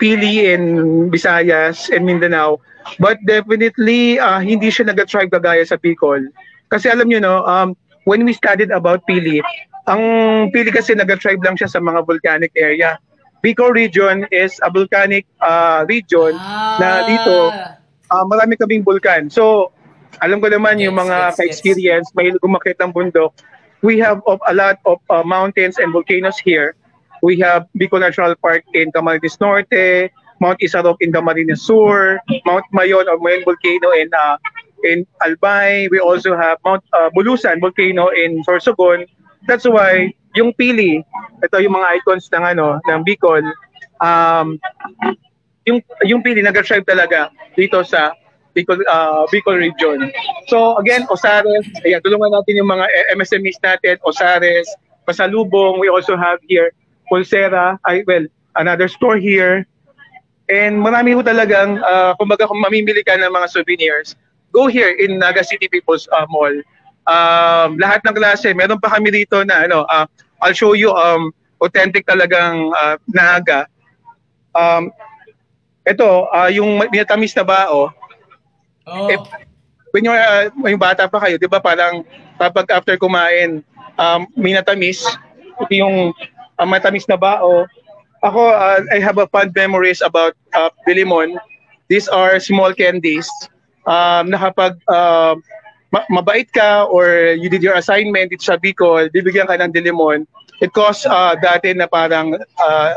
pili 0.00 0.50
in 0.50 0.62
Visayas 1.12 1.92
and 1.92 2.04
Mindanao 2.04 2.58
but 2.98 3.20
definitely 3.28 4.18
uh, 4.18 4.40
hindi 4.40 4.72
siya 4.72 4.90
nag-thrive 4.90 5.30
kagaya 5.30 5.62
sa 5.64 5.76
Bicol 5.76 6.30
kasi 6.72 6.88
alam 6.88 7.08
niyo 7.08 7.20
no 7.20 7.44
um 7.44 7.76
when 8.08 8.24
we 8.24 8.32
studied 8.32 8.72
about 8.72 9.04
pili 9.04 9.38
ang 9.88 10.02
pili 10.54 10.72
kasi 10.72 10.96
nag-thrive 10.96 11.40
lang 11.44 11.56
siya 11.56 11.68
sa 11.68 11.80
mga 11.82 12.04
volcanic 12.06 12.52
area 12.56 12.96
Bicol 13.40 13.72
region 13.72 14.28
is 14.28 14.60
a 14.60 14.68
volcanic 14.68 15.24
uh, 15.40 15.88
region 15.88 16.36
na 16.76 17.08
dito 17.08 17.48
uh, 18.12 18.24
marami 18.28 18.58
kaming 18.60 18.84
bulkan. 18.84 19.32
So, 19.32 19.72
alam 20.20 20.44
ko 20.44 20.52
naman 20.52 20.76
yung 20.76 20.92
Yes, 20.92 21.00
mga 21.00 21.16
yes, 21.16 21.24
yes. 21.24 21.36
ka-experience, 21.40 22.08
may 22.12 22.28
umakit 22.44 22.76
ng 22.76 22.92
bundok. 22.92 23.32
we 23.82 23.98
have 23.98 24.20
of, 24.26 24.40
a 24.48 24.54
lot 24.54 24.76
of 24.84 24.98
uh, 25.10 25.22
mountains 25.22 25.78
and 25.78 25.92
volcanoes 25.92 26.38
here. 26.38 26.76
We 27.22 27.38
have 27.40 27.66
Bicol 27.76 28.00
Natural 28.00 28.34
Park 28.36 28.64
in 28.74 28.92
Camarines 28.92 29.40
Norte, 29.40 30.10
Mount 30.40 30.58
Isarog 30.60 30.96
in 31.00 31.12
Camarines 31.12 31.60
Sur, 31.60 32.18
Mount 32.46 32.64
Mayon 32.72 33.06
or 33.06 33.20
Mayon 33.20 33.44
Volcano 33.44 33.92
in 33.92 34.08
uh, 34.16 34.36
in 34.84 35.06
Albay. 35.20 35.90
We 35.90 36.00
also 36.00 36.36
have 36.36 36.58
Mount 36.64 36.82
uh, 36.96 37.10
Bulusan 37.12 37.60
Volcano 37.60 38.08
in 38.08 38.42
Sorsogon. 38.44 39.04
That's 39.46 39.68
why 39.68 40.12
yung 40.34 40.56
pili, 40.56 41.04
ito 41.44 41.56
yung 41.60 41.76
mga 41.76 42.00
icons 42.00 42.28
ng 42.32 42.44
ano 42.56 42.80
ng 42.88 43.00
Bicol. 43.04 43.44
Um, 44.00 44.56
yung 45.68 45.84
yung 46.08 46.24
pili 46.24 46.40
nag-thrive 46.40 46.88
talaga 46.88 47.28
dito 47.52 47.84
sa 47.84 48.16
Bicol 48.56 48.80
uh, 48.88 49.28
Bicol 49.28 49.60
region. 49.60 50.08
So 50.48 50.80
again, 50.80 51.04
Osares, 51.12 51.68
ayan, 51.84 52.00
tulungan 52.00 52.32
natin 52.32 52.58
yung 52.58 52.70
mga 52.72 52.88
MSMEs 53.14 53.60
natin, 53.60 54.00
Osares, 54.08 54.66
Pasalubong. 55.04 55.78
We 55.78 55.92
also 55.92 56.16
have 56.16 56.40
here 56.48 56.72
Pulsera, 57.10 57.76
I 57.84 58.06
well, 58.06 58.24
another 58.54 58.86
store 58.86 59.18
here. 59.18 59.66
And 60.50 60.82
marami 60.82 61.14
ho 61.14 61.22
talagang, 61.22 61.82
uh, 61.82 62.14
kumbaga 62.18 62.46
kung 62.46 62.58
mamimili 62.62 63.02
ka 63.06 63.18
ng 63.18 63.30
mga 63.30 63.46
souvenirs, 63.50 64.14
go 64.50 64.66
here 64.66 64.90
in 64.90 65.18
Naga 65.18 65.42
City 65.42 65.66
People's 65.66 66.06
uh, 66.10 66.26
Mall. 66.30 66.54
Um, 67.06 67.78
lahat 67.78 68.02
ng 68.06 68.14
klase, 68.14 68.50
meron 68.54 68.78
pa 68.82 68.90
kami 68.94 69.14
dito 69.14 69.42
na 69.46 69.66
ano, 69.66 69.86
uh, 69.86 70.06
I'll 70.42 70.54
show 70.54 70.74
you 70.74 70.90
um, 70.94 71.30
authentic 71.62 72.06
talagang 72.06 72.70
uh, 72.74 72.98
Naga. 73.10 73.66
Um, 74.54 74.90
ito, 75.86 76.26
uh, 76.30 76.50
yung 76.50 76.82
minatamis 76.90 77.34
na 77.34 77.46
bao, 77.46 77.94
Oh. 78.90 79.06
Eh, 79.06 79.18
when 79.94 80.02
you're, 80.02 80.18
uh, 80.18 80.50
yung 80.66 80.80
bata 80.80 81.06
pa 81.06 81.22
kayo, 81.22 81.38
di 81.38 81.46
ba 81.46 81.62
parang 81.62 82.02
kapag 82.40 82.66
after 82.74 82.98
kumain, 82.98 83.62
um, 83.94 84.26
minatamis, 84.34 85.04
yung 85.70 86.10
uh, 86.60 86.68
matamis 86.68 87.08
na 87.08 87.16
bao. 87.16 87.64
Ako, 88.20 88.52
uh, 88.52 88.84
I 88.92 89.00
have 89.00 89.16
a 89.16 89.24
fond 89.32 89.56
memories 89.56 90.04
about 90.04 90.36
uh, 90.52 90.68
Bilimon. 90.84 91.40
These 91.88 92.06
are 92.12 92.36
small 92.38 92.76
candies 92.76 93.26
um, 93.88 94.28
na 94.28 94.38
kapag 94.38 94.76
uh, 94.86 95.34
ma- 95.90 96.08
mabait 96.12 96.46
ka 96.52 96.84
or 96.86 97.34
you 97.34 97.48
did 97.48 97.64
your 97.64 97.74
assignment 97.74 98.30
dito 98.30 98.44
sa 98.44 98.60
Bicol, 98.60 99.08
bibigyan 99.10 99.48
ka 99.48 99.56
ng 99.58 99.72
dilimon. 99.72 100.28
It 100.60 100.76
costs 100.76 101.08
uh, 101.08 101.34
dati 101.40 101.72
na 101.72 101.88
parang 101.88 102.36
uh, 102.36 102.90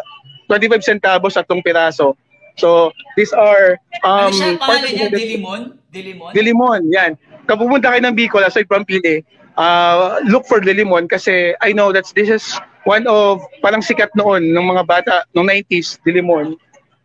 25 0.52 0.84
centavos 0.84 1.40
at 1.40 1.48
tong 1.48 1.64
piraso. 1.64 2.20
So, 2.60 2.94
these 3.18 3.34
are 3.34 3.80
ano 4.06 4.30
um, 4.30 4.34
siya? 4.36 4.50
Pangalan 4.62 4.86
of 4.86 4.94
niya? 4.94 5.08
Dilimon? 5.10 5.62
Dilimon? 5.90 6.32
Dilimon, 6.36 6.82
yan. 6.92 7.12
Kapag 7.50 7.66
pumunta 7.66 7.90
kayo 7.90 8.04
ng 8.06 8.14
Bicol, 8.14 8.46
aside 8.46 8.70
from 8.70 8.86
Pili, 8.86 9.26
uh, 9.58 10.22
look 10.30 10.46
for 10.46 10.62
Dilimon 10.62 11.10
kasi 11.10 11.58
I 11.66 11.74
know 11.74 11.90
that 11.90 12.06
this 12.14 12.30
is 12.30 12.46
one 12.84 13.08
of 13.08 13.44
parang 13.64 13.84
sikat 13.84 14.12
noon 14.16 14.52
ng 14.52 14.66
mga 14.76 14.84
bata 14.88 15.16
noong 15.36 15.50
90s, 15.50 16.00
Dilimon. 16.04 16.56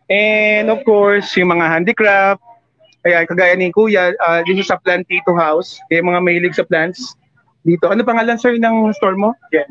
And 0.08 0.72
of 0.72 0.82
course, 0.88 1.36
yung 1.36 1.52
mga 1.52 1.66
handicraft, 1.68 2.42
ayan, 3.04 3.28
kagaya 3.28 3.54
ni 3.54 3.70
Kuya, 3.70 4.16
uh, 4.24 4.40
this 4.48 4.58
is 4.58 4.72
a 4.72 4.78
Plantito 4.80 5.36
House, 5.36 5.78
yung 5.92 6.10
mga 6.10 6.20
mahilig 6.24 6.56
sa 6.56 6.64
plants 6.64 7.14
dito. 7.62 7.86
Ano 7.86 8.02
pangalan 8.02 8.40
sir 8.40 8.56
ng 8.56 8.90
store 8.96 9.14
mo? 9.14 9.36
Yes. 9.52 9.68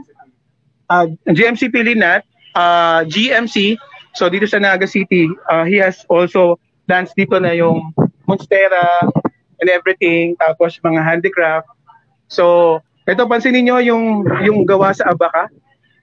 Uh, 0.88 1.12
GMC 1.28 1.74
Pilinat, 1.74 2.24
uh, 2.56 3.04
GMC, 3.10 3.76
so 4.16 4.32
dito 4.32 4.48
sa 4.48 4.62
Naga 4.62 4.88
City, 4.88 5.28
uh, 5.52 5.68
he 5.68 5.76
has 5.82 6.06
also 6.08 6.56
plants 6.88 7.12
dito 7.18 7.36
na 7.42 7.52
yung 7.52 7.92
Monstera 8.30 9.04
and 9.60 9.68
everything, 9.68 10.38
tapos 10.40 10.80
mga 10.80 11.02
handicraft. 11.02 11.68
So, 12.28 12.78
ito 13.08 13.24
pansinin 13.26 13.68
nyo 13.68 13.80
yung, 13.80 14.24
yung 14.44 14.68
gawa 14.68 14.92
sa 14.92 15.12
abaka, 15.12 15.48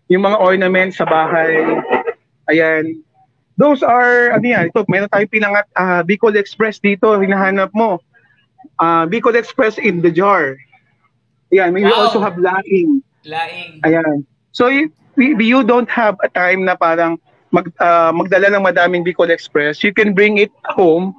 yung 0.09 0.25
mga 0.25 0.37
ornaments 0.41 1.01
sa 1.01 1.09
bahay. 1.09 1.65
Ayan. 2.51 3.01
Those 3.55 3.87
are, 3.87 4.35
ano 4.35 4.45
yan, 4.45 4.69
ito, 4.69 4.83
meron 4.91 5.09
tayong 5.09 5.31
pinangat, 5.31 5.67
ah, 5.79 6.03
Bicol 6.03 6.35
Express 6.35 6.83
dito, 6.83 7.15
hinahanap 7.23 7.71
mo. 7.71 8.03
Ah, 8.83 9.07
Bicol 9.07 9.39
Express 9.39 9.79
in 9.79 10.03
the 10.03 10.11
jar. 10.11 10.59
Ayan, 11.55 11.71
we 11.71 11.87
Wow. 11.87 12.11
also 12.11 12.19
have 12.19 12.35
laing. 12.35 12.99
Laing. 13.23 13.79
Ayan. 13.87 14.27
So 14.51 14.67
if 14.67 14.91
we- 15.15 15.39
you 15.39 15.63
don't 15.63 15.89
have 15.89 16.19
a 16.27 16.31
time 16.35 16.67
na 16.67 16.75
parang 16.75 17.17
mag, 17.55 17.71
ah, 17.79 18.11
magdala 18.11 18.51
ng 18.51 18.65
madaming 18.67 19.07
Bicol 19.07 19.31
Express, 19.31 19.87
you 19.87 19.95
can 19.95 20.11
bring 20.13 20.37
it 20.37 20.51
home 20.75 21.15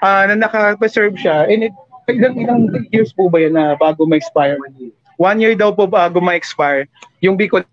ah, 0.00 0.24
na 0.30 0.38
naka-preserve 0.38 1.18
siya. 1.18 1.50
And 1.50 1.68
it, 1.68 1.74
ilang, 2.08 2.38
ilang 2.38 2.60
years 2.94 3.10
po 3.12 3.28
ba 3.28 3.42
yan 3.42 3.58
na 3.58 3.74
bago 3.76 4.06
ma-expire? 4.06 4.56
One 5.20 5.42
year 5.42 5.58
daw 5.58 5.74
po 5.74 5.90
bago 5.90 6.22
ma-expire. 6.22 6.86
Yung 7.20 7.34
Bicol 7.34 7.66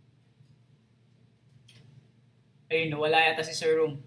Ayun, 2.67 2.99
wala 2.99 3.23
yata 3.23 3.43
si 3.47 3.55
Sir 3.55 3.79
Room. 3.79 4.03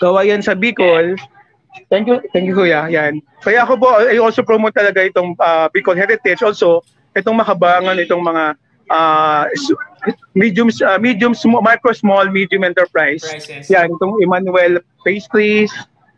gawa 0.00 0.24
yan 0.24 0.40
sa 0.40 0.56
Bicol. 0.56 1.14
Thank 1.92 2.08
you, 2.08 2.18
thank 2.32 2.48
you 2.48 2.56
kuya. 2.56 2.88
Yan. 2.88 3.20
Kaya 3.44 3.62
ako 3.62 3.76
po, 3.78 3.88
I 4.00 4.16
also 4.18 4.40
promote 4.42 4.74
talaga 4.74 5.04
itong 5.04 5.36
ah, 5.38 5.68
Bicol 5.70 5.94
Heritage. 5.94 6.40
Also, 6.40 6.80
itong 7.12 7.36
makabangan, 7.38 8.00
itong 8.00 8.24
mga 8.24 8.56
s- 9.54 9.76
medium, 10.32 10.72
ah, 10.82 10.96
medium, 10.98 11.36
small, 11.36 11.60
micro, 11.62 11.92
small, 11.92 12.26
medium 12.32 12.64
enterprise. 12.64 13.22
Prices. 13.22 13.68
Yan, 13.70 13.92
itong 13.92 14.18
Emmanuel 14.24 14.80
Pastries. 15.04 15.70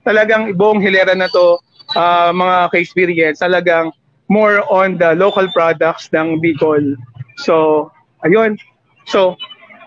Talagang 0.07 0.55
buong 0.57 0.79
hilera 0.81 1.13
na 1.19 1.29
to, 1.29 1.59
ah, 1.99 2.31
mga 2.31 2.71
ka-experience. 2.73 3.43
Talagang 3.43 3.91
more 4.31 4.65
on 4.73 4.97
the 4.97 5.13
local 5.19 5.45
products 5.53 6.09
ng 6.15 6.41
Bicol. 6.41 6.97
So, 7.43 7.91
ayun. 8.23 8.55
So, 9.05 9.35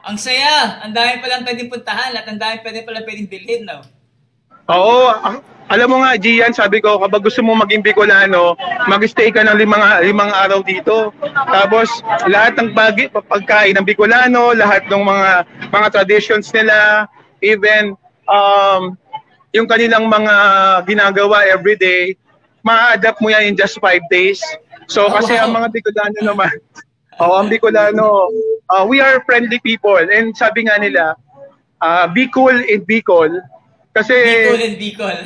Ang 0.06 0.22
saya! 0.22 0.86
Ang 0.86 0.94
dami 0.94 1.18
palang 1.18 1.42
pwedeng 1.42 1.72
puntahan 1.72 2.14
at 2.14 2.30
ang 2.30 2.38
dami 2.38 2.62
pwede 2.62 2.86
palang 2.86 3.08
pwedeng 3.08 3.26
bilhin, 3.26 3.66
no? 3.66 3.82
Oo, 4.70 5.10
ah, 5.10 5.42
alam 5.66 5.90
mo 5.90 5.98
nga, 6.06 6.14
Gian, 6.14 6.54
sabi 6.54 6.78
ko, 6.78 7.02
kapag 7.02 7.26
gusto 7.26 7.42
mo 7.42 7.58
maging 7.58 7.82
Bicolano, 7.82 8.54
mag-stay 8.86 9.34
ka 9.34 9.42
ng 9.42 9.58
limang, 9.58 9.82
limang 10.06 10.30
araw 10.30 10.62
dito. 10.62 11.10
Tapos, 11.50 11.90
lahat 12.30 12.54
ng 12.62 12.78
pag 12.78 12.94
pagkain 13.10 13.74
ng 13.74 13.86
Bicolano, 13.86 14.54
lahat 14.54 14.86
ng 14.86 15.02
mga 15.02 15.30
mga 15.74 15.88
traditions 15.90 16.54
nila, 16.54 17.10
even 17.42 17.98
um, 18.30 18.94
yung 19.58 19.66
kanilang 19.66 20.06
mga 20.06 20.34
ginagawa 20.86 21.50
everyday, 21.50 22.14
ma-adapt 22.62 23.18
mo 23.22 23.34
yan 23.34 23.54
in 23.54 23.56
just 23.58 23.82
five 23.82 24.02
days. 24.14 24.38
So, 24.86 25.10
kasi 25.10 25.34
Wow. 25.34 25.50
ang 25.50 25.52
mga 25.58 25.68
Bicolano 25.74 26.20
naman, 26.22 26.54
oh, 27.20 27.40
ang 27.40 27.48
Bicolano, 27.48 28.30
uh, 28.70 28.84
we 28.88 29.00
are 29.00 29.24
friendly 29.24 29.60
people. 29.60 29.98
And 29.98 30.36
sabi 30.36 30.68
nga 30.68 30.80
nila, 30.80 31.16
uh, 31.82 32.08
be 32.12 32.28
cool 32.32 32.56
in 32.56 32.84
Bicol. 32.86 33.32
Kasi 33.96 34.14
Bicol 34.14 34.60
and 34.60 34.78
Bicol. 34.84 35.18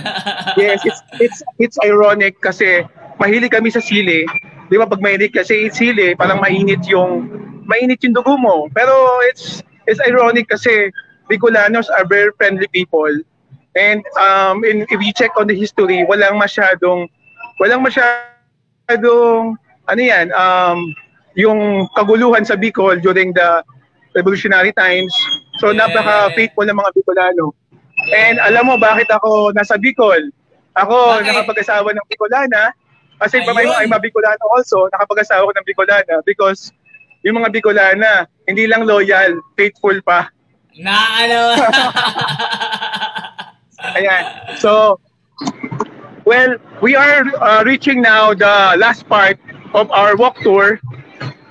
yes, 0.58 0.86
it's 0.86 1.02
it's 1.18 1.40
it's 1.58 1.78
ironic 1.82 2.38
kasi 2.38 2.86
mahilig 3.18 3.50
kami 3.50 3.74
sa 3.74 3.82
sili. 3.82 4.30
'Di 4.70 4.78
ba 4.78 4.86
pag 4.86 5.02
mahilig 5.02 5.34
kasi 5.34 5.74
sili, 5.74 6.14
parang 6.14 6.38
mainit 6.38 6.86
yung 6.86 7.26
mainit 7.66 8.02
yung 8.06 8.14
dugo 8.14 8.38
mo. 8.38 8.70
Pero 8.70 8.94
it's 9.30 9.66
it's 9.90 10.02
ironic 10.06 10.46
kasi 10.50 10.94
Bicolanos 11.26 11.90
are 11.90 12.06
very 12.06 12.30
friendly 12.38 12.70
people. 12.70 13.10
And 13.74 14.06
um 14.22 14.62
in, 14.62 14.86
if 14.86 15.00
you 15.02 15.14
check 15.18 15.34
on 15.34 15.50
the 15.50 15.58
history, 15.58 16.06
walang 16.06 16.38
masyadong 16.38 17.10
walang 17.58 17.82
masyadong 17.82 19.58
ano 19.90 20.02
yan, 20.02 20.30
um 20.38 20.94
yung 21.40 21.88
kaguluhan 21.96 22.44
sa 22.44 22.60
Bicol 22.60 23.00
during 23.00 23.32
the 23.32 23.64
revolutionary 24.12 24.76
times. 24.76 25.16
So 25.64 25.72
Yeah. 25.72 25.88
napaka-faithful 25.88 26.68
ng 26.68 26.76
mga 26.76 26.92
Bicolano. 26.92 27.56
And 28.12 28.44
alam 28.44 28.68
mo 28.68 28.76
bakit 28.76 29.08
ako 29.08 29.56
nasa 29.56 29.80
Bicol? 29.80 30.36
Ako 30.76 31.20
Bakit? 31.20 31.28
nakapag-asawa 31.32 31.90
ng 31.96 32.06
Bicolana 32.08 32.72
kasi 33.20 33.44
pa 33.44 33.52
may 33.52 33.68
Ayun. 33.68 33.88
I'm 33.88 33.92
a 33.92 34.00
Bicolano 34.00 34.44
also, 34.52 34.88
nakapag-asawa 34.92 35.48
ko 35.48 35.52
ng 35.56 35.66
Bicolana 35.68 36.16
because 36.24 36.72
yung 37.24 37.36
mga 37.36 37.52
Bicolana, 37.52 38.28
hindi 38.48 38.64
lang 38.64 38.88
loyal, 38.88 39.40
faithful 39.56 39.96
pa. 40.04 40.32
Naano. 40.80 41.60
Ayan. 44.00 44.24
So, 44.56 45.00
well, 46.24 46.56
we 46.80 46.96
are 46.96 47.28
uh, 47.40 47.64
reaching 47.68 48.02
now 48.02 48.34
the 48.34 48.76
last 48.80 49.08
part 49.08 49.40
of 49.74 49.92
our 49.92 50.16
walk 50.16 50.40
tour. 50.40 50.80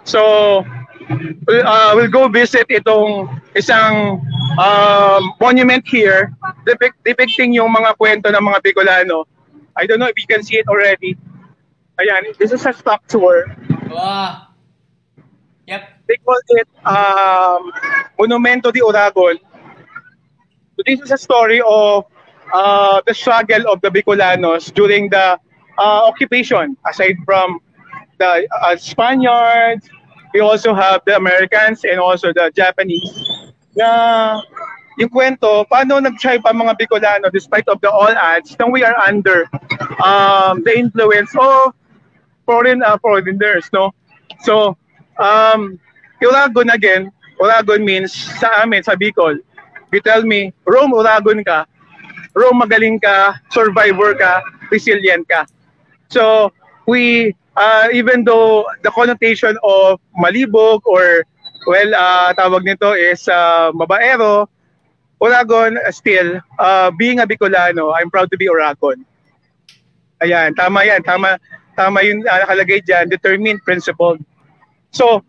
So, 0.08 0.64
uh, 0.64 1.92
we'll 1.92 2.08
go 2.08 2.32
visit 2.32 2.64
itong 2.72 3.28
isang 3.52 4.24
um, 4.56 5.22
monument 5.36 5.84
here 5.84 6.32
depict, 6.64 6.96
depicting 7.04 7.52
yung 7.52 7.68
mga 7.76 7.92
kwento 8.00 8.32
ng 8.32 8.40
mga 8.40 8.64
Bicolano. 8.64 9.28
I 9.76 9.84
don't 9.84 10.00
know 10.00 10.08
if 10.08 10.16
you 10.16 10.24
can 10.24 10.40
see 10.40 10.56
it 10.56 10.64
already. 10.64 11.12
Ayan, 12.00 12.32
this 12.40 12.56
is 12.56 12.64
a 12.64 12.72
stock 12.72 13.04
tour. 13.04 13.52
wow. 13.92 14.48
Yep. 15.68 15.82
They 16.08 16.16
call 16.24 16.40
it 16.56 16.68
um, 16.88 17.68
Monumento 18.16 18.72
de 18.72 18.80
Oragon. 18.80 19.36
So 20.76 20.80
this 20.86 21.00
is 21.04 21.10
a 21.12 21.18
story 21.18 21.60
of 21.60 22.08
uh, 22.54 23.02
the 23.04 23.12
struggle 23.12 23.68
of 23.68 23.82
the 23.82 23.90
Bicolanos 23.92 24.72
during 24.72 25.10
the 25.10 25.36
uh, 25.76 26.00
occupation 26.08 26.76
aside 26.88 27.16
from 27.26 27.60
the 28.18 28.48
uh, 28.48 28.76
Spaniards. 28.76 29.88
We 30.34 30.40
also 30.40 30.74
have 30.74 31.02
the 31.06 31.16
Americans 31.16 31.84
and 31.84 32.00
also 32.00 32.32
the 32.32 32.52
Japanese. 32.54 33.12
Na 33.76 34.42
yung 34.98 35.08
kwento, 35.08 35.64
paano 35.70 36.02
nag-try 36.02 36.42
pa 36.42 36.50
mga 36.50 36.74
Bicolano 36.74 37.30
despite 37.30 37.64
of 37.70 37.80
the 37.80 37.90
all 37.90 38.12
odds 38.18 38.58
na 38.58 38.66
we 38.66 38.82
are 38.82 38.98
under 39.06 39.46
um, 40.02 40.60
the 40.66 40.74
influence 40.74 41.30
of 41.38 41.72
foreign 42.42 42.82
uh, 42.82 42.98
foreigners, 42.98 43.70
no? 43.72 43.94
So, 44.42 44.76
um, 45.22 45.78
Uragon 46.18 46.74
again, 46.74 47.14
Uragon 47.38 47.86
means 47.86 48.10
sa 48.10 48.66
amin, 48.66 48.82
sa 48.82 48.98
Bicol, 48.98 49.38
you 49.92 50.00
tell 50.02 50.26
me, 50.26 50.50
Rome, 50.66 50.92
Uragon 50.92 51.46
ka, 51.46 51.64
Rome, 52.34 52.62
magaling 52.66 52.98
ka, 52.98 53.38
survivor 53.54 54.14
ka, 54.18 54.42
resilient 54.70 55.28
ka. 55.30 55.46
So, 56.10 56.50
we, 56.86 57.36
uh, 57.58 57.88
even 57.92 58.22
though 58.22 58.64
the 58.82 58.90
connotation 58.90 59.58
of 59.62 60.00
malibog 60.14 60.80
or, 60.86 61.26
well, 61.66 61.90
uh, 61.94 62.32
tawag 62.34 62.62
nito 62.62 62.94
is 62.94 63.26
uh, 63.26 63.74
mabaero, 63.74 64.46
Uragon, 65.20 65.76
uh, 65.82 65.90
still, 65.90 66.38
uh, 66.58 66.90
being 66.94 67.18
a 67.18 67.26
Bicolano, 67.26 67.92
I'm 67.94 68.10
proud 68.10 68.30
to 68.30 68.38
be 68.38 68.46
Uragon. 68.46 69.02
Ayan, 70.22 70.54
tama 70.54 70.86
yan. 70.86 71.02
Tama, 71.02 71.38
tama 71.74 72.02
yung 72.06 72.22
uh, 72.26 72.46
nakalagay 72.46 72.86
dyan, 72.86 73.10
determined, 73.10 73.58
principled. 73.66 74.22
So, 74.90 75.22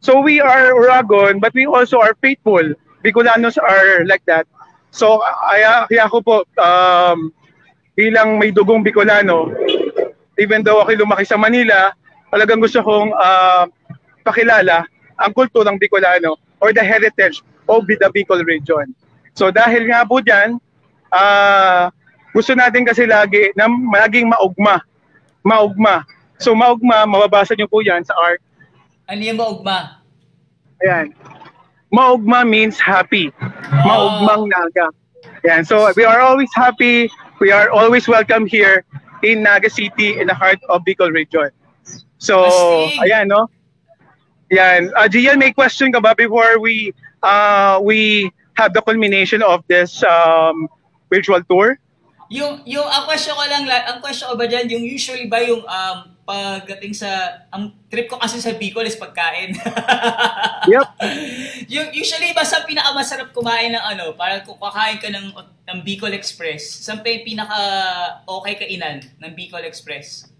so 0.00 0.20
we 0.20 0.42
are 0.42 0.74
Uragon, 0.74 1.40
but 1.40 1.54
we 1.54 1.66
also 1.66 1.98
are 2.02 2.18
faithful. 2.18 2.74
Bicolanos 3.06 3.58
are 3.58 4.04
like 4.06 4.26
that. 4.26 4.46
So, 4.90 5.22
kaya, 5.22 5.86
kaya 5.86 6.02
ako 6.06 6.18
po, 6.22 6.36
um, 6.58 7.32
bilang 7.94 8.38
may 8.38 8.50
dugong 8.50 8.82
Bicolano, 8.82 9.54
even 10.40 10.64
though 10.64 10.80
ako 10.80 10.96
lumaki 10.96 11.28
sa 11.28 11.36
Manila, 11.36 11.92
talagang 12.32 12.60
gusto 12.62 12.80
kong 12.80 13.12
uh, 13.12 13.68
pakilala 14.24 14.86
ang 15.20 15.30
kulturang 15.36 15.76
Bicolano 15.76 16.40
or 16.62 16.72
the 16.72 16.82
heritage 16.82 17.42
of 17.68 17.84
the 17.86 18.08
Bicol 18.10 18.40
region. 18.46 18.94
So 19.36 19.52
dahil 19.52 19.88
nga 19.88 20.04
po 20.04 20.20
dyan, 20.20 20.56
ah, 21.12 21.92
gusto 22.32 22.56
natin 22.56 22.88
kasi 22.88 23.04
lagi 23.04 23.52
na 23.56 23.68
maging 23.68 24.32
maugma. 24.32 24.80
Maugma. 25.44 26.06
So 26.40 26.56
maugma, 26.56 27.04
mababasa 27.04 27.52
nyo 27.56 27.68
po 27.68 27.84
yan 27.84 28.04
sa 28.04 28.16
art. 28.16 28.40
Ano 29.08 29.20
yung 29.20 29.38
maugma? 29.38 30.00
Ayan. 30.80 31.12
Maugma 31.92 32.42
means 32.48 32.80
happy. 32.80 33.28
Maugmang 33.84 34.48
naga. 34.48 34.88
Ayan. 35.44 35.62
So 35.68 35.92
we 35.92 36.08
are 36.08 36.24
always 36.24 36.50
happy. 36.56 37.12
We 37.42 37.52
are 37.52 37.68
always 37.68 38.08
welcome 38.08 38.46
here 38.46 38.86
in 39.22 39.42
Naga 39.42 39.70
City 39.70 40.18
in 40.18 40.26
the 40.26 40.34
heart 40.34 40.58
of 40.68 40.82
Bicol 40.82 41.10
region. 41.10 41.50
So, 42.18 42.46
Astig. 42.46 43.02
ayan, 43.06 43.26
no? 43.26 43.50
Yan. 44.52 44.92
Uh, 44.94 45.08
Gian, 45.08 45.38
may 45.38 45.50
question 45.50 45.90
ka 45.90 45.98
ba 45.98 46.14
before 46.14 46.60
we 46.60 46.92
uh, 47.24 47.80
we 47.80 48.30
have 48.54 48.76
the 48.76 48.82
culmination 48.82 49.40
of 49.42 49.64
this 49.66 50.04
um, 50.04 50.68
virtual 51.08 51.40
tour? 51.48 51.78
Yung, 52.32 52.64
yung, 52.64 52.84
ang 52.88 53.04
question 53.04 53.36
ko 53.36 53.44
lang, 53.44 53.68
la- 53.68 53.84
ang 53.88 53.98
question 54.00 54.28
ko 54.28 54.36
ba 54.36 54.48
dyan, 54.48 54.68
yung 54.68 54.84
usually 54.84 55.28
ba 55.28 55.40
yung 55.44 55.64
um, 55.64 56.16
pagdating 56.32 56.96
sa, 56.96 57.44
ang 57.52 57.76
trip 57.92 58.08
ko 58.08 58.16
kasi 58.16 58.40
sa 58.40 58.56
Bicol 58.56 58.88
is 58.88 58.96
pagkain. 58.96 59.52
Yep. 60.62 60.86
yung 61.66 61.90
usually 61.90 62.30
ba 62.30 62.46
sa 62.46 62.62
pinakamasarap 62.62 63.34
kumain 63.34 63.74
ng 63.74 63.82
ano, 63.82 64.14
parang 64.14 64.46
kung 64.46 64.54
kakain 64.62 65.02
ka 65.02 65.10
ng, 65.10 65.34
ng 65.42 65.78
Bicol 65.82 66.14
Express, 66.14 66.86
saan 66.86 67.02
pa 67.02 67.10
pinaka 67.26 67.58
okay 68.30 68.54
kainan 68.54 69.02
ng 69.18 69.32
Bicol 69.34 69.66
Express? 69.66 70.30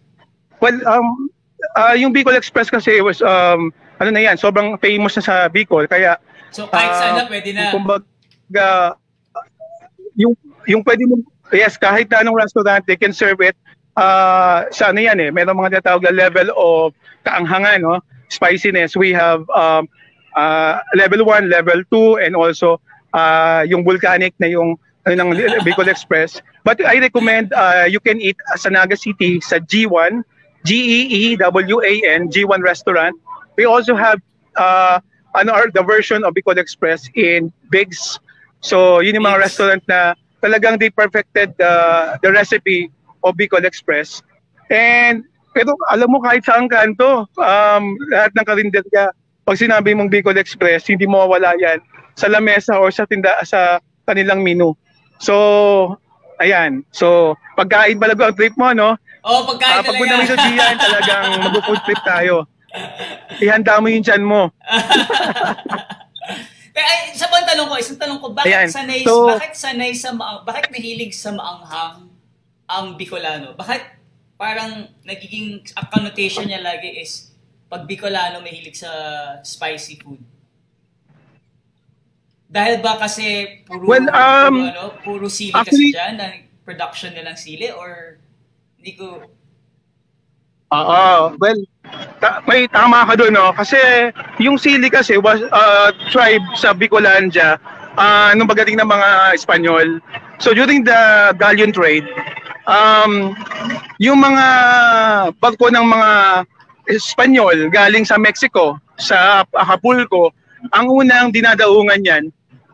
Well, 0.62 0.78
um, 0.86 1.26
uh, 1.74 1.98
yung 1.98 2.14
Bicol 2.14 2.38
Express 2.38 2.70
kasi 2.70 3.02
was, 3.02 3.18
um, 3.18 3.74
ano 3.98 4.14
na 4.14 4.22
yan, 4.22 4.38
sobrang 4.38 4.78
famous 4.78 5.18
na 5.18 5.26
sa 5.26 5.34
Bicol. 5.50 5.90
Kaya, 5.90 6.22
So 6.54 6.70
kahit 6.70 6.94
Ah, 6.94 6.98
saan 7.02 7.12
na 7.18 7.26
pwede 7.26 7.50
na. 7.50 7.74
Kumbaga, 7.74 8.94
yung, 10.14 10.38
yung 10.70 10.86
pwede 10.86 11.02
mo, 11.02 11.18
yes, 11.50 11.74
kahit 11.74 12.06
na 12.14 12.22
anong 12.22 12.38
restaurant, 12.38 12.86
they 12.86 12.94
can 12.94 13.10
serve 13.10 13.42
it 13.42 13.58
uh, 13.96 14.68
sa 14.70 14.92
ano 14.92 15.00
yan 15.00 15.18
eh, 15.20 15.30
meron 15.30 15.58
mga 15.58 15.80
tinatawag 15.80 16.02
na 16.08 16.12
level 16.14 16.48
of 16.56 16.94
kaanghangan, 17.24 17.82
no? 17.82 18.00
spiciness. 18.32 18.96
We 18.96 19.12
have 19.12 19.44
um, 19.52 19.88
uh, 20.34 20.80
level 20.96 21.24
1, 21.24 21.52
level 21.52 21.84
2, 21.92 22.24
and 22.24 22.32
also 22.34 22.80
uh, 23.12 23.64
yung 23.68 23.84
volcanic 23.84 24.32
na 24.40 24.48
yung 24.48 24.80
ano, 25.04 25.14
ng 25.36 25.36
Bicol 25.62 25.88
Express. 25.88 26.40
But 26.64 26.80
I 26.84 26.98
recommend 26.98 27.52
uh, 27.52 27.84
you 27.88 28.00
can 28.00 28.20
eat 28.20 28.36
sa 28.56 28.70
Naga 28.70 28.96
City 28.96 29.40
sa 29.44 29.60
G1, 29.60 30.22
E 30.22 30.24
G-E-E-W-A-N, 30.64 32.30
G1 32.30 32.60
restaurant. 32.62 33.14
We 33.58 33.66
also 33.66 33.94
have 33.94 34.22
uh, 34.56 35.00
ano, 35.34 35.52
the 35.74 35.82
version 35.82 36.24
of 36.24 36.34
Bicol 36.34 36.56
Express 36.56 37.10
in 37.14 37.52
Bigs. 37.70 38.18
So, 38.62 39.02
yun 39.02 39.18
yung 39.18 39.26
mga 39.26 39.42
Bigs. 39.42 39.46
restaurant 39.50 39.82
na 39.90 40.14
talagang 40.38 40.78
they 40.78 40.90
perfected 40.90 41.54
the, 41.58 41.72
the 42.22 42.30
recipe 42.30 42.90
of 43.22 43.34
Bicol 43.34 43.62
Express. 43.62 44.20
And, 44.68 45.22
pero 45.52 45.72
alam 45.88 46.08
mo 46.08 46.18
kahit 46.18 46.42
saan 46.42 46.66
kanto, 46.66 47.26
um, 47.36 47.82
lahat 48.08 48.32
ng 48.32 48.46
karinderya, 48.46 49.12
pag 49.42 49.56
sinabi 49.56 49.92
mong 49.92 50.08
Bicol 50.08 50.38
Express, 50.38 50.86
hindi 50.86 51.04
mo 51.04 51.20
mawala 51.20 51.54
yan 51.56 51.82
sa 52.14 52.28
lamesa 52.28 52.76
or 52.76 52.88
sa 52.88 53.04
tinda 53.04 53.32
sa 53.42 53.76
kanilang 54.04 54.40
menu. 54.40 54.76
So, 55.18 55.96
ayan. 56.38 56.82
So, 56.90 57.34
pagkain 57.54 57.98
palago 57.98 58.22
ang 58.22 58.36
trip 58.36 58.54
mo, 58.54 58.70
no? 58.70 58.98
Oh, 59.22 59.46
pagkain 59.46 59.78
Ah, 59.78 59.82
pag 59.82 59.94
talaga. 59.94 60.26
sa 60.26 60.36
Gian, 60.36 60.74
talagang 60.88 61.24
mag-food 61.40 61.80
trip 61.82 62.02
tayo. 62.02 62.46
Ihanda 63.38 63.78
mo 63.78 63.86
yung 63.86 64.02
tiyan 64.02 64.24
mo. 64.24 64.48
Pero 66.72 66.86
ay, 66.90 67.12
isa 67.12 67.28
pang 67.28 67.44
tanong 67.44 67.68
ko, 67.68 67.74
isang 67.76 67.98
tanong 68.00 68.18
ko, 68.18 68.32
bakit 68.32 68.48
Ayan. 68.48 68.68
sanay, 68.68 69.04
So- 69.04 69.28
bakit 69.28 69.52
sanay 69.54 69.92
sa 69.92 70.10
ma- 70.10 70.40
bakit 70.40 70.72
mahilig 70.72 71.12
sa 71.12 71.30
maanghang 71.30 72.08
ang 72.72 72.96
Bicolano? 72.96 73.52
Bakit 73.52 73.82
parang 74.40 74.88
nagiging 75.04 75.62
ang 75.76 75.86
connotation 75.92 76.48
niya 76.48 76.64
lagi 76.64 76.88
is 76.98 77.30
pag 77.68 77.84
Bicolano 77.84 78.40
mahilig 78.40 78.80
sa 78.80 78.90
spicy 79.44 80.00
food? 80.00 80.20
Dahil 82.52 82.84
ba 82.84 83.00
kasi 83.00 83.60
puro, 83.64 83.88
Well, 83.88 84.08
um, 84.12 84.54
puro, 84.56 84.68
ano, 84.68 84.84
puro 85.00 85.26
sili 85.28 85.56
actually- 85.56 85.92
kasi 85.92 85.96
dyan, 85.96 86.14
na 86.20 86.26
production 86.62 87.10
nilang 87.16 87.38
sili 87.40 87.72
or 87.72 88.20
hindi 88.76 88.92
ko 88.96 89.24
Oo. 90.72 91.36
Well, 91.36 91.60
ta- 92.16 92.40
may 92.48 92.64
tama 92.64 93.04
ka 93.04 93.12
doon, 93.12 93.36
no? 93.36 93.52
Kasi 93.52 93.76
yung 94.40 94.56
sili 94.56 94.88
kasi 94.88 95.20
was 95.20 95.44
uh, 95.52 95.92
tribe 96.08 96.40
sa 96.56 96.72
Bicolandia 96.72 97.60
uh, 98.00 98.32
nung 98.32 98.48
pagdating 98.48 98.80
ng 98.80 98.88
mga 98.88 99.36
Espanyol. 99.36 100.00
So 100.40 100.56
during 100.56 100.88
the 100.88 101.32
galleon 101.36 101.76
trade, 101.76 102.08
um, 102.66 103.34
yung 103.98 104.18
mga 104.20 104.46
barko 105.38 105.70
ng 105.70 105.86
mga 105.86 106.10
Espanyol 106.90 107.70
galing 107.70 108.02
sa 108.02 108.18
Mexico, 108.18 108.74
sa 108.98 109.46
Acapulco, 109.54 110.34
ang 110.74 110.90
unang 110.90 111.30
dinadaungan 111.30 112.02
yan 112.02 112.24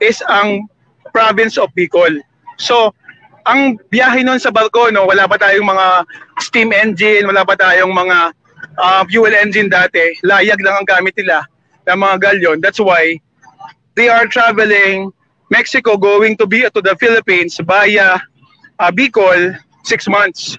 is 0.01 0.25
ang 0.29 0.65
province 1.13 1.61
of 1.61 1.69
Bicol. 1.77 2.21
So, 2.57 2.93
ang 3.49 3.81
biyahe 3.89 4.25
noon 4.25 4.41
sa 4.41 4.53
barko, 4.53 4.93
no, 4.93 5.09
wala 5.09 5.25
pa 5.29 5.41
tayong 5.41 5.65
mga 5.65 6.05
steam 6.41 6.73
engine, 6.73 7.25
wala 7.25 7.45
pa 7.45 7.57
tayong 7.57 7.93
mga 7.93 8.19
uh, 8.77 9.03
fuel 9.09 9.33
engine 9.33 9.73
dati. 9.73 10.17
Layag 10.25 10.61
lang 10.61 10.85
ang 10.85 10.89
gamit 10.89 11.17
nila 11.17 11.45
ng 11.89 11.99
mga 12.01 12.17
galyon. 12.21 12.59
That's 12.61 12.81
why 12.81 13.17
they 13.97 14.13
are 14.13 14.29
traveling 14.29 15.13
Mexico 15.49 15.97
going 15.97 16.37
to 16.37 16.45
be 16.45 16.65
to 16.69 16.81
the 16.85 16.93
Philippines 17.01 17.57
via 17.65 18.21
uh, 18.79 18.91
Bicol 18.93 19.57
six 19.83 20.09
months. 20.09 20.57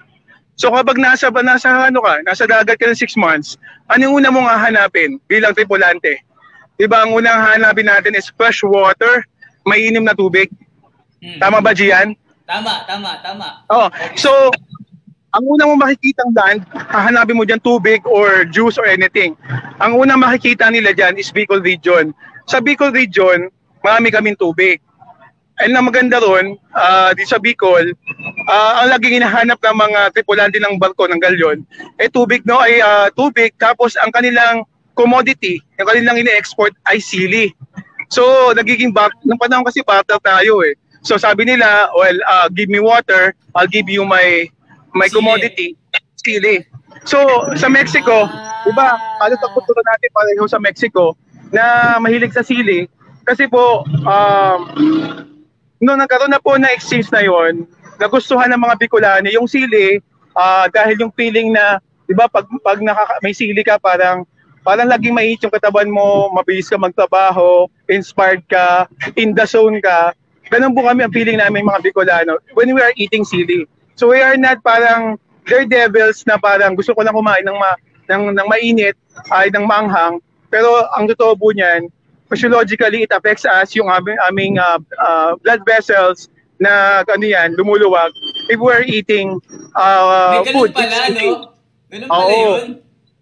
So 0.60 0.68
kapag 0.68 1.00
nasa 1.00 1.32
nasa 1.40 1.88
ano 1.88 2.04
ka, 2.04 2.20
nasa 2.24 2.44
dagat 2.44 2.76
ka 2.76 2.84
ng 2.88 2.98
six 2.98 3.16
months, 3.16 3.56
ano 3.88 4.08
yung 4.08 4.20
una 4.20 4.28
mong 4.28 4.48
hahanapin 4.48 5.16
bilang 5.24 5.56
tripulante? 5.56 6.20
'Di 6.76 6.88
ba 6.88 7.04
ang 7.04 7.16
unang 7.16 7.36
hahanapin 7.36 7.88
natin 7.88 8.16
is 8.16 8.32
fresh 8.36 8.64
water, 8.64 9.24
mainim 9.68 10.04
na 10.04 10.16
tubig. 10.16 10.48
Hmm. 11.20 11.36
Tama 11.36 11.60
ba, 11.60 11.76
Gian? 11.76 12.16
Tama, 12.48 12.88
tama, 12.88 13.20
tama. 13.20 13.48
Oh, 13.68 13.92
so 14.16 14.32
ang 15.30 15.44
unang 15.46 15.76
mo 15.76 15.76
makikitang 15.78 16.34
land, 16.34 16.64
hahanapin 16.72 17.38
mo 17.38 17.46
diyan 17.46 17.62
tubig 17.62 18.02
or 18.08 18.42
juice 18.48 18.80
or 18.80 18.88
anything. 18.88 19.38
Ang 19.78 19.94
unang 19.94 20.18
makikita 20.18 20.66
nila 20.72 20.90
diyan 20.90 21.20
is 21.20 21.30
Bicol 21.30 21.62
region. 21.62 22.10
Sa 22.50 22.58
Bicol 22.58 22.90
region, 22.90 23.46
marami 23.84 24.10
kaming 24.10 24.34
tubig. 24.34 24.82
And 25.60 25.76
ang 25.76 25.92
maganda 25.92 26.16
ron, 26.24 26.56
ah, 26.72 27.12
di 27.12 27.28
sa 27.28 27.36
Bicol, 27.36 27.92
ah, 28.48 28.80
ang 28.80 28.96
laging 28.96 29.20
hinahanap 29.20 29.60
ng 29.60 29.76
mga 29.76 30.00
tripulante 30.16 30.56
ng 30.56 30.80
barko 30.80 31.04
ng 31.04 31.20
galyon, 31.20 31.60
eh 32.00 32.08
tubig 32.08 32.40
no 32.48 32.60
ay 32.64 32.80
ah, 32.80 33.12
tubig 33.12 33.52
tapos 33.60 33.94
ang 34.00 34.08
kanilang 34.08 34.64
commodity, 34.96 35.60
yung 35.76 35.88
kanilang 35.88 36.20
ine-export 36.20 36.72
ay 36.88 37.00
sili. 37.00 37.52
So, 38.10 38.52
nagiging 38.52 38.90
back, 38.90 39.14
nung 39.22 39.38
panahon 39.38 39.62
kasi 39.62 39.86
barter 39.86 40.18
tayo 40.20 40.66
eh. 40.66 40.74
So, 41.00 41.16
sabi 41.16 41.46
nila, 41.46 41.88
well, 41.94 42.18
uh, 42.28 42.50
give 42.52 42.68
me 42.68 42.82
water, 42.82 43.32
I'll 43.54 43.70
give 43.70 43.88
you 43.88 44.04
my 44.04 44.50
my 44.92 45.06
Sili. 45.08 45.16
commodity. 45.16 45.68
sili. 46.20 46.60
So, 47.08 47.16
sa 47.56 47.72
Mexico, 47.72 48.28
di 48.68 48.72
ba, 48.76 48.92
halos 49.24 49.40
ang 49.40 49.56
kultura 49.56 49.80
natin 49.80 50.10
pareho 50.12 50.44
sa 50.44 50.60
Mexico 50.60 51.16
na 51.48 51.96
mahilig 51.96 52.36
sa 52.36 52.44
sili. 52.44 52.84
Kasi 53.24 53.48
po, 53.48 53.88
um, 54.04 54.60
nung 55.80 55.96
nagkaroon 55.96 56.30
na 56.30 56.38
po 56.38 56.60
na 56.60 56.70
exchange 56.76 57.08
na 57.08 57.24
yon, 57.24 57.64
nagustuhan 57.96 58.52
ng 58.52 58.60
mga 58.60 58.74
Bicolano 58.76 59.28
yung 59.32 59.48
sili 59.48 59.98
ah, 60.36 60.68
dahil 60.68 61.00
yung 61.00 61.12
feeling 61.16 61.56
na, 61.56 61.80
di 62.04 62.12
ba, 62.12 62.28
pag, 62.28 62.44
pag 62.60 62.78
nakaka- 62.84 63.20
may 63.24 63.32
sili 63.32 63.64
ka, 63.64 63.80
parang 63.80 64.28
parang 64.60 64.92
laging 64.92 65.16
mainit 65.16 65.40
yung 65.40 65.56
katawan 65.56 65.88
mo, 65.88 66.28
mabilis 66.36 66.68
ka 66.68 66.76
magtrabaho, 66.76 67.64
inspired 67.88 68.44
ka, 68.44 68.84
in 69.16 69.32
the 69.32 69.48
zone 69.48 69.80
ka. 69.80 70.12
Ganun 70.52 70.76
po 70.76 70.84
kami 70.84 71.00
ang 71.00 71.14
feeling 71.16 71.40
namin 71.40 71.64
mga 71.64 71.80
Bicolano 71.80 72.36
when 72.52 72.68
we 72.76 72.80
are 72.84 72.92
eating 73.00 73.24
sili. 73.24 73.64
So 73.96 74.12
we 74.12 74.20
are 74.20 74.36
not 74.36 74.60
parang 74.60 75.16
daredevils 75.48 76.28
na 76.28 76.36
parang 76.36 76.76
gusto 76.76 76.92
ko 76.92 77.00
lang 77.00 77.16
kumain 77.16 77.40
ng, 77.40 77.56
ma, 77.56 77.72
ng, 78.12 78.36
ng 78.36 78.46
mainit, 78.52 78.96
ay 79.32 79.48
ng 79.48 79.64
maanghang. 79.64 80.20
Pero 80.52 80.68
ang 80.92 81.08
totoo 81.08 81.32
po 81.40 81.56
niyan, 81.56 81.88
physiologically 82.30 83.02
it 83.02 83.12
affects 83.12 83.44
us 83.44 83.74
yung 83.74 83.90
aming, 83.90 84.16
aming 84.30 84.54
ah, 84.56 84.78
ah, 85.02 85.34
blood 85.42 85.60
vessels 85.66 86.30
na 86.60 87.02
ano 87.08 87.24
yan, 87.24 87.56
lumuluwag 87.56 88.12
if 88.52 88.60
we're 88.60 88.84
eating 88.84 89.40
uh, 89.74 90.38
May 90.38 90.52
ganun 90.52 90.54
food. 90.54 90.70
pala, 90.76 90.98
no? 91.10 91.26
Ganun 91.88 92.08
pala 92.08 92.22
Oo. 92.22 92.36
yun. 92.36 92.64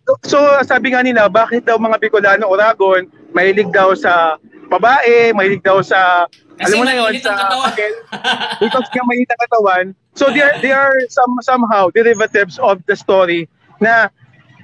So, 0.09 0.13
so, 0.25 0.39
sabi 0.65 0.93
nga 0.93 1.05
nila, 1.05 1.29
bakit 1.29 1.69
daw 1.69 1.77
mga 1.77 2.01
Bicolano 2.01 2.49
Oragon, 2.49 3.07
mahilig 3.37 3.71
daw 3.71 3.93
sa 3.93 4.41
babae, 4.73 5.37
mahilig 5.37 5.61
daw 5.61 5.85
sa, 5.85 6.25
Kasi 6.59 6.75
alam 6.75 6.77
mo 6.81 6.85
na 6.89 6.93
yun, 6.97 7.05
mainit 7.13 7.25
ang 7.29 7.37
sa 7.37 7.45
katawan. 7.47 7.93
because 8.59 8.87
nga 8.89 9.05
mainit 9.05 9.31
ang 9.31 9.43
katawan. 9.47 9.85
So, 10.19 10.33
they 10.33 10.43
are, 10.43 10.57
they 10.59 10.75
are 10.75 10.97
some, 11.13 11.37
somehow 11.45 11.93
derivatives 11.95 12.59
of 12.59 12.83
the 12.91 12.97
story 12.99 13.47
na 13.79 14.11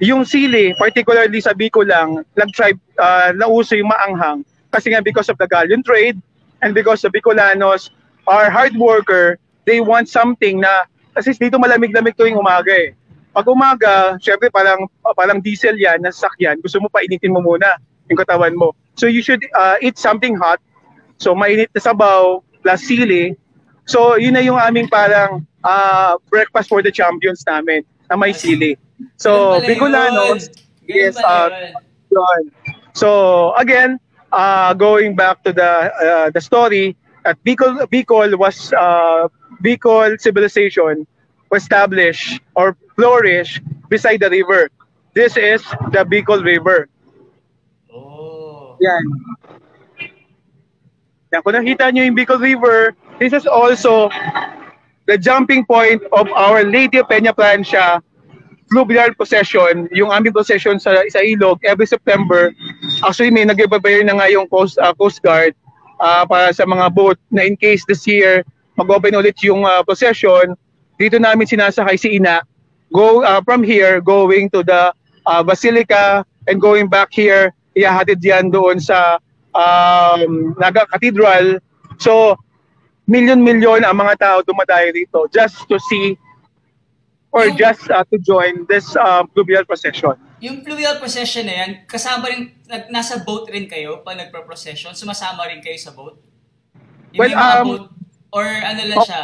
yung 0.03 0.27
sili, 0.27 0.75
particularly 0.75 1.39
sa 1.39 1.55
Bicol 1.55 1.87
lang, 1.87 2.23
nag-tribe, 2.35 2.79
uh, 2.99 3.31
nauso 3.31 3.79
yung 3.79 3.91
maanghang. 3.91 4.43
Kasi 4.71 4.91
nga 4.91 4.99
because 4.99 5.31
of 5.31 5.39
the 5.39 5.47
galleon 5.47 5.83
trade 5.83 6.19
and 6.59 6.75
because 6.75 6.99
the 6.99 7.11
Bicolanos 7.11 7.91
are 8.27 8.51
hard 8.51 8.75
worker, 8.75 9.39
they 9.63 9.79
want 9.79 10.11
something 10.11 10.59
na, 10.59 10.83
kasi 11.15 11.31
dito 11.31 11.55
malamig-lamig 11.55 12.17
tuwing 12.19 12.35
umaga 12.35 12.75
eh. 12.75 12.91
Pag 13.31 13.47
umaga, 13.47 14.15
syempre 14.19 14.47
parang 14.51 14.87
parang 15.15 15.39
diesel 15.39 15.75
yan, 15.75 16.03
nasasakyan, 16.03 16.59
gusto 16.63 16.79
mo 16.79 16.87
painitin 16.91 17.35
mo 17.35 17.43
muna 17.43 17.79
yung 18.07 18.19
katawan 18.19 18.55
mo. 18.55 18.75
So 18.95 19.07
you 19.07 19.19
should 19.19 19.43
uh, 19.55 19.75
eat 19.83 19.99
something 19.99 20.35
hot. 20.39 20.59
So 21.19 21.35
mainit 21.35 21.71
na 21.75 21.83
sabaw, 21.83 22.43
plus 22.63 22.83
sili. 22.83 23.35
So 23.87 24.15
yun 24.15 24.35
na 24.35 24.43
yung 24.43 24.59
aming 24.59 24.87
parang 24.87 25.43
uh, 25.63 26.15
breakfast 26.31 26.67
for 26.71 26.79
the 26.79 26.91
champions 26.91 27.43
namin 27.47 27.83
na 28.07 28.15
may 28.15 28.31
sili. 28.31 28.79
So 29.17 29.61
Bicolanos, 29.61 30.49
pala 30.87 31.51
uh, 31.51 31.71
yun. 32.11 32.43
So 32.93 33.53
again, 33.55 33.99
uh, 34.31 34.73
going 34.73 35.15
back 35.15 35.43
to 35.43 35.53
the 35.53 35.71
uh, 35.91 36.29
the 36.31 36.41
story, 36.41 36.95
at 37.25 37.41
Bicol 37.43 37.83
Bicol 37.91 38.37
was 38.37 38.71
uh, 38.73 39.27
Bicol 39.63 40.19
civilization 40.19 41.07
was 41.51 41.63
established 41.63 42.39
or 42.55 42.77
flourish 42.95 43.61
beside 43.89 44.21
the 44.21 44.29
river. 44.29 44.69
This 45.13 45.37
is 45.37 45.63
the 45.91 46.03
Bicol 46.03 46.43
River. 46.43 46.87
Oh. 47.91 48.77
Yan. 48.81 49.03
Yan, 51.31 51.41
kung 51.43 51.55
nakita 51.55 51.91
nyo 51.91 52.03
yung 52.03 52.15
Bicol 52.15 52.39
River, 52.39 52.95
this 53.19 53.31
is 53.31 53.47
also 53.47 54.11
the 55.07 55.17
jumping 55.17 55.63
point 55.63 56.03
of 56.11 56.27
our 56.35 56.63
Lady 56.63 56.99
of 56.99 57.07
Peña 57.07 57.31
Plancha 57.31 58.03
fluvial 58.71 59.13
procession, 59.13 59.85
yung 59.93 60.09
aming 60.09 60.33
procession 60.33 60.81
sa, 60.81 60.97
sa 61.09 61.21
ilog 61.21 61.61
every 61.61 61.85
September. 61.85 62.49
Actually, 63.05 63.29
may 63.29 63.45
nag-prepare 63.45 64.01
na 64.03 64.17
nga 64.17 64.27
yung 64.31 64.49
Coast, 64.49 64.81
uh, 64.81 64.93
Coast 64.97 65.21
Guard 65.21 65.53
uh, 66.01 66.25
para 66.25 66.49
sa 66.51 66.65
mga 66.65 66.89
boat 66.93 67.17
na 67.29 67.45
in 67.45 67.55
case 67.55 67.85
this 67.85 68.03
year 68.09 68.41
mag-open 68.75 69.15
ulit 69.15 69.37
yung 69.45 69.63
uh, 69.63 69.85
procession, 69.85 70.57
dito 70.99 71.19
namin 71.19 71.47
sinasakay 71.47 71.95
si 71.95 72.19
Ina 72.19 72.43
go 72.91 73.23
uh, 73.23 73.41
from 73.43 73.63
here 73.63 73.99
going 73.99 74.49
to 74.51 74.63
the 74.63 74.91
uh, 75.27 75.41
Basilica 75.43 76.23
and 76.47 76.61
going 76.61 76.87
back 76.87 77.11
here 77.11 77.51
ihahatid 77.75 78.23
yan 78.23 78.51
doon 78.51 78.79
sa 78.79 79.19
um, 79.51 80.55
Naga 80.55 80.87
Cathedral. 80.87 81.59
So, 81.99 82.39
milyon-milyon 83.11 83.83
ang 83.83 83.99
mga 83.99 84.15
tao 84.19 84.37
dumadayo 84.43 84.95
rito 84.95 85.27
just 85.31 85.67
to 85.67 85.77
see 85.91 86.15
or 87.35 87.51
Yung- 87.51 87.59
just 87.59 87.91
uh, 87.91 88.07
to 88.07 88.15
join 88.23 88.63
this 88.71 88.95
uh, 88.95 89.27
fluvial 89.35 89.67
procession. 89.67 90.15
Yung 90.39 90.63
fluvial 90.63 90.95
procession 91.03 91.43
na 91.43 91.55
yan, 91.59 91.71
kasama 91.83 92.31
rin, 92.31 92.55
nag, 92.63 92.87
nasa 92.87 93.19
boat 93.19 93.51
rin 93.51 93.67
kayo 93.67 93.99
pag 94.07 94.15
nagpro-procession? 94.15 94.95
Sumasama 94.95 95.43
rin 95.51 95.59
kayo 95.59 95.75
sa 95.75 95.91
boat? 95.91 96.15
Yung 97.11 97.19
Well, 97.19 97.35
mga 97.35 97.55
um, 97.59 97.67
boat, 97.67 97.85
or 98.31 98.47
ano 98.47 98.81
lang 98.87 98.99
oh, 98.99 99.07
siya? 99.07 99.23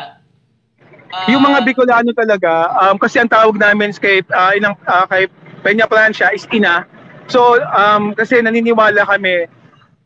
Ah, 1.12 1.28
yung 1.32 1.44
mga 1.44 1.64
Bicolano 1.64 2.12
talaga, 2.12 2.52
um, 2.84 3.00
kasi 3.00 3.20
ang 3.24 3.32
tawag 3.32 3.56
namin 3.56 3.96
kay, 3.96 4.20
uh, 4.28 4.52
inang, 4.60 4.76
uh, 4.88 5.08
kay 5.08 5.32
Peña 5.64 5.88
Plancha 5.88 6.36
is 6.36 6.44
ina. 6.52 6.84
So, 7.32 7.64
um, 7.72 8.12
kasi 8.12 8.44
naniniwala 8.44 9.08
kami, 9.08 9.48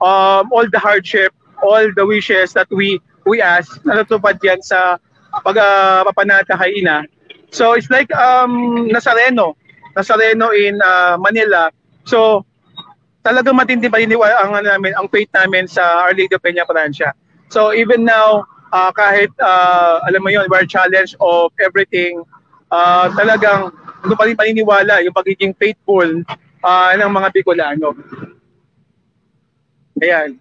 um, 0.02 0.46
all 0.54 0.70
the 0.70 0.82
hardship, 0.82 1.34
all 1.66 1.90
the 1.98 2.06
wishes 2.06 2.54
that 2.54 2.70
we 2.70 3.02
we 3.26 3.42
ask, 3.42 3.82
natutupad 3.82 4.38
yan 4.46 4.62
sa 4.62 5.02
pag 5.42 5.58
uh, 5.58 6.06
kay 6.06 6.72
ina. 6.78 7.08
So, 7.56 7.80
it's 7.80 7.88
like 7.88 8.12
um, 8.12 8.92
Nazareno. 8.92 9.56
Nazareno 9.96 10.52
in 10.52 10.84
uh, 10.84 11.16
Manila. 11.16 11.72
So, 12.04 12.44
talagang 13.26 13.58
matindi 13.58 13.90
paniniwala 13.90 14.46
ang 14.46 14.54
ano 14.54 14.70
namin, 14.70 14.94
ang 14.94 15.10
faith 15.10 15.34
namin 15.34 15.66
sa 15.66 16.06
Our 16.06 16.14
Lady 16.14 16.38
of 16.38 16.46
Peña 16.46 16.62
Francia. 16.70 17.18
So 17.50 17.74
even 17.74 18.06
now, 18.06 18.46
uh, 18.70 18.94
kahit 18.94 19.34
uh, 19.42 20.06
alam 20.06 20.22
mo 20.22 20.30
yun, 20.30 20.46
we're 20.46 20.70
challenged 20.70 21.18
of 21.18 21.50
everything, 21.58 22.22
uh, 22.70 23.10
talagang 23.18 23.74
ano 24.06 24.14
pa 24.14 24.30
rin 24.30 24.38
paniniwala 24.38 25.02
yung 25.02 25.18
pagiging 25.18 25.58
faithful 25.58 26.22
uh, 26.62 26.92
ng 26.94 27.10
mga 27.10 27.28
Bicolano. 27.34 27.98
Ayan. 29.98 30.38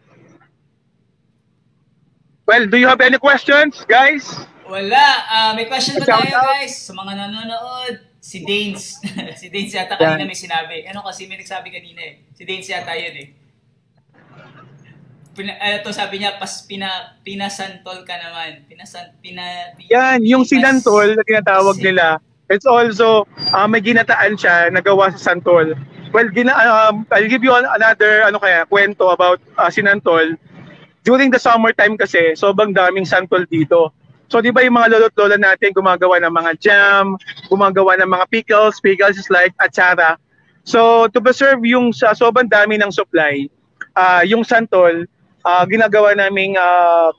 Well, 2.45 2.69
do 2.69 2.77
you 2.77 2.85
have 2.85 3.01
any 3.01 3.17
questions, 3.17 3.81
guys? 3.89 4.45
Wala. 4.65 5.05
Ah, 5.29 5.51
may 5.53 5.69
question 5.69 6.01
ba 6.01 6.09
tayo 6.09 6.25
guys? 6.25 6.89
Sa 6.89 6.97
mga 6.97 7.13
nanonood. 7.15 8.01
Si 8.19 8.41
Danes. 8.41 8.97
si 9.41 9.53
Danes 9.53 9.77
yata 9.77 10.01
kanina 10.01 10.25
may 10.25 10.37
sinabi. 10.37 10.89
Ano 10.89 11.05
kasi 11.05 11.29
may 11.29 11.37
nagsabi 11.37 11.69
kanina 11.69 12.01
eh. 12.01 12.25
Si 12.33 12.43
Danes 12.49 12.65
yata 12.65 12.97
yun 12.97 13.15
eh. 13.15 13.29
Pina, 15.35 15.51
eh, 15.59 15.83
to 15.83 15.91
sabi 15.91 16.23
niya, 16.23 16.39
pas 16.39 16.63
pina, 16.63 17.19
pinasantol 17.27 18.07
ka 18.07 18.15
naman. 18.15 18.63
Pinasan, 18.71 19.19
pina, 19.19 19.43
pi- 19.75 19.91
Yan, 19.91 20.23
yung 20.23 20.47
sinantol 20.47 21.11
na 21.11 21.27
tinatawag 21.27 21.75
Sin- 21.75 21.91
nila, 21.91 22.23
it's 22.47 22.63
also, 22.63 23.27
uh, 23.51 23.67
may 23.67 23.83
ginataan 23.83 24.39
siya 24.39 24.71
na 24.71 24.79
gawa 24.79 25.11
sa 25.11 25.35
santol. 25.35 25.75
Well, 26.15 26.31
gina, 26.31 26.55
um, 26.55 27.03
I'll 27.11 27.27
give 27.27 27.43
you 27.43 27.51
an- 27.51 27.67
another 27.67 28.23
ano 28.23 28.39
kaya, 28.39 28.63
kwento 28.71 29.11
about 29.11 29.43
uh, 29.59 29.67
sinantol. 29.67 30.39
During 31.03 31.35
the 31.35 31.43
summertime 31.43 31.99
kasi, 31.99 32.39
sobrang 32.39 32.71
daming 32.71 33.03
santol 33.03 33.43
dito. 33.43 33.91
So, 34.35 34.43
di 34.43 34.51
ba 34.51 34.67
yung 34.67 34.75
mga 34.75 34.99
lolo't 34.99 35.15
lola 35.15 35.39
natin 35.39 35.71
gumagawa 35.71 36.19
ng 36.19 36.35
mga 36.35 36.53
jam, 36.59 37.15
gumagawa 37.47 37.95
ng 38.03 38.11
mga 38.11 38.27
pickles, 38.35 38.83
pickles 38.83 39.15
is 39.15 39.31
like 39.31 39.55
atsara. 39.63 40.19
So, 40.67 41.07
to 41.15 41.23
preserve 41.23 41.63
yung 41.63 41.95
sa 41.95 42.19
sobrang 42.19 42.51
dami 42.51 42.75
ng 42.83 42.91
supply, 42.91 43.47
ah 43.95 44.27
yung 44.27 44.43
santol, 44.43 45.07
ah, 45.47 45.63
ginagawa 45.71 46.19
naming 46.19 46.59
ah, 46.59 47.15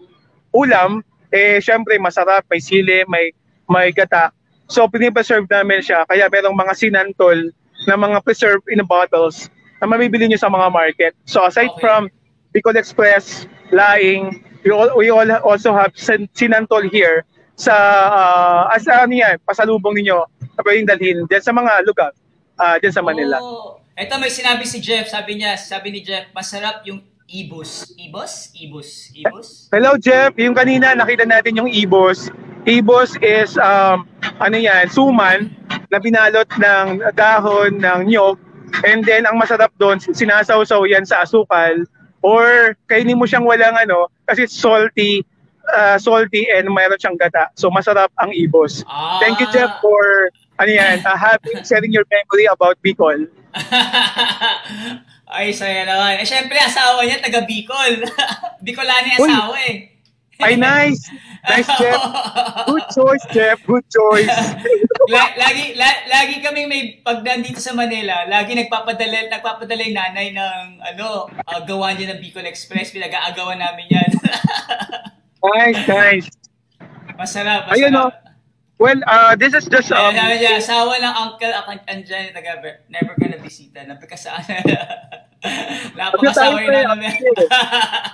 ulam, 0.52 1.00
eh 1.32 1.64
syempre 1.64 1.96
masarap, 2.04 2.44
may 2.52 2.60
sili, 2.60 3.08
may 3.08 3.32
may 3.72 3.96
gata. 3.96 4.36
So 4.68 4.84
pinipreserve 4.92 5.48
namin 5.48 5.88
siya. 5.88 6.04
Kaya 6.12 6.28
merong 6.28 6.58
mga 6.58 6.76
sinantol 6.76 7.48
na 7.88 7.96
mga 7.96 8.28
preserved 8.28 8.68
in 8.68 8.84
bottles 8.84 9.48
na 9.80 9.88
mabibili 9.88 10.28
nyo 10.28 10.40
sa 10.40 10.52
mga 10.52 10.68
market. 10.68 11.16
So 11.24 11.48
aside 11.48 11.72
Okay. 11.80 11.80
from 11.80 12.12
Bicol 12.52 12.76
Express, 12.76 13.48
Laing, 13.72 14.44
we, 14.66 14.72
all, 14.74 14.90
we 14.98 15.08
all 15.14 15.30
also 15.46 15.72
have 15.72 15.94
sin- 15.94 16.28
sinantol 16.34 16.82
here 16.90 17.24
sa 17.56 17.72
uh, 18.12 18.76
as 18.76 18.84
ano 18.90 19.14
yan, 19.14 19.38
pasalubong 19.46 19.96
ninyo 19.96 20.20
na 20.42 20.62
pwedeng 20.66 20.90
dalhin 20.90 21.24
dyan 21.30 21.44
sa 21.46 21.54
mga 21.56 21.86
lugar 21.88 22.12
ah 22.60 22.76
dyan 22.82 22.92
sa 22.92 23.06
Manila. 23.06 23.38
Oh. 23.40 23.80
Ito 23.96 24.20
may 24.20 24.28
sinabi 24.28 24.68
si 24.68 24.84
Jeff. 24.84 25.08
Sabi 25.08 25.40
niya, 25.40 25.56
sabi 25.56 25.88
ni 25.88 26.04
Jeff, 26.04 26.28
masarap 26.36 26.84
yung 26.84 27.00
ibus. 27.32 27.96
Ibus? 27.96 28.52
Ibus? 28.52 28.90
Ibus? 29.16 29.48
Hello 29.72 29.96
Jeff, 29.96 30.36
yung 30.36 30.52
kanina 30.52 30.92
nakita 30.98 31.24
natin 31.24 31.56
yung 31.56 31.72
ibos. 31.72 32.28
Ibos 32.68 33.16
is 33.24 33.56
um 33.62 34.04
ano 34.42 34.58
yan, 34.60 34.92
suman 34.92 35.54
na 35.94 35.98
binalot 36.02 36.50
ng 36.60 37.08
dahon 37.16 37.80
ng 37.80 38.00
nyog 38.12 38.36
and 38.84 39.08
then 39.08 39.24
ang 39.24 39.40
masarap 39.40 39.72
doon 39.80 39.96
sinasawsaw 40.02 40.84
yan 40.84 41.08
sa 41.08 41.24
asukal 41.24 41.88
or 42.26 42.74
kainin 42.90 43.22
mo 43.22 43.30
siyang 43.30 43.46
walang 43.46 43.78
ano 43.78 44.10
kasi 44.26 44.50
salty 44.50 45.22
uh, 45.70 46.02
salty 46.02 46.50
and 46.50 46.66
mayroon 46.74 46.98
siyang 46.98 47.22
gata. 47.22 47.54
So 47.54 47.70
masarap 47.70 48.10
ang 48.18 48.34
ibos. 48.34 48.82
Ah. 48.90 49.22
Thank 49.22 49.38
you 49.38 49.48
Jeff 49.54 49.78
for 49.78 50.34
ano 50.58 50.72
yan, 50.72 51.06
uh, 51.06 51.14
happy 51.14 51.54
sharing 51.68 51.94
your 51.94 52.08
memory 52.10 52.50
about 52.50 52.82
Bicol. 52.82 53.30
Ay, 55.36 55.52
saya 55.52 55.84
naman. 55.84 56.22
Eh, 56.22 56.28
syempre, 56.28 56.56
asawa 56.56 57.02
niya, 57.02 57.18
taga 57.18 57.44
Bicol. 57.44 58.06
Bicolani 58.66 59.18
Uy. 59.18 59.26
asawa 59.26 59.58
eh. 59.68 59.95
Ay, 60.42 60.60
nice! 60.60 61.08
Nice, 61.46 61.70
Jeff. 61.78 62.02
Good 62.66 62.86
choice, 62.92 63.26
Jeff. 63.32 63.58
Good 63.64 63.86
choice. 63.88 64.28
La- 65.14 65.38
lagi 65.38 65.78
la- 65.78 66.02
lagi 66.10 66.42
kami 66.42 66.66
may 66.66 66.82
pag 67.06 67.22
nandito 67.22 67.62
sa 67.62 67.78
Manila, 67.78 68.26
lagi 68.26 68.58
nagpapadala 68.58 69.30
nagpapadala 69.30 69.86
yung 69.86 69.94
nanay 69.94 70.34
ng 70.34 70.82
ano, 70.82 71.30
uh, 71.30 71.62
gawa 71.62 71.94
niya 71.94 72.10
ng 72.10 72.20
Bicol 72.26 72.42
Express, 72.50 72.90
pinag-aagawan 72.90 73.62
namin 73.62 73.86
'yan. 73.86 74.12
Nice, 75.46 75.86
nice. 75.86 76.28
masarap, 77.14 77.70
masarap. 77.70 77.78
Ayun, 77.78 77.94
no. 77.94 78.10
Well, 78.82 78.98
uh, 79.06 79.38
this 79.38 79.54
is 79.54 79.70
just, 79.70 79.94
um, 79.94 80.10
namin 80.10 80.42
niya, 80.42 80.58
asawa 80.58 80.98
ng 80.98 81.16
uncle, 81.16 81.54
ang 81.54 81.80
andyan, 81.86 82.34
taga 82.34 82.58
never 82.90 83.14
ka 83.14 83.30
na 83.30 83.38
bisita, 83.38 83.86
napakasaan. 83.86 84.42
Napakasawa 86.02 86.60
yun 86.60 86.66
pre, 86.66 86.82
namin. 86.82 87.14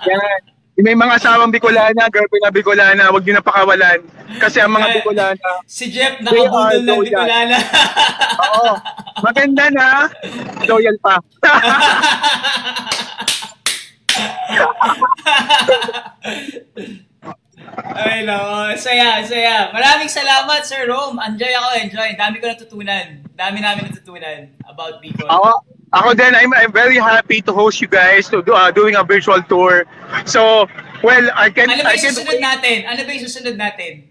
yan. 0.06 0.40
May 0.72 0.96
mga 0.96 1.20
asawang 1.20 1.52
Bicolana, 1.52 2.08
girlfriend 2.08 2.44
na 2.48 2.54
Bicolana, 2.54 3.12
huwag 3.12 3.28
niyo 3.28 3.36
na 3.36 3.44
pakawalan. 3.44 4.00
Kasi 4.40 4.56
ang 4.56 4.72
mga. 4.72 4.88
Bicolana, 4.96 5.48
si 5.68 5.92
Jeff 5.92 6.16
nakabudol 6.24 6.80
ng. 6.80 7.00
Bicolana. 7.12 7.58
oo, 8.56 8.72
maganda 9.20 9.68
na, 9.68 10.08
loyal 10.64 10.96
pa. 11.04 11.20
Ay, 17.92 18.24
nako. 18.24 18.76
Saya, 18.76 19.20
saya. 19.24 19.68
Maraming 19.72 20.08
salamat, 20.08 20.60
Sir 20.64 20.88
Rome. 20.88 21.20
Enjoy 21.20 21.52
ako, 21.52 21.68
enjoy. 21.80 22.08
Dami 22.16 22.36
ko 22.40 22.48
natutunan. 22.48 23.24
Dami 23.32 23.58
namin 23.64 23.88
natutunan 23.88 24.40
about 24.68 25.00
Bicol. 25.00 25.24
Ako, 25.24 25.71
ako 25.92 26.14
din, 26.14 26.34
I'm, 26.34 26.52
I'm 26.54 26.72
very 26.72 26.96
happy 26.96 27.40
to 27.42 27.52
host 27.52 27.80
you 27.80 27.88
guys 27.88 28.28
to 28.30 28.42
do, 28.42 28.52
uh, 28.52 28.70
doing 28.70 28.96
a 28.96 29.04
virtual 29.04 29.42
tour. 29.42 29.84
So, 30.24 30.66
well, 31.04 31.28
I 31.36 31.50
can, 31.50 31.68
Ano 31.70 31.84
ba 31.84 31.92
I 31.92 32.00
yung 32.00 32.04
can, 32.08 32.14
susunod 32.16 32.40
natin? 32.40 32.76
Ano 32.88 33.00
ba 33.04 33.10
yung 33.12 33.24
susunod 33.28 33.56
natin? 33.60 34.08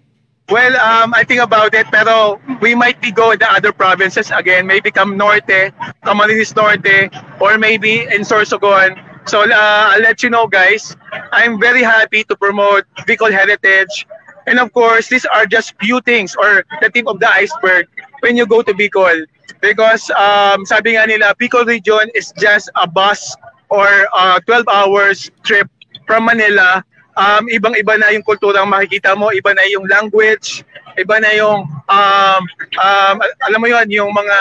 well, 0.51 0.75
um, 0.83 1.13
I 1.13 1.23
think 1.23 1.39
about 1.39 1.73
it, 1.73 1.87
pero 1.91 2.35
we 2.59 2.75
might 2.75 2.99
be 3.01 3.09
going 3.11 3.39
to 3.39 3.47
other 3.47 3.71
provinces 3.71 4.31
again, 4.35 4.67
maybe 4.67 4.91
come 4.91 5.15
Norte, 5.15 5.71
Camarines 6.03 6.53
Norte, 6.55 7.07
or 7.39 7.57
maybe 7.57 8.03
in 8.11 8.27
Sorsogon. 8.27 8.99
So, 9.25 9.47
uh, 9.47 9.95
I'll 9.95 10.01
let 10.01 10.21
you 10.23 10.29
know, 10.29 10.47
guys. 10.47 10.95
I'm 11.31 11.59
very 11.59 11.83
happy 11.83 12.23
to 12.25 12.35
promote 12.35 12.83
Bicol 13.07 13.31
heritage. 13.31 14.05
And 14.45 14.59
of 14.59 14.73
course, 14.73 15.07
these 15.07 15.25
are 15.25 15.45
just 15.45 15.73
few 15.79 16.01
things 16.01 16.35
or 16.35 16.65
the 16.81 16.89
tip 16.89 17.07
of 17.07 17.19
the 17.21 17.29
iceberg 17.29 17.87
when 18.19 18.35
you 18.35 18.45
go 18.45 18.61
to 18.61 18.73
Bicol. 18.73 19.25
Because 19.59 20.09
um, 20.15 20.65
sabi 20.65 20.95
nga 20.95 21.05
nila, 21.05 21.35
Bicol 21.35 21.65
region 21.65 22.07
is 22.15 22.31
just 22.39 22.69
a 22.79 22.87
bus 22.87 23.35
or 23.69 23.87
uh, 24.15 24.39
12 24.47 24.67
hours 24.67 25.31
trip 25.43 25.67
from 26.07 26.25
Manila. 26.25 26.83
Um, 27.19 27.51
ibang-iba 27.51 27.99
na 27.99 28.15
yung 28.15 28.23
kulturang 28.23 28.71
makikita 28.71 29.19
mo, 29.19 29.35
iba 29.35 29.51
na 29.51 29.67
yung 29.67 29.83
language, 29.91 30.63
iba 30.95 31.19
na 31.19 31.31
yung, 31.35 31.67
um, 31.91 32.41
um, 32.79 33.15
al- 33.19 33.37
alam 33.51 33.59
mo 33.59 33.67
yon 33.67 33.91
yung 33.91 34.15
mga 34.15 34.37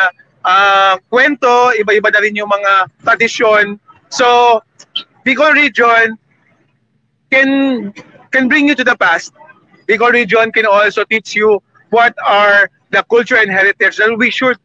uh, 0.46 0.94
kwento, 1.10 1.74
iba-iba 1.74 2.10
na 2.14 2.20
rin 2.22 2.38
yung 2.38 2.50
mga 2.50 2.86
tradisyon. 3.02 3.78
So, 4.08 4.60
Bicol 5.26 5.52
region 5.52 6.16
can 7.30 7.92
can 8.30 8.48
bring 8.48 8.66
you 8.66 8.74
to 8.74 8.84
the 8.86 8.96
past. 8.96 9.34
Bicol 9.86 10.14
region 10.14 10.50
can 10.50 10.66
also 10.66 11.04
teach 11.04 11.34
you 11.34 11.62
what 11.90 12.14
are 12.24 12.70
the 12.90 13.02
culture 13.10 13.36
and 13.36 13.50
heritage 13.50 13.98
that 13.98 14.10
we 14.16 14.30
should 14.30 14.58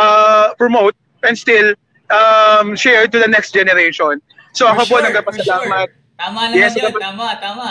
uh, 0.00 0.56
promote 0.56 0.96
and 1.28 1.36
still 1.36 1.76
um, 2.08 2.72
share 2.74 3.04
to 3.04 3.18
the 3.20 3.28
next 3.28 3.52
generation. 3.52 4.24
So 4.56 4.64
ako 4.66 4.88
po 4.88 4.96
For 4.96 5.04
sure, 5.04 5.04
nagpapasalamat. 5.12 5.88
for 5.92 5.92
sure. 5.92 6.16
Tama 6.16 6.40
naman 6.48 6.56
Yes, 6.56 6.72
yun. 6.76 6.92
Tama, 6.96 7.28
tama. 7.36 7.68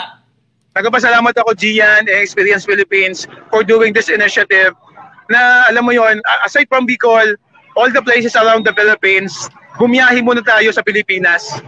Nagpapasalamat 0.77 1.33
ako 1.41 1.57
Gian 1.57 2.05
and 2.05 2.21
Experience 2.21 2.63
Philippines 2.63 3.25
for 3.49 3.65
doing 3.65 3.91
this 3.91 4.07
initiative 4.07 4.77
na 5.29 5.65
alam 5.69 5.85
mo 5.85 5.91
yon 5.93 6.21
aside 6.45 6.69
from 6.69 6.85
Bicol, 6.85 7.33
all 7.77 7.89
the 7.89 8.01
places 8.01 8.33
around 8.37 8.65
the 8.65 8.73
Philippines, 8.73 9.49
bumiyahe 9.77 10.21
muna 10.21 10.41
tayo 10.41 10.69
sa 10.73 10.81
Pilipinas. 10.81 11.61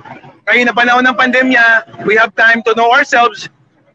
Ngayon 0.49 0.69
na 0.69 0.73
panahon 0.73 1.05
ng 1.05 1.17
pandemya, 1.17 1.85
we 2.05 2.17
have 2.17 2.33
time 2.33 2.65
to 2.65 2.73
know 2.73 2.89
ourselves, 2.89 3.49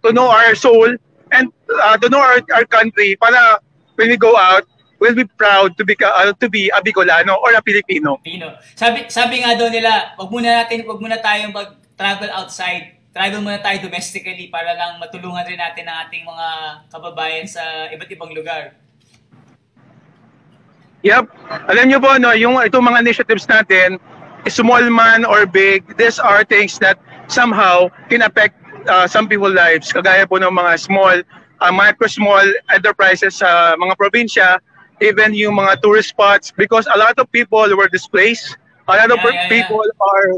to 0.07 0.15
know 0.15 0.31
our 0.31 0.55
soul, 0.55 0.87
and 1.35 1.51
uh, 1.83 1.99
to 1.99 2.07
know 2.07 2.23
our, 2.23 2.39
our 2.55 2.67
country 2.71 3.19
para 3.19 3.59
when 3.99 4.07
we 4.11 4.17
go 4.17 4.39
out, 4.39 4.63
we'll 4.99 5.17
be 5.17 5.25
proud 5.25 5.77
to 5.77 5.85
be, 5.85 5.97
uh, 6.01 6.33
to 6.39 6.47
be 6.49 6.69
a 6.71 6.81
Bicolano 6.81 7.37
or 7.41 7.53
a 7.55 7.63
Filipino. 7.63 8.19
Pino. 8.23 8.57
Sabi 8.75 9.09
sabi 9.09 9.45
nga 9.45 9.57
daw 9.57 9.69
nila, 9.69 10.17
wag 10.17 10.31
muna 10.33 10.65
natin, 10.65 10.85
wag 10.85 11.01
muna 11.01 11.19
tayong 11.21 11.53
mag-travel 11.53 12.31
outside. 12.33 12.97
Travel 13.17 13.41
muna 13.41 13.65
tayo 13.65 13.81
domestically 13.81 14.53
para 14.53 14.77
lang 14.77 15.01
matulungan 15.01 15.45
rin 15.49 15.57
natin 15.57 15.89
ang 15.89 16.09
ating 16.09 16.25
mga 16.25 16.47
kababayan 16.93 17.47
sa 17.49 17.89
iba't 17.89 18.13
ibang 18.13 18.33
lugar. 18.37 18.77
Yep. 21.07 21.25
Alam 21.71 21.85
niyo 21.87 21.99
po, 22.03 22.19
no, 22.19 22.35
yung 22.35 22.59
itong 22.61 22.83
mga 22.83 23.01
initiatives 23.07 23.47
natin, 23.47 23.97
small 24.51 24.83
man 24.91 25.23
or 25.25 25.47
big, 25.47 25.87
these 25.97 26.19
are 26.19 26.43
things 26.43 26.79
that 26.83 26.99
somehow 27.31 27.87
can 28.11 28.27
affect 28.27 28.59
uh, 28.91 29.07
some 29.07 29.31
people's 29.31 29.55
lives. 29.55 29.91
Kagaya 29.93 30.27
po 30.27 30.39
ng 30.43 30.51
mga 30.51 30.73
small, 30.83 31.23
uh, 31.63 31.73
micro-small 31.73 32.47
enterprises 32.75 33.39
sa 33.39 33.79
mga 33.79 33.95
probinsya, 33.95 34.59
even 35.01 35.35
yung 35.35 35.57
mga 35.57 35.83
tourist 35.83 36.11
spots, 36.11 36.53
because 36.57 36.87
a 36.95 36.99
lot 36.99 37.19
of 37.19 37.31
people 37.33 37.65
were 37.77 37.89
displaced. 37.89 38.57
A 38.89 38.97
lot 38.97 39.11
of 39.11 39.19
Yeah, 39.21 39.31
yeah, 39.31 39.43
yeah. 39.43 39.49
people 39.51 39.83
are 39.83 40.29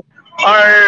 are 0.47 0.81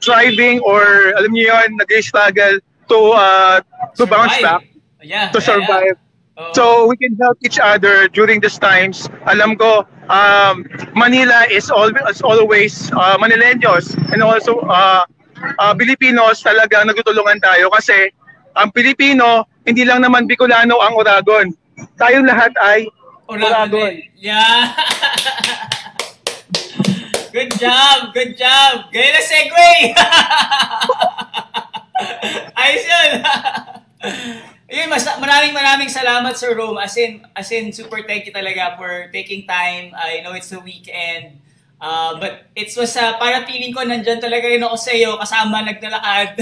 thriving 0.00 0.64
or 0.64 1.12
alam 1.20 1.30
niyo 1.36 1.52
yun, 1.52 1.76
nag-struggle 1.76 2.58
to 2.88 2.98
uh, 3.12 3.60
to 3.96 4.04
bounce 4.08 4.36
back, 4.40 4.64
Yeah, 5.04 5.28
to 5.32 5.40
survive. 5.40 5.96
yeah. 6.00 6.02
Oo. 6.34 6.50
So 6.56 6.62
we 6.90 6.98
can 6.98 7.14
help 7.20 7.38
each 7.46 7.62
other 7.62 8.10
during 8.10 8.42
these 8.42 8.58
times. 8.58 9.06
Alam 9.30 9.54
ko, 9.54 9.86
um, 10.10 10.66
Manila 10.98 11.46
is 11.46 11.70
always, 11.70 12.02
is 12.10 12.24
always 12.26 12.90
uh, 12.90 13.14
Manileños 13.22 13.94
and 14.10 14.18
also 14.18 14.58
uh, 14.66 15.06
uh, 15.62 15.72
Filipinos 15.78 16.42
talaga 16.42 16.82
nagtutulungan 16.82 17.38
tayo 17.38 17.70
kasi 17.70 18.10
ang 18.58 18.74
Pilipino, 18.74 19.46
hindi 19.62 19.86
lang 19.86 20.02
naman 20.02 20.26
Bicolano 20.26 20.82
ang 20.82 20.98
Oragon. 20.98 21.54
Tayong 22.02 22.26
lahat 22.26 22.50
ay 22.58 22.90
Oragon. 23.24 24.04
Yeah. 24.20 24.76
good 27.34 27.56
job, 27.56 28.12
good 28.12 28.36
job. 28.36 28.92
Gaya 28.92 29.16
na 29.16 29.22
segue. 29.24 29.72
Ayos 32.60 32.84
yun. 32.84 33.10
Yun, 34.74 34.90
mas, 34.90 35.06
maraming 35.06 35.54
maraming 35.54 35.88
salamat 35.88 36.34
Sir 36.36 36.52
Rome. 36.52 36.82
As 36.82 36.92
in, 37.00 37.24
as 37.32 37.48
in, 37.54 37.72
super 37.72 38.04
thank 38.04 38.26
you 38.26 38.34
talaga 38.34 38.76
for 38.76 39.08
taking 39.14 39.48
time. 39.48 39.96
I 39.96 40.20
know 40.20 40.36
it's 40.36 40.52
a 40.52 40.60
weekend. 40.60 41.40
Uh, 41.84 42.16
but 42.16 42.48
it 42.56 42.72
was 42.76 42.96
uh, 42.96 43.12
parang 43.20 43.44
feeling 43.44 43.72
ko 43.72 43.84
nandyan 43.84 44.16
talaga 44.16 44.48
rin 44.48 44.64
ako 44.64 44.76
sa 44.76 44.92
iyo 44.96 45.20
kasama 45.20 45.60
naglalakad. 45.62 46.32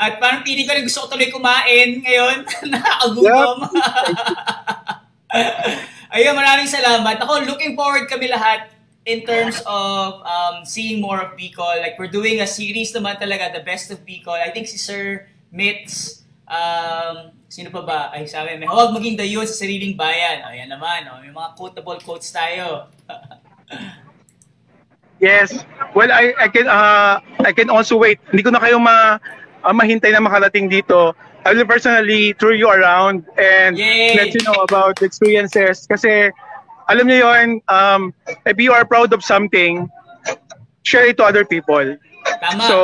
At 0.00 0.16
parang 0.20 0.40
feeling 0.40 0.64
ko 0.64 0.72
rin 0.72 0.88
gusto 0.88 1.04
ko 1.04 1.14
tuloy 1.14 1.28
kumain 1.28 2.00
ngayon. 2.00 2.48
Nakakagutom. 2.72 3.56
Ayun, 6.14 6.32
maraming 6.32 6.68
salamat. 6.68 7.20
Ako, 7.20 7.44
looking 7.44 7.76
forward 7.76 8.08
kami 8.08 8.32
lahat 8.32 8.72
in 9.04 9.24
terms 9.24 9.60
of 9.68 10.20
um, 10.24 10.64
seeing 10.64 11.00
more 11.00 11.20
of 11.20 11.36
Bicol. 11.36 11.80
Like, 11.80 12.00
we're 12.00 12.12
doing 12.12 12.40
a 12.40 12.48
series 12.48 12.92
naman 12.96 13.20
talaga, 13.20 13.52
The 13.52 13.64
Best 13.64 13.92
of 13.92 14.04
Bicol. 14.04 14.36
I 14.36 14.48
think 14.52 14.68
si 14.68 14.80
Sir 14.80 15.28
Mitz, 15.52 16.24
um, 16.48 17.32
sino 17.48 17.68
pa 17.68 17.84
ba? 17.84 18.00
Ay, 18.12 18.24
sabi, 18.24 18.56
may 18.56 18.68
huwag 18.68 18.92
maging 18.96 19.20
dayo 19.20 19.44
sa 19.44 19.56
sariling 19.64 19.96
bayan. 19.96 20.44
Ayan 20.48 20.72
naman, 20.72 21.08
oh, 21.12 21.20
may 21.20 21.32
mga 21.32 21.56
quotable 21.56 22.00
quotes 22.00 22.32
tayo. 22.32 22.88
Yes. 25.18 25.66
Well, 25.98 26.14
I 26.14 26.30
I 26.38 26.46
can 26.46 26.70
uh 26.70 27.18
I 27.42 27.50
can 27.50 27.74
also 27.74 27.98
wait. 27.98 28.22
Hindi 28.30 28.46
ko 28.46 28.54
na 28.54 28.62
kayo 28.62 28.78
ma 28.78 29.18
uh, 29.66 29.74
mahintay 29.74 30.14
na 30.14 30.22
makarating 30.22 30.70
dito. 30.70 31.14
I 31.46 31.54
will 31.54 31.64
personally 31.66 32.34
tour 32.34 32.52
you 32.54 32.68
around 32.68 33.24
and 33.38 33.78
Yay! 33.78 34.16
let 34.16 34.34
you 34.34 34.42
know 34.44 34.60
about 34.62 34.98
the 34.98 35.06
experiences 35.06 35.86
kasi 35.88 36.30
alam 36.88 37.04
niyo 37.08 37.24
yon 37.24 37.48
um 37.68 38.12
if 38.44 38.56
you 38.60 38.72
are 38.72 38.84
proud 38.84 39.12
of 39.12 39.24
something 39.24 39.88
share 40.82 41.06
it 41.08 41.16
to 41.20 41.24
other 41.24 41.44
people. 41.44 41.96
Tama, 42.40 42.64
So, 42.68 42.76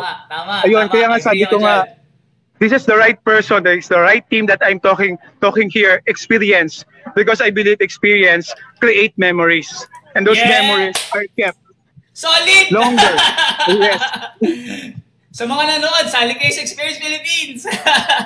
tama, 0.00 0.10
tama. 0.28 0.54
ayun, 0.64 0.88
tama. 0.88 0.92
kaya 0.92 1.06
nga 1.12 1.18
sabi 1.20 1.44
ko 1.48 1.60
nga. 1.60 1.84
This 2.56 2.72
is 2.72 2.88
the 2.88 2.96
right 2.96 3.20
person, 3.20 3.68
that 3.68 3.76
is 3.76 3.84
the 3.92 4.00
right 4.00 4.24
team 4.32 4.48
that 4.48 4.64
I'm 4.64 4.80
talking 4.80 5.20
talking 5.44 5.68
here, 5.68 6.00
experience 6.08 6.88
because 7.12 7.44
I 7.44 7.52
believe 7.52 7.84
experience 7.84 8.48
create 8.80 9.12
memories 9.20 9.68
and 10.16 10.24
those 10.24 10.40
Yeah. 10.40 10.64
memories 10.64 10.96
are 11.12 11.28
kept 11.36 11.60
Solid! 12.16 12.72
longer. 12.72 13.12
yes. 13.76 14.00
Sa 15.36 15.44
mga 15.44 15.68
nanood, 15.68 16.08
sali 16.08 16.32
kayo 16.40 16.48
sa 16.48 16.64
Experience 16.64 16.96
Philippines. 16.96 17.68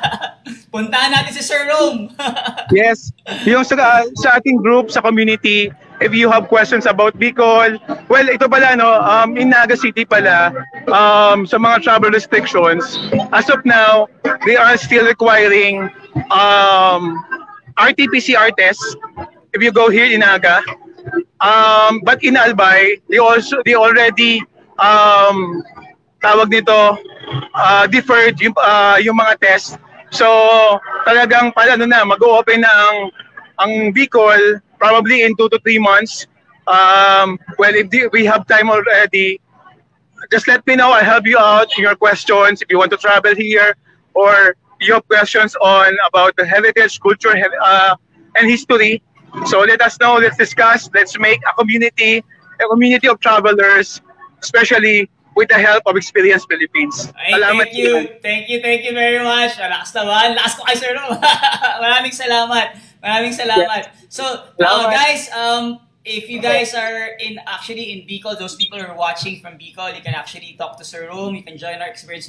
Puntahan 0.74 1.10
natin 1.10 1.34
si 1.34 1.42
Sir 1.42 1.66
Rome. 1.66 2.06
Yes, 2.70 3.10
yung 3.42 3.66
sa, 3.66 4.06
sa 4.14 4.38
ating 4.38 4.62
group, 4.62 4.94
sa 4.94 5.02
community, 5.02 5.74
if 5.98 6.14
you 6.14 6.30
have 6.30 6.46
questions 6.46 6.86
about 6.86 7.18
Bicol, 7.18 7.82
well, 8.06 8.26
ito 8.30 8.46
pala, 8.46 8.78
no, 8.78 8.86
um, 9.02 9.34
in 9.34 9.50
Naga 9.50 9.74
City 9.74 10.06
pala, 10.06 10.54
um, 10.86 11.50
sa 11.50 11.58
mga 11.58 11.82
travel 11.82 12.14
restrictions, 12.14 12.94
as 13.34 13.50
of 13.50 13.58
now, 13.66 14.06
they 14.46 14.54
are 14.54 14.78
still 14.78 15.02
requiring 15.02 15.90
um, 16.30 17.18
RT-PCR 17.74 18.54
tests 18.54 18.86
if 19.50 19.58
you 19.58 19.74
go 19.74 19.90
here 19.90 20.06
in 20.06 20.22
Naga. 20.22 20.62
Um, 21.42 22.06
but 22.06 22.22
in 22.22 22.38
Albay, 22.38 23.02
they 23.10 23.18
also, 23.18 23.66
they 23.66 23.74
already, 23.74 24.46
um, 24.78 25.66
tawag 26.20 26.52
nito, 26.52 27.00
uh, 27.54 27.84
deferred 27.88 28.38
yung, 28.40 28.54
uh, 28.56 28.96
yung 29.00 29.16
mga 29.16 29.40
test. 29.40 29.80
So, 30.10 30.26
talagang 31.06 31.54
pala 31.54 31.74
ano 31.74 31.86
na, 31.86 32.04
mag-open 32.04 32.60
na 32.60 32.70
ang, 32.70 32.98
ang 33.60 33.72
Bicol 33.92 34.60
probably 34.78 35.22
in 35.22 35.36
2 35.36 35.48
to 35.48 35.58
3 35.62 35.78
months. 35.78 36.26
Um, 36.66 37.38
well, 37.58 37.74
if 37.74 37.90
the, 37.90 38.08
we 38.12 38.24
have 38.24 38.46
time 38.46 38.70
already, 38.70 39.40
just 40.30 40.48
let 40.48 40.66
me 40.66 40.76
know. 40.76 40.92
I'll 40.92 41.04
help 41.04 41.26
you 41.26 41.38
out 41.38 41.68
in 41.76 41.82
your 41.82 41.96
questions 41.96 42.62
if 42.62 42.68
you 42.70 42.78
want 42.78 42.90
to 42.92 42.96
travel 42.96 43.34
here 43.34 43.76
or 44.14 44.56
you 44.80 44.94
have 44.94 45.06
questions 45.08 45.54
on 45.56 45.96
about 46.08 46.36
the 46.36 46.44
heritage, 46.44 47.00
culture, 47.00 47.34
uh, 47.62 47.96
and 48.36 48.50
history. 48.50 49.02
So 49.46 49.60
let 49.60 49.80
us 49.80 49.98
know. 50.00 50.16
Let's 50.16 50.36
discuss. 50.36 50.90
Let's 50.92 51.18
make 51.18 51.40
a 51.48 51.52
community, 51.54 52.24
a 52.60 52.68
community 52.68 53.08
of 53.08 53.20
travelers, 53.20 54.00
especially 54.42 55.08
with 55.36 55.48
the 55.48 55.58
help 55.58 55.82
of 55.86 55.96
Experience 55.96 56.44
Philippines. 56.44 57.12
Ay, 57.16 57.38
thank 57.38 57.74
you. 57.74 58.08
Thank 58.22 58.48
you, 58.48 58.60
thank 58.60 58.84
you 58.84 58.92
very 58.92 59.22
much. 59.22 59.56
Lakas 59.56 59.94
naman. 59.94 60.36
Lakas 60.36 60.58
ko 60.58 60.62
kay 60.66 60.76
Sir 60.76 60.92
Rome. 60.94 61.18
Maraming 61.84 62.14
salamat. 62.14 62.76
Maraming 63.00 63.34
salamat. 63.34 63.90
So, 64.12 64.24
uh, 64.24 64.52
Salamat. 64.60 64.92
guys, 64.92 65.22
um, 65.32 65.80
if 66.04 66.28
you 66.28 66.40
guys 66.40 66.74
are 66.74 67.16
in 67.20 67.40
actually 67.46 67.92
in 67.92 68.08
Bicol, 68.08 68.36
those 68.38 68.56
people 68.56 68.80
are 68.80 68.92
watching 68.96 69.40
from 69.40 69.56
Bicol, 69.56 69.94
you 69.94 70.02
can 70.02 70.14
actually 70.14 70.56
talk 70.58 70.76
to 70.78 70.84
Sir 70.84 71.08
Rome. 71.08 71.34
You 71.34 71.42
can 71.42 71.56
join 71.56 71.80
our 71.80 71.88
Experience, 71.88 72.28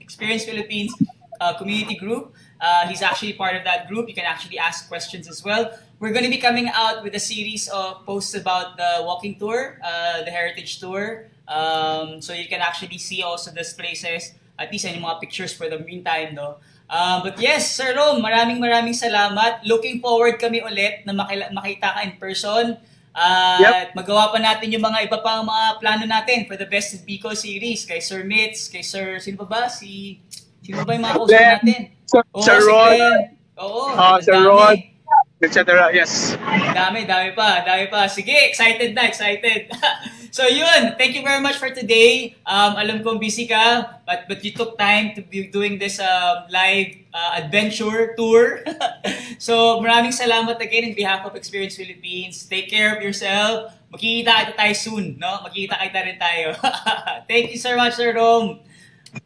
Experience 0.00 0.44
Philippines 0.44 0.94
uh, 1.40 1.54
community 1.54 1.96
group. 1.96 2.34
Uh, 2.60 2.86
he's 2.88 3.02
actually 3.02 3.32
part 3.34 3.56
of 3.56 3.64
that 3.64 3.88
group. 3.88 4.08
You 4.08 4.14
can 4.14 4.24
actually 4.24 4.58
ask 4.58 4.88
questions 4.88 5.28
as 5.28 5.44
well. 5.44 5.70
We're 6.00 6.12
going 6.12 6.24
to 6.24 6.30
be 6.30 6.38
coming 6.38 6.68
out 6.72 7.02
with 7.02 7.14
a 7.14 7.20
series 7.20 7.68
of 7.68 8.04
posts 8.04 8.34
about 8.34 8.76
the 8.76 9.00
walking 9.00 9.38
tour, 9.38 9.78
uh, 9.84 10.24
the 10.24 10.30
heritage 10.30 10.80
tour. 10.80 11.28
Um, 11.46 12.18
so 12.18 12.34
you 12.34 12.46
can 12.46 12.58
actually 12.60 12.98
see 12.98 13.22
also 13.22 13.50
these 13.50 13.72
places, 13.72 14.34
at 14.58 14.70
least 14.70 14.84
yung 14.84 15.00
mga 15.00 15.22
pictures 15.22 15.54
for 15.54 15.70
the 15.70 15.78
meantime, 15.78 16.34
no? 16.34 16.58
Um, 16.86 17.22
but 17.22 17.38
yes, 17.38 17.74
Sir 17.74 17.94
Rom, 17.94 18.22
maraming 18.22 18.58
maraming 18.58 18.94
salamat. 18.94 19.62
Looking 19.66 19.98
forward 19.98 20.38
kami 20.38 20.62
ulit 20.62 21.02
na 21.02 21.14
makila- 21.14 21.50
makita 21.50 21.94
ka 21.94 22.00
in 22.02 22.14
person. 22.18 22.78
Uh, 23.16 23.58
Yep. 23.58 23.72
At 23.72 23.88
magawa 23.96 24.28
pa 24.28 24.38
natin 24.38 24.68
yung 24.68 24.84
mga 24.84 25.08
iba 25.08 25.18
pang 25.18 25.40
mga 25.42 25.80
plano 25.80 26.04
natin 26.04 26.44
for 26.44 26.54
the 26.54 26.68
Best 26.68 26.92
of 26.92 27.00
Bicol 27.02 27.32
series. 27.32 27.88
Kay 27.88 27.98
Sir 27.98 28.22
Mitz, 28.22 28.68
kay 28.68 28.84
Sir, 28.84 29.18
sino 29.18 29.40
pa 29.40 29.46
ba? 29.48 29.62
Si, 29.72 30.20
sino 30.60 30.84
ba 30.84 30.92
yung 30.92 31.00
mga 31.00 31.16
kausap 31.16 31.40
natin? 31.64 31.80
Sir, 32.04 32.22
Oo, 32.36 32.44
Sir 32.44 32.58
si 32.60 32.68
Rod, 32.68 32.92
Glenn. 32.92 33.22
Oo, 33.56 33.82
ang 33.96 34.20
Sir 34.20 34.36
dami. 34.36 34.95
Etc. 35.36 35.68
Yes. 35.92 36.32
Dami, 36.72 37.04
dami 37.04 37.36
pa, 37.36 37.60
dami 37.60 37.92
pa. 37.92 38.08
Sige, 38.08 38.32
excited 38.48 38.96
na, 38.96 39.04
excited. 39.04 39.68
so 40.36 40.48
yun, 40.48 40.96
thank 40.96 41.12
you 41.12 41.20
very 41.20 41.44
much 41.44 41.60
for 41.60 41.68
today. 41.68 42.32
Um, 42.48 42.80
alam 42.80 43.04
kong 43.04 43.20
busy 43.20 43.44
ka, 43.44 44.00
but 44.08 44.24
but 44.32 44.40
you 44.40 44.56
took 44.56 44.80
time 44.80 45.12
to 45.12 45.20
be 45.20 45.52
doing 45.52 45.76
this 45.76 46.00
um, 46.00 46.48
live 46.48 46.88
uh, 47.12 47.36
adventure 47.36 48.16
tour. 48.16 48.64
so 49.36 49.76
maraming 49.84 50.16
salamat 50.16 50.56
again 50.56 50.88
in 50.88 50.96
behalf 50.96 51.28
of 51.28 51.36
Experience 51.36 51.76
Philippines. 51.76 52.48
Take 52.48 52.72
care 52.72 52.96
of 52.96 53.04
yourself. 53.04 53.76
Magkikita 53.92 54.32
kita 54.32 54.52
tayo 54.56 54.72
soon, 54.72 55.20
no? 55.20 55.44
Magkikita 55.44 55.76
kita 55.84 56.00
rin 56.00 56.16
tayo. 56.16 56.56
thank 57.30 57.52
you 57.52 57.60
so 57.60 57.76
much, 57.76 57.92
Sir 58.00 58.16
Rome. 58.16 58.64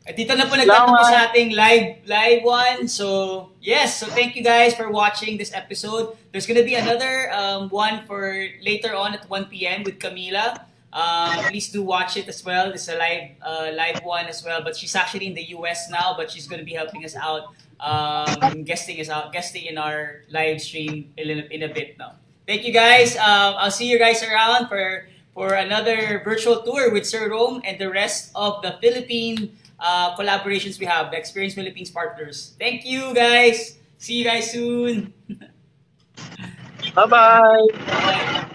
At 0.07 0.19
dito 0.19 0.35
na 0.35 0.51
po 0.51 0.59
nagtatapos 0.59 1.07
sa 1.07 1.31
ating 1.31 1.55
live 1.55 2.03
live 2.07 2.43
one. 2.43 2.89
So, 2.91 3.51
yes. 3.63 4.03
So, 4.03 4.11
thank 4.11 4.35
you 4.35 4.43
guys 4.43 4.75
for 4.75 4.91
watching 4.91 5.39
this 5.39 5.55
episode. 5.55 6.19
There's 6.33 6.47
gonna 6.47 6.67
be 6.67 6.75
another 6.75 7.31
um, 7.31 7.71
one 7.71 8.03
for 8.07 8.35
later 8.65 8.95
on 8.95 9.15
at 9.15 9.29
1 9.29 9.47
p.m. 9.47 9.83
with 9.87 10.03
Camila. 10.03 10.67
Um, 10.91 11.39
please 11.47 11.71
do 11.71 11.83
watch 11.87 12.17
it 12.19 12.27
as 12.27 12.43
well. 12.43 12.75
It's 12.75 12.91
a 12.91 12.99
live 12.99 13.39
uh, 13.39 13.71
live 13.71 14.03
one 14.03 14.27
as 14.27 14.43
well. 14.43 14.63
But 14.67 14.75
she's 14.75 14.95
actually 14.99 15.31
in 15.31 15.35
the 15.35 15.55
US 15.55 15.87
now, 15.91 16.15
but 16.19 16.31
she's 16.31 16.51
gonna 16.51 16.67
be 16.67 16.75
helping 16.75 17.05
us 17.05 17.15
out, 17.15 17.55
um, 17.79 18.65
guesting 18.67 18.99
us 18.99 19.09
out, 19.09 19.31
guesting 19.33 19.71
in 19.71 19.79
our 19.79 20.27
live 20.31 20.59
stream 20.59 21.15
in 21.17 21.31
a, 21.31 21.47
in 21.55 21.63
a 21.63 21.71
bit 21.71 21.95
now. 21.99 22.19
Thank 22.51 22.67
you 22.67 22.75
guys. 22.75 23.15
Um, 23.15 23.55
I'll 23.63 23.71
see 23.71 23.87
you 23.87 23.99
guys 23.99 24.23
around 24.27 24.67
for 24.67 25.07
for 25.35 25.55
another 25.55 26.21
virtual 26.27 26.63
tour 26.67 26.91
with 26.91 27.07
Sir 27.07 27.31
Rome 27.31 27.63
and 27.63 27.79
the 27.79 27.89
rest 27.89 28.35
of 28.35 28.59
the 28.67 28.75
Philippine 28.83 29.55
uh, 29.81 30.17
collaborations 30.17 30.79
we 30.79 30.87
have, 30.87 31.11
the 31.11 31.19
Experience 31.19 31.55
Philippines 31.55 31.91
partners. 31.91 32.55
Thank 32.59 32.85
you 32.85 33.15
guys. 33.15 33.79
See 33.99 34.15
you 34.15 34.25
guys 34.25 34.51
soon. 34.51 35.13
Bye-bye. 36.95 37.67
Bye. 37.87 38.51